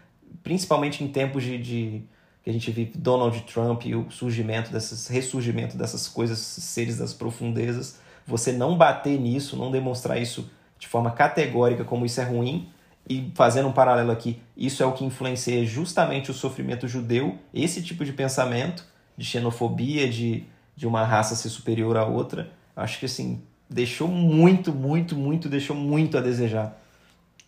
principalmente 0.44 1.04
em 1.04 1.08
tempos 1.08 1.44
de, 1.44 1.58
de 1.58 2.04
que 2.44 2.50
a 2.50 2.54
gente 2.54 2.72
vive 2.72 2.98
Donald 2.98 3.40
Trump 3.42 3.86
e 3.86 3.94
o 3.94 4.10
surgimento 4.10 4.72
dessas 4.72 5.08
ressurgimento 5.08 5.78
dessas 5.78 6.08
coisas, 6.08 6.40
seres 6.40 6.98
das 6.98 7.14
profundezas, 7.14 8.00
você 8.28 8.52
não 8.52 8.78
bater 8.78 9.20
nisso, 9.20 9.56
não 9.56 9.72
demonstrar 9.72 10.22
isso 10.22 10.50
de 10.78 10.88
forma 10.88 11.12
categórica 11.12 11.84
como 11.84 12.06
isso 12.06 12.22
é 12.22 12.24
ruim 12.24 12.70
e 13.10 13.32
fazendo 13.34 13.70
um 13.70 13.72
paralelo 13.72 14.12
aqui, 14.12 14.42
isso 14.56 14.84
é 14.84 14.86
o 14.86 14.92
que 14.92 15.06
influencia 15.06 15.66
justamente 15.66 16.30
o 16.30 16.34
sofrimento 16.34 16.88
judeu, 16.88 17.40
esse 17.54 17.82
tipo 17.82 18.04
de 18.04 18.12
pensamento 18.12 18.86
de 19.18 19.26
xenofobia, 19.26 20.10
de, 20.10 20.44
de 20.76 20.86
uma 20.86 21.04
raça 21.06 21.34
ser 21.34 21.50
superior 21.50 21.96
à 21.96 22.06
outra, 22.06 22.52
acho 22.76 23.00
que 23.00 23.06
assim, 23.06 23.42
deixou 23.70 24.08
muito, 24.10 24.74
muito, 24.74 25.16
muito, 25.16 25.48
deixou 25.48 25.76
muito 25.76 26.18
a 26.18 26.22
desejar. 26.22 26.78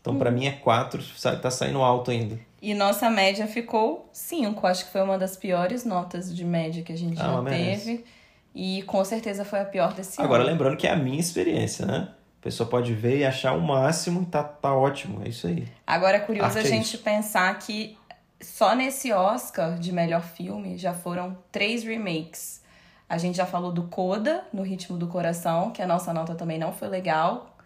Então, 0.02 0.18
para 0.18 0.32
mim, 0.32 0.46
é 0.46 0.52
4, 0.52 1.04
tá 1.42 1.52
saindo 1.52 1.80
alto 1.80 2.10
ainda. 2.10 2.40
E 2.62 2.74
nossa 2.74 3.10
média 3.10 3.46
ficou 3.48 4.10
5. 4.14 4.66
Acho 4.66 4.86
que 4.86 4.92
foi 4.92 5.02
uma 5.02 5.18
das 5.18 5.36
piores 5.36 5.86
notas 5.86 6.34
de 6.34 6.46
média 6.46 6.84
que 6.84 6.92
a 6.92 6.98
gente 6.98 7.20
ah, 7.20 7.34
já 7.34 7.44
teve. 7.44 8.06
E 8.54 8.82
com 8.84 9.04
certeza 9.06 9.46
foi 9.46 9.60
a 9.60 9.66
pior 9.66 9.94
desse 9.94 10.22
Agora, 10.22 10.44
ano. 10.44 10.52
lembrando 10.52 10.78
que 10.78 10.88
é 10.88 10.92
a 10.92 10.96
minha 10.96 11.20
experiência, 11.20 11.86
né? 11.86 12.10
A 12.40 12.42
pessoa 12.42 12.70
pode 12.70 12.94
ver 12.94 13.20
e 13.20 13.26
achar 13.26 13.54
o 13.54 13.62
máximo 13.62 14.24
e 14.24 14.26
tá, 14.26 14.44
tá 14.44 14.74
ótimo. 14.74 15.22
É 15.26 15.30
isso 15.30 15.48
aí. 15.48 15.68
Agora 15.86 16.18
é 16.18 16.20
curioso 16.20 16.58
Arte 16.58 16.60
a 16.60 16.62
é 16.62 16.74
gente 16.74 16.96
é 16.96 17.00
pensar 17.00 17.58
que 17.60 17.98
só 18.42 18.76
nesse 18.76 19.12
Oscar 19.12 19.78
de 19.78 19.92
melhor 19.92 20.22
filme 20.22 20.78
já 20.78 20.94
foram 20.94 21.38
três 21.52 21.84
remakes. 21.84 22.62
A 23.10 23.18
gente 23.18 23.36
já 23.36 23.46
falou 23.46 23.72
do 23.72 23.84
Coda, 23.84 24.44
no 24.54 24.62
Ritmo 24.62 24.98
do 24.98 25.08
Coração, 25.08 25.72
que 25.72 25.82
a 25.82 25.88
nossa 25.88 26.14
nota 26.14 26.36
também 26.36 26.58
não 26.58 26.72
foi 26.72 26.88
legal. 26.88 27.58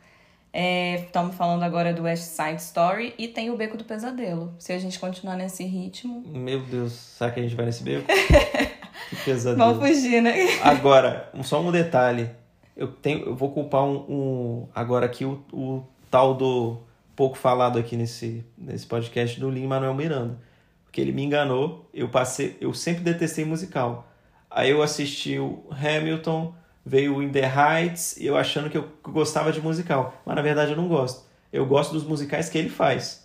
Estamos 0.53 1.33
é, 1.33 1.37
falando 1.37 1.63
agora 1.63 1.91
do 1.91 2.03
West 2.03 2.23
Side 2.23 2.61
Story 2.61 3.13
e 3.17 3.27
tem 3.27 3.49
o 3.49 3.57
Beco 3.57 3.75
do 3.75 3.83
Pesadelo. 3.83 4.53
Se 4.57 4.71
a 4.71 4.79
gente 4.79 4.99
continuar 4.99 5.35
nesse 5.35 5.63
ritmo. 5.63 6.23
Meu 6.27 6.61
Deus, 6.61 6.93
será 6.93 7.31
que 7.31 7.39
a 7.39 7.43
gente 7.43 7.55
vai 7.55 7.65
nesse 7.65 7.83
beco? 7.83 8.05
que 9.15 9.23
pesadelo. 9.23 9.75
Vamos 9.75 9.89
fugir, 9.89 10.21
né? 10.21 10.59
Agora, 10.63 11.29
só 11.43 11.61
um 11.61 11.71
detalhe. 11.71 12.29
Eu, 12.75 12.87
tenho, 12.87 13.25
eu 13.27 13.35
vou 13.35 13.51
culpar 13.51 13.83
um, 13.83 13.97
um 14.09 14.67
agora 14.73 15.05
aqui 15.05 15.23
o, 15.25 15.43
o 15.53 15.83
tal 16.09 16.33
do 16.33 16.79
pouco 17.15 17.37
falado 17.37 17.77
aqui 17.77 17.95
nesse, 17.95 18.43
nesse 18.57 18.85
podcast 18.85 19.39
do 19.39 19.49
Lin 19.49 19.67
Manuel 19.67 19.93
Miranda. 19.93 20.37
Porque 20.85 20.99
ele 20.99 21.11
me 21.11 21.23
enganou. 21.23 21.87
Eu 21.93 22.09
passei, 22.09 22.57
eu 22.59 22.73
sempre 22.73 23.03
detestei 23.03 23.45
musical. 23.45 24.11
Aí 24.49 24.69
eu 24.69 24.81
assisti 24.81 25.39
o 25.39 25.63
Hamilton, 25.71 26.53
veio 26.85 27.15
o 27.15 27.23
In 27.23 27.29
the 27.29 27.41
Heights, 27.41 28.17
e 28.17 28.25
eu 28.25 28.37
achando 28.37 28.69
que 28.69 28.77
eu 28.77 28.87
gostava 29.03 29.51
de 29.51 29.61
musical. 29.61 30.21
Mas 30.25 30.35
na 30.35 30.41
verdade 30.41 30.71
eu 30.71 30.77
não 30.77 30.87
gosto. 30.87 31.25
Eu 31.51 31.65
gosto 31.65 31.93
dos 31.93 32.03
musicais 32.03 32.49
que 32.49 32.57
ele 32.57 32.69
faz. 32.69 33.22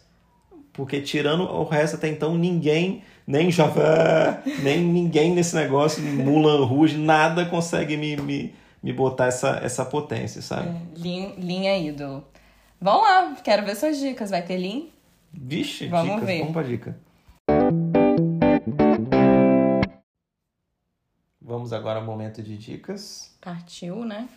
Porque 0.79 1.01
tirando 1.01 1.43
o 1.43 1.65
resto 1.65 1.97
até 1.97 2.07
então, 2.07 2.39
ninguém, 2.39 3.03
nem 3.27 3.51
Javan, 3.51 4.39
nem 4.63 4.79
ninguém 4.79 5.35
nesse 5.35 5.57
negócio, 5.57 6.01
Mulan 6.01 6.65
Rouge, 6.65 6.97
nada 6.97 7.45
consegue 7.47 7.97
me, 7.97 8.17
me, 8.17 8.55
me 8.81 8.93
botar 8.93 9.27
essa, 9.27 9.59
essa 9.61 9.85
potência, 9.85 10.41
sabe? 10.41 10.69
É, 10.69 11.35
linha 11.37 11.77
ídolo. 11.77 12.25
Vamos 12.81 13.03
lá, 13.03 13.35
quero 13.43 13.67
ver 13.67 13.75
suas 13.75 13.99
dicas. 13.99 14.31
Vai 14.31 14.41
ter 14.43 14.57
Lean? 14.57 14.83
Vixe, 15.33 15.89
vamos 15.89 16.13
dicas. 16.13 16.27
ver. 16.29 16.39
Vamos 16.39 16.53
pra 16.53 16.63
dica. 16.63 16.97
Vamos 21.43 21.73
agora 21.73 21.99
ao 21.99 22.05
momento 22.05 22.41
de 22.41 22.57
dicas. 22.57 23.37
Partiu, 23.41 24.05
né? 24.05 24.29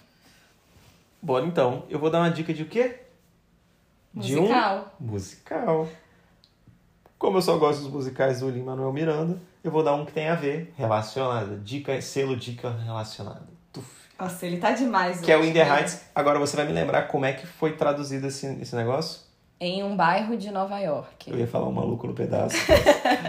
Bora 1.22 1.46
então. 1.46 1.84
Eu 1.88 2.00
vou 2.00 2.10
dar 2.10 2.18
uma 2.18 2.32
dica 2.32 2.52
de 2.52 2.64
o 2.64 2.68
quê? 2.68 3.02
Musical. 4.12 4.96
De 5.00 5.06
um 5.06 5.12
musical. 5.12 5.88
Como 7.22 7.38
eu 7.38 7.42
só 7.44 7.56
gosto 7.56 7.84
dos 7.84 7.92
musicais 7.92 8.40
do 8.40 8.50
Lin 8.50 8.64
Manuel 8.64 8.92
Miranda, 8.92 9.40
eu 9.64 9.70
vou 9.70 9.84
dar 9.84 9.94
um 9.94 10.04
que 10.04 10.12
tem 10.12 10.28
a 10.28 10.34
ver, 10.34 10.74
relacionado. 10.76 11.60
Dica, 11.60 12.02
selo 12.02 12.36
dica 12.36 12.72
relacionada. 12.84 13.48
Tuf. 13.72 13.86
Nossa, 14.20 14.44
ele 14.44 14.58
tá 14.58 14.72
demais. 14.72 15.22
Que 15.22 15.26
hoje, 15.26 15.32
é 15.32 15.38
o 15.38 15.48
In 15.48 15.54
The 15.54 15.62
Heights. 15.62 16.02
Agora 16.16 16.40
você 16.40 16.58
vai 16.58 16.66
me 16.66 16.74
lembrar 16.74 17.04
como 17.04 17.24
é 17.26 17.34
que 17.34 17.46
foi 17.46 17.74
traduzido 17.74 18.26
esse, 18.26 18.48
esse 18.60 18.76
negócio? 18.76 19.22
Em 19.60 19.84
um 19.84 19.96
bairro 19.96 20.36
de 20.36 20.50
Nova 20.50 20.80
York. 20.80 21.30
Eu 21.30 21.38
ia 21.38 21.46
falar 21.46 21.68
um 21.68 21.72
maluco 21.72 22.08
no 22.08 22.16
pedaço. 22.16 22.56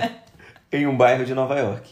em 0.73 0.87
um 0.87 0.97
bairro 0.97 1.27
de 1.27 1.35
Nova 1.35 1.59
York. 1.59 1.91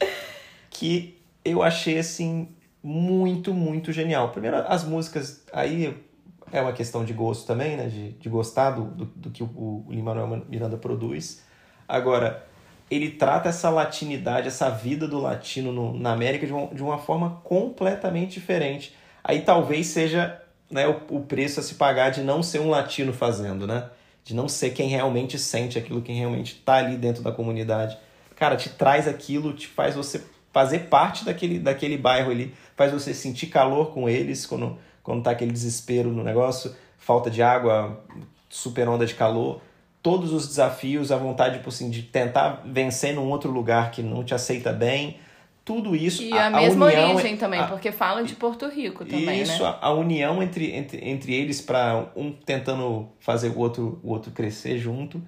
Que 0.70 1.22
eu 1.44 1.62
achei 1.62 1.98
assim 1.98 2.48
muito, 2.82 3.52
muito 3.52 3.92
genial. 3.92 4.30
Primeiro, 4.30 4.56
as 4.56 4.84
músicas 4.84 5.44
aí 5.52 6.02
é 6.50 6.62
uma 6.62 6.72
questão 6.72 7.04
de 7.04 7.12
gosto 7.12 7.46
também, 7.46 7.76
né? 7.76 7.88
De, 7.88 8.12
de 8.12 8.28
gostar 8.30 8.70
do, 8.70 8.84
do, 8.84 9.04
do 9.04 9.30
que 9.30 9.42
o, 9.42 9.46
o 9.46 9.86
Lin-Manuel 9.90 10.46
Miranda 10.48 10.78
produz. 10.78 11.49
Agora, 11.90 12.46
ele 12.88 13.10
trata 13.10 13.48
essa 13.48 13.68
latinidade, 13.68 14.46
essa 14.46 14.70
vida 14.70 15.08
do 15.08 15.18
latino 15.18 15.72
no, 15.72 15.98
na 15.98 16.12
América 16.12 16.46
de 16.46 16.52
uma, 16.52 16.66
de 16.68 16.82
uma 16.82 16.98
forma 16.98 17.40
completamente 17.42 18.34
diferente. 18.34 18.94
Aí 19.24 19.42
talvez 19.42 19.88
seja 19.88 20.40
né, 20.70 20.86
o, 20.86 21.16
o 21.16 21.20
preço 21.20 21.58
a 21.58 21.62
se 21.62 21.74
pagar 21.74 22.10
de 22.10 22.22
não 22.22 22.42
ser 22.42 22.60
um 22.60 22.70
latino 22.70 23.12
fazendo, 23.12 23.66
né? 23.66 23.88
De 24.24 24.34
não 24.34 24.48
ser 24.48 24.70
quem 24.70 24.88
realmente 24.88 25.36
sente 25.36 25.78
aquilo, 25.78 26.00
quem 26.00 26.16
realmente 26.16 26.54
está 26.54 26.74
ali 26.74 26.96
dentro 26.96 27.22
da 27.22 27.32
comunidade. 27.32 27.98
Cara, 28.36 28.56
te 28.56 28.68
traz 28.68 29.08
aquilo, 29.08 29.52
te 29.52 29.66
faz 29.66 29.96
você 29.96 30.22
fazer 30.52 30.80
parte 30.88 31.24
daquele, 31.24 31.58
daquele 31.58 31.96
bairro 31.96 32.30
ali, 32.30 32.54
faz 32.76 32.92
você 32.92 33.12
sentir 33.12 33.48
calor 33.48 33.92
com 33.92 34.08
eles 34.08 34.46
quando, 34.46 34.78
quando 35.02 35.22
tá 35.22 35.32
aquele 35.32 35.52
desespero 35.52 36.10
no 36.10 36.22
negócio, 36.22 36.74
falta 36.98 37.30
de 37.30 37.42
água, 37.42 38.00
super 38.48 38.88
onda 38.88 39.06
de 39.06 39.14
calor, 39.14 39.60
todos 40.02 40.32
os 40.32 40.48
desafios, 40.48 41.12
a 41.12 41.16
vontade 41.16 41.56
tipo 41.56 41.68
assim, 41.68 41.90
de 41.90 42.02
tentar 42.02 42.62
vencer 42.64 43.14
num 43.14 43.28
outro 43.30 43.50
lugar 43.50 43.90
que 43.90 44.02
não 44.02 44.24
te 44.24 44.34
aceita 44.34 44.72
bem, 44.72 45.18
tudo 45.64 45.94
isso. 45.94 46.22
E 46.22 46.32
a, 46.32 46.46
a 46.46 46.50
mesma 46.50 46.86
união, 46.86 47.14
origem 47.14 47.36
também, 47.36 47.60
a, 47.60 47.66
porque 47.66 47.92
falam 47.92 48.24
de 48.24 48.34
Porto 48.34 48.66
Rico 48.68 49.04
também. 49.04 49.42
Isso, 49.42 49.62
né? 49.62 49.68
a, 49.80 49.86
a 49.88 49.92
união 49.92 50.42
entre, 50.42 50.74
entre, 50.74 51.08
entre 51.08 51.34
eles 51.34 51.60
para 51.60 52.10
um 52.16 52.32
tentando 52.32 53.08
fazer 53.20 53.50
o 53.50 53.58
outro, 53.58 54.00
o 54.02 54.10
outro 54.10 54.32
crescer 54.32 54.78
junto. 54.78 55.22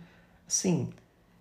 Assim, 0.48 0.88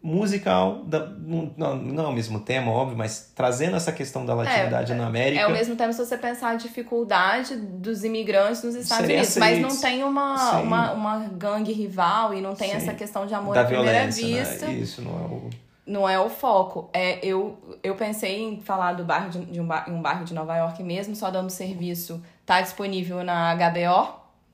musical, 0.03 0.83
da, 0.85 1.05
não, 1.05 1.75
não 1.75 2.05
é 2.05 2.07
o 2.07 2.11
mesmo 2.11 2.39
tema, 2.39 2.71
óbvio, 2.71 2.97
mas 2.97 3.31
trazendo 3.35 3.75
essa 3.75 3.91
questão 3.91 4.25
da 4.25 4.33
latinidade 4.33 4.91
É, 4.91 4.95
na 4.95 5.05
América. 5.05 5.41
É 5.41 5.47
o 5.47 5.51
mesmo 5.51 5.75
tempo 5.75 5.93
se 5.93 6.03
você 6.03 6.17
pensar 6.17 6.49
a 6.49 6.55
dificuldade 6.55 7.55
dos 7.55 8.03
imigrantes 8.03 8.63
nos 8.63 8.75
Estados 8.75 9.05
Unidos. 9.05 9.37
Mas 9.37 9.59
não 9.59 9.75
tem 9.79 10.03
uma, 10.03 10.37
Sim. 10.37 10.63
uma, 10.63 10.91
uma 10.93 11.17
gangue 11.29 11.71
rival 11.71 12.33
e 12.33 12.41
não 12.41 12.55
tem 12.55 12.71
Sim. 12.71 12.77
essa 12.77 12.93
questão 12.93 13.25
de 13.27 13.33
amor 13.33 13.53
da 13.53 13.61
à 13.61 13.65
primeira 13.65 13.91
violência, 14.09 14.49
vista. 14.49 14.65
né? 14.67 14.73
Isso 14.73 15.01
não 15.01 15.11
é 15.11 15.23
o. 15.27 15.49
Não 15.85 16.07
é 16.09 16.19
o 16.19 16.29
foco. 16.29 16.89
É, 16.93 17.19
eu, 17.25 17.57
eu 17.83 17.95
pensei 17.95 18.39
em 18.41 18.61
falar 18.61 18.93
do 18.93 19.03
bairro 19.03 19.29
de, 19.29 19.43
de 19.45 19.59
um, 19.59 19.65
ba- 19.65 19.85
em 19.87 19.91
um 19.91 20.01
bairro 20.01 20.23
de 20.23 20.33
Nova 20.33 20.55
York 20.55 20.81
mesmo, 20.83 21.15
só 21.15 21.29
dando 21.29 21.49
serviço. 21.49 22.21
Tá 22.45 22.61
disponível 22.61 23.23
na 23.23 23.53
HBO, 23.55 24.13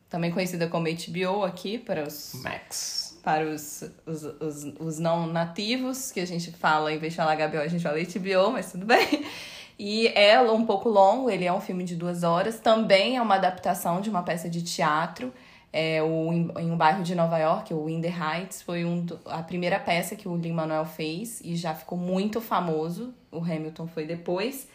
também 0.09 0.31
conhecida 0.31 0.67
como 0.67 0.87
HBO 0.87 1.43
aqui, 1.43 1.77
para 1.77 2.03
os 2.07 2.31
Max. 2.43 3.06
Para 3.27 3.43
os, 3.43 3.83
os, 4.05 4.23
os, 4.23 4.63
os 4.79 4.99
não 4.99 5.27
nativos, 5.27 6.13
que 6.13 6.21
a 6.21 6.25
gente 6.25 6.49
fala, 6.53 6.93
em 6.93 6.97
vez 6.97 7.11
de 7.11 7.17
falar 7.17 7.35
HBO, 7.35 7.57
a 7.57 7.67
gente 7.67 7.83
fala 7.83 7.97
HBO, 7.97 8.53
mas 8.53 8.71
tudo 8.71 8.85
bem. 8.85 9.25
E 9.79 10.07
é 10.07 10.41
um 10.41 10.65
pouco 10.65 10.89
longo, 10.89 11.29
ele 11.29 11.45
é 11.45 11.53
um 11.53 11.61
filme 11.61 11.83
de 11.83 11.95
duas 11.95 12.23
horas. 12.23 12.59
Também 12.59 13.15
é 13.15 13.21
uma 13.21 13.35
adaptação 13.35 14.01
de 14.01 14.09
uma 14.09 14.23
peça 14.23 14.49
de 14.49 14.63
teatro. 14.63 15.31
É, 15.71 16.01
o, 16.01 16.33
em, 16.33 16.49
em 16.57 16.71
um 16.71 16.75
bairro 16.75 17.03
de 17.03 17.13
Nova 17.13 17.37
York, 17.37 17.71
o 17.75 17.87
In 17.87 18.01
the 18.01 18.07
Heights, 18.07 18.63
foi 18.63 18.83
um, 18.83 19.05
a 19.25 19.43
primeira 19.43 19.79
peça 19.79 20.15
que 20.15 20.27
o 20.27 20.35
Lin-Manuel 20.35 20.85
fez 20.85 21.41
e 21.41 21.55
já 21.55 21.75
ficou 21.75 21.95
muito 21.95 22.41
famoso. 22.41 23.13
O 23.31 23.37
Hamilton 23.37 23.85
foi 23.85 24.07
depois. 24.07 24.67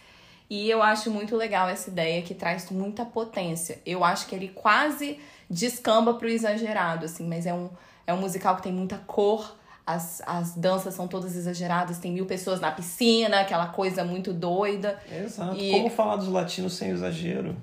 E 0.49 0.71
eu 0.71 0.81
acho 0.81 1.11
muito 1.11 1.35
legal 1.37 1.69
essa 1.69 1.91
ideia 1.91 2.23
que 2.23 2.35
traz 2.35 2.71
muita 2.71 3.05
potência. 3.05 3.81
Eu 3.85 4.05
acho 4.05 4.29
que 4.29 4.37
ele 4.37 4.49
quase 4.49 5.19
descamba 5.51 6.15
pro 6.15 6.29
exagerado, 6.29 7.07
assim, 7.07 7.27
mas 7.27 7.45
é 7.45 7.53
um, 7.53 7.69
é 8.07 8.13
um 8.15 8.19
musical 8.19 8.57
que 8.57 8.63
tem 8.63 8.73
muita 8.73 8.99
cor. 8.99 9.57
As, 9.85 10.23
as 10.27 10.55
danças 10.55 10.95
são 10.95 11.09
todas 11.09 11.35
exageradas, 11.35 11.99
tem 11.99 12.13
mil 12.13 12.25
pessoas 12.25 12.61
na 12.61 12.71
piscina, 12.71 13.41
aquela 13.41 13.67
coisa 13.67 14.05
muito 14.05 14.33
doida. 14.33 14.99
Exato. 15.11 15.57
E- 15.57 15.73
Como 15.73 15.91
falar 15.91 16.17
dos 16.17 16.29
latinos 16.29 16.75
sem 16.75 16.91
exagero? 16.91 17.57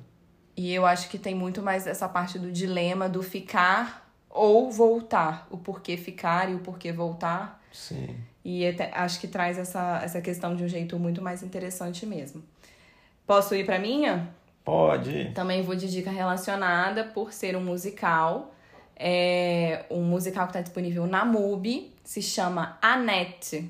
E 0.57 0.73
eu 0.73 0.85
acho 0.85 1.07
que 1.09 1.17
tem 1.17 1.33
muito 1.33 1.61
mais 1.61 1.87
essa 1.87 2.09
parte 2.09 2.37
do 2.37 2.51
dilema 2.51 3.07
do 3.07 3.23
ficar 3.23 4.11
ou 4.29 4.69
voltar. 4.69 5.47
O 5.49 5.57
porquê 5.57 5.95
ficar 5.95 6.49
e 6.51 6.55
o 6.55 6.59
porquê 6.59 6.91
voltar. 6.91 7.61
Sim. 7.71 8.17
E 8.43 8.67
até- 8.67 8.91
acho 8.93 9.19
que 9.21 9.27
traz 9.27 9.57
essa, 9.57 10.01
essa 10.03 10.19
questão 10.19 10.55
de 10.57 10.63
um 10.63 10.67
jeito 10.67 10.99
muito 10.99 11.21
mais 11.21 11.41
interessante 11.41 12.05
mesmo. 12.05 12.43
Posso 13.25 13.55
ir 13.55 13.65
pra 13.65 13.79
minha? 13.79 14.27
Pode. 14.65 15.31
Também 15.33 15.61
vou 15.63 15.75
de 15.75 15.89
dica 15.89 16.11
relacionada 16.11 17.05
por 17.05 17.31
ser 17.31 17.55
um 17.55 17.61
musical. 17.63 18.53
É 18.99 19.85
um 19.89 20.01
musical 20.01 20.45
que 20.45 20.49
está 20.49 20.61
disponível 20.61 21.07
na 21.07 21.23
MUBI, 21.23 21.89
se 22.03 22.21
chama 22.21 22.77
Annette. 22.81 23.69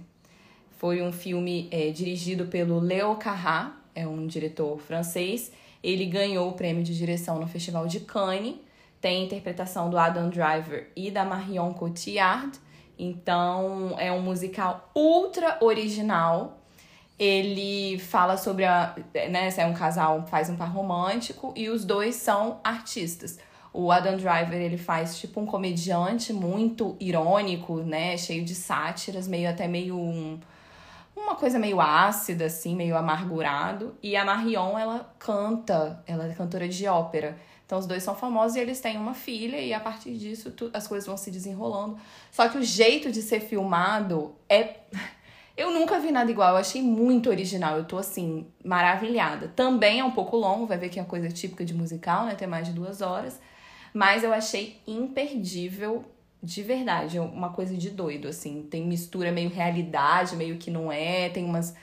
Foi 0.79 1.03
um 1.03 1.11
filme 1.11 1.67
é, 1.69 1.91
dirigido 1.91 2.47
pelo 2.47 2.79
Leo 2.79 3.15
Carrat, 3.15 3.73
é 3.93 4.07
um 4.07 4.25
diretor 4.25 4.79
francês. 4.79 5.51
Ele 5.83 6.05
ganhou 6.05 6.49
o 6.49 6.53
prêmio 6.53 6.83
de 6.83 6.97
direção 6.97 7.39
no 7.39 7.47
Festival 7.47 7.85
de 7.85 7.99
Cannes. 7.99 8.55
Tem 8.99 9.23
interpretação 9.23 9.89
do 9.89 9.97
Adam 9.97 10.29
Driver 10.29 10.89
e 10.95 11.11
da 11.11 11.23
Marion 11.23 11.73
Cotillard. 11.73 12.59
Então, 12.97 13.95
é 13.97 14.11
um 14.11 14.21
musical 14.21 14.89
ultra 14.95 15.57
original. 15.61 16.59
Ele 17.17 17.99
fala 17.99 18.35
sobre 18.37 18.65
a. 18.65 18.95
Né, 19.13 19.53
é 19.55 19.65
um 19.65 19.73
casal, 19.73 20.25
faz 20.27 20.49
um 20.49 20.55
par 20.55 20.71
romântico 20.71 21.53
e 21.55 21.69
os 21.69 21.85
dois 21.85 22.15
são 22.15 22.59
artistas. 22.63 23.39
O 23.71 23.91
Adam 23.91 24.17
Driver, 24.17 24.59
ele 24.59 24.77
faz 24.77 25.19
tipo 25.19 25.39
um 25.39 25.45
comediante 25.45 26.33
muito 26.33 26.95
irônico, 26.99 27.77
né? 27.77 28.17
Cheio 28.17 28.43
de 28.43 28.55
sátiras, 28.55 29.27
meio 29.27 29.49
até 29.49 29.67
meio 29.67 29.95
um, 29.95 30.39
uma 31.15 31.35
coisa 31.35 31.59
meio 31.59 31.79
ácida, 31.79 32.45
assim, 32.45 32.75
meio 32.75 32.97
amargurado. 32.97 33.95
E 34.01 34.15
a 34.15 34.25
Marion, 34.25 34.77
ela 34.77 35.13
canta, 35.19 36.03
ela 36.07 36.25
é 36.27 36.33
cantora 36.33 36.67
de 36.67 36.87
ópera. 36.87 37.37
Então 37.65 37.77
os 37.77 37.85
dois 37.85 38.01
são 38.01 38.15
famosos 38.15 38.55
e 38.57 38.59
eles 38.59 38.81
têm 38.81 38.97
uma 38.97 39.13
filha, 39.13 39.57
e 39.61 39.71
a 39.71 39.79
partir 39.79 40.17
disso 40.17 40.49
tu- 40.49 40.71
as 40.73 40.87
coisas 40.87 41.05
vão 41.05 41.15
se 41.15 41.29
desenrolando. 41.29 41.97
Só 42.31 42.49
que 42.49 42.57
o 42.57 42.63
jeito 42.63 43.11
de 43.11 43.21
ser 43.21 43.39
filmado 43.41 44.35
é. 44.49 44.77
Eu 45.55 45.71
nunca 45.71 45.99
vi 45.99 46.09
nada 46.09 46.31
igual, 46.31 46.51
eu 46.51 46.55
achei 46.55 46.81
muito 46.81 47.29
original, 47.29 47.75
eu 47.77 47.83
tô 47.83 47.97
assim, 47.97 48.47
maravilhada. 48.63 49.49
Também 49.49 49.99
é 49.99 50.05
um 50.05 50.11
pouco 50.11 50.37
longo, 50.37 50.65
vai 50.65 50.77
ver 50.77 50.87
que 50.87 50.97
é 50.97 51.01
uma 51.01 51.07
coisa 51.09 51.27
típica 51.27 51.65
de 51.65 51.73
musical, 51.73 52.23
né? 52.25 52.33
Tem 52.33 52.47
mais 52.47 52.65
de 52.65 52.71
duas 52.73 53.01
horas. 53.01 53.37
Mas 53.93 54.23
eu 54.23 54.33
achei 54.33 54.79
imperdível, 54.87 56.05
de 56.41 56.63
verdade, 56.63 57.17
é 57.17 57.21
uma 57.21 57.49
coisa 57.49 57.75
de 57.75 57.89
doido, 57.89 58.27
assim. 58.27 58.63
Tem 58.69 58.85
mistura 58.85 59.31
meio 59.31 59.49
realidade, 59.49 60.35
meio 60.35 60.57
que 60.57 60.71
não 60.71 60.91
é, 60.91 61.29
tem 61.29 61.43
umas. 61.45 61.75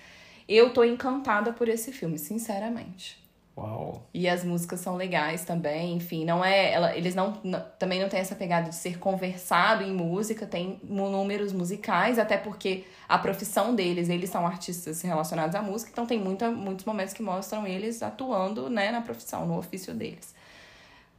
Eu 0.49 0.73
tô 0.73 0.85
encantada 0.85 1.53
por 1.53 1.69
esse 1.69 1.93
filme, 1.93 2.19
sinceramente. 2.19 3.25
Uau. 3.57 4.03
E 4.13 4.29
as 4.29 4.45
músicas 4.45 4.81
são 4.81 4.97
legais 4.97 5.45
também, 5.45 5.95
enfim, 5.95 6.27
não 6.27 6.45
é. 6.45 6.73
Ela, 6.73 6.95
eles 6.95 7.15
não, 7.15 7.41
não- 7.43 7.65
também 7.79 8.01
não 8.01 8.09
tem 8.09 8.21
essa 8.21 8.35
pegada 8.35 8.69
de 8.69 8.75
ser 8.75 8.99
conversado 8.99 9.83
em 9.83 9.93
música, 9.95 10.47
tem 10.47 10.79
números 10.85 11.53
musicais, 11.55 12.19
até 12.19 12.37
porque 12.37 12.85
a 13.09 13.17
profissão 13.17 13.75
deles, 13.75 14.11
eles 14.11 14.29
são 14.29 14.47
artistas 14.47 15.01
relacionados 15.01 15.55
à 15.55 15.63
música, 15.63 15.91
então 15.91 16.05
tem 16.05 16.19
muita, 16.19 16.51
muitos 16.51 16.85
momentos 16.85 17.15
que 17.15 17.23
mostram 17.23 17.67
eles 17.67 18.03
atuando 18.03 18.69
né, 18.69 18.91
na 18.91 19.01
profissão, 19.01 19.47
no 19.47 19.57
ofício 19.57 19.95
deles. 19.95 20.35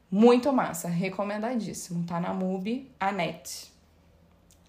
Muito 0.09 0.51
massa, 0.53 0.87
recomendadíssimo. 0.87 2.03
Tá 2.05 2.19
na 2.19 2.33
MUBI, 2.33 2.91
a 2.99 3.11
NET. 3.11 3.71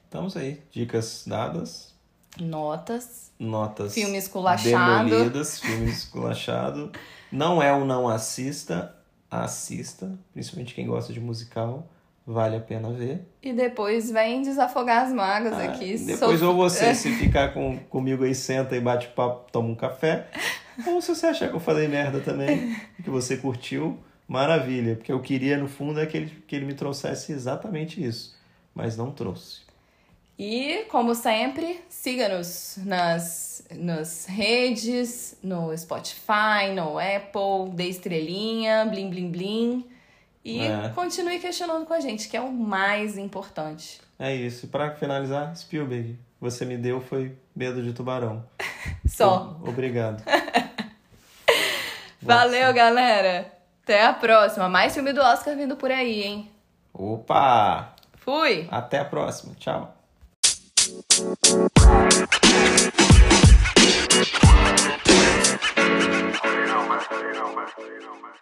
Estamos 0.05 0.37
aí. 0.37 0.61
Dicas 0.71 1.25
dadas. 1.27 1.95
Notas. 2.41 3.31
Notas 3.39 3.95
Filme 3.95 4.17
esculachado. 4.17 5.09
demolidas, 5.11 5.61
filme 5.61 5.91
esculachado. 5.91 6.91
Não 7.31 7.63
é 7.63 7.73
um 7.73 7.85
não 7.85 8.09
assista, 8.09 8.95
assista, 9.31 10.19
principalmente 10.33 10.75
quem 10.75 10.87
gosta 10.87 11.13
de 11.13 11.21
musical, 11.21 11.87
vale 12.27 12.57
a 12.57 12.61
pena 12.61 12.91
ver. 12.91 13.27
E 13.43 13.53
depois 13.53 14.11
vem 14.11 14.43
desafogar 14.43 15.05
as 15.07 15.13
mágoas 15.13 15.55
Ah, 15.55 15.65
aqui. 15.65 15.97
depois 15.99 16.41
Sof- 16.41 16.43
ou 16.43 16.55
você 16.57 16.95
se 16.95 17.13
ficar 17.13 17.53
com, 17.55 17.79
comigo 17.91 18.25
aí, 18.25 18.35
senta 18.35 18.77
e 18.77 18.81
bate 18.81 19.09
papo, 19.09 19.51
toma 19.53 19.69
um 19.69 19.75
café. 19.75 20.29
Ou 20.87 21.01
se 21.03 21.15
você 21.15 21.27
achar 21.27 21.49
que 21.49 21.55
eu 21.57 21.61
falei 21.61 21.87
merda 21.89 22.21
também, 22.21 22.77
que 23.03 23.11
você 23.11 23.37
curtiu, 23.37 23.99
maravilha. 24.29 24.95
Porque 24.95 25.11
eu 25.11 25.21
queria, 25.21 25.57
no 25.57 25.67
fundo, 25.67 25.99
é 25.99 26.07
que 26.07 26.17
ele, 26.17 26.43
que 26.47 26.55
ele 26.55 26.67
me 26.67 26.75
trouxesse 26.75 27.33
exatamente 27.33 28.05
isso. 28.05 28.37
Mas 28.75 28.97
não 28.97 29.11
trouxe. 29.11 29.63
E, 30.39 30.85
como 30.89 31.17
sempre, 31.17 31.81
siga-nos 31.89 32.79
nas, 32.85 33.65
nas 33.75 34.27
redes, 34.27 35.37
no 35.43 35.77
Spotify, 35.77 36.71
no 36.77 36.97
Apple, 36.99 37.75
dê 37.75 37.89
estrelinha, 37.89 38.85
blim 38.85 39.11
blim 39.11 39.31
blim. 39.33 39.87
E 40.45 40.61
É. 40.61 40.91
continue 40.95 41.41
questionando 41.41 41.85
com 41.85 41.93
a 41.93 41.99
gente, 41.99 42.29
que 42.29 42.37
é 42.37 42.41
o 42.41 42.53
mais 42.53 43.19
importante. 43.19 44.01
É 44.17 44.33
isso. 44.33 44.67
E 44.67 44.69
pra 44.69 44.95
finalizar, 44.95 45.55
Spielberg, 45.57 46.17
você 46.41 46.65
me 46.65 46.77
deu 46.77 47.01
foi 47.01 47.35
medo 47.55 47.83
de 47.83 47.93
tubarão. 47.93 48.45
Só. 49.09 49.59
Obrigado. 49.67 50.23
Valeu, 52.23 52.73
galera! 52.73 53.58
Até 53.89 54.05
a 54.05 54.13
próxima. 54.13 54.69
Mais 54.69 54.93
filme 54.93 55.15
do 55.15 55.23
Oscar 55.23 55.57
vindo 55.57 55.75
por 55.75 55.91
aí, 55.91 56.23
hein? 56.23 56.51
Opa! 56.93 57.95
Fui! 58.19 58.69
Até 58.71 58.99
a 58.99 59.05
próxima. 59.07 59.55
Tchau. 59.55 59.97
know, 66.67 67.55
man. 67.55 67.67
Know, 68.03 68.21
man. 68.21 68.38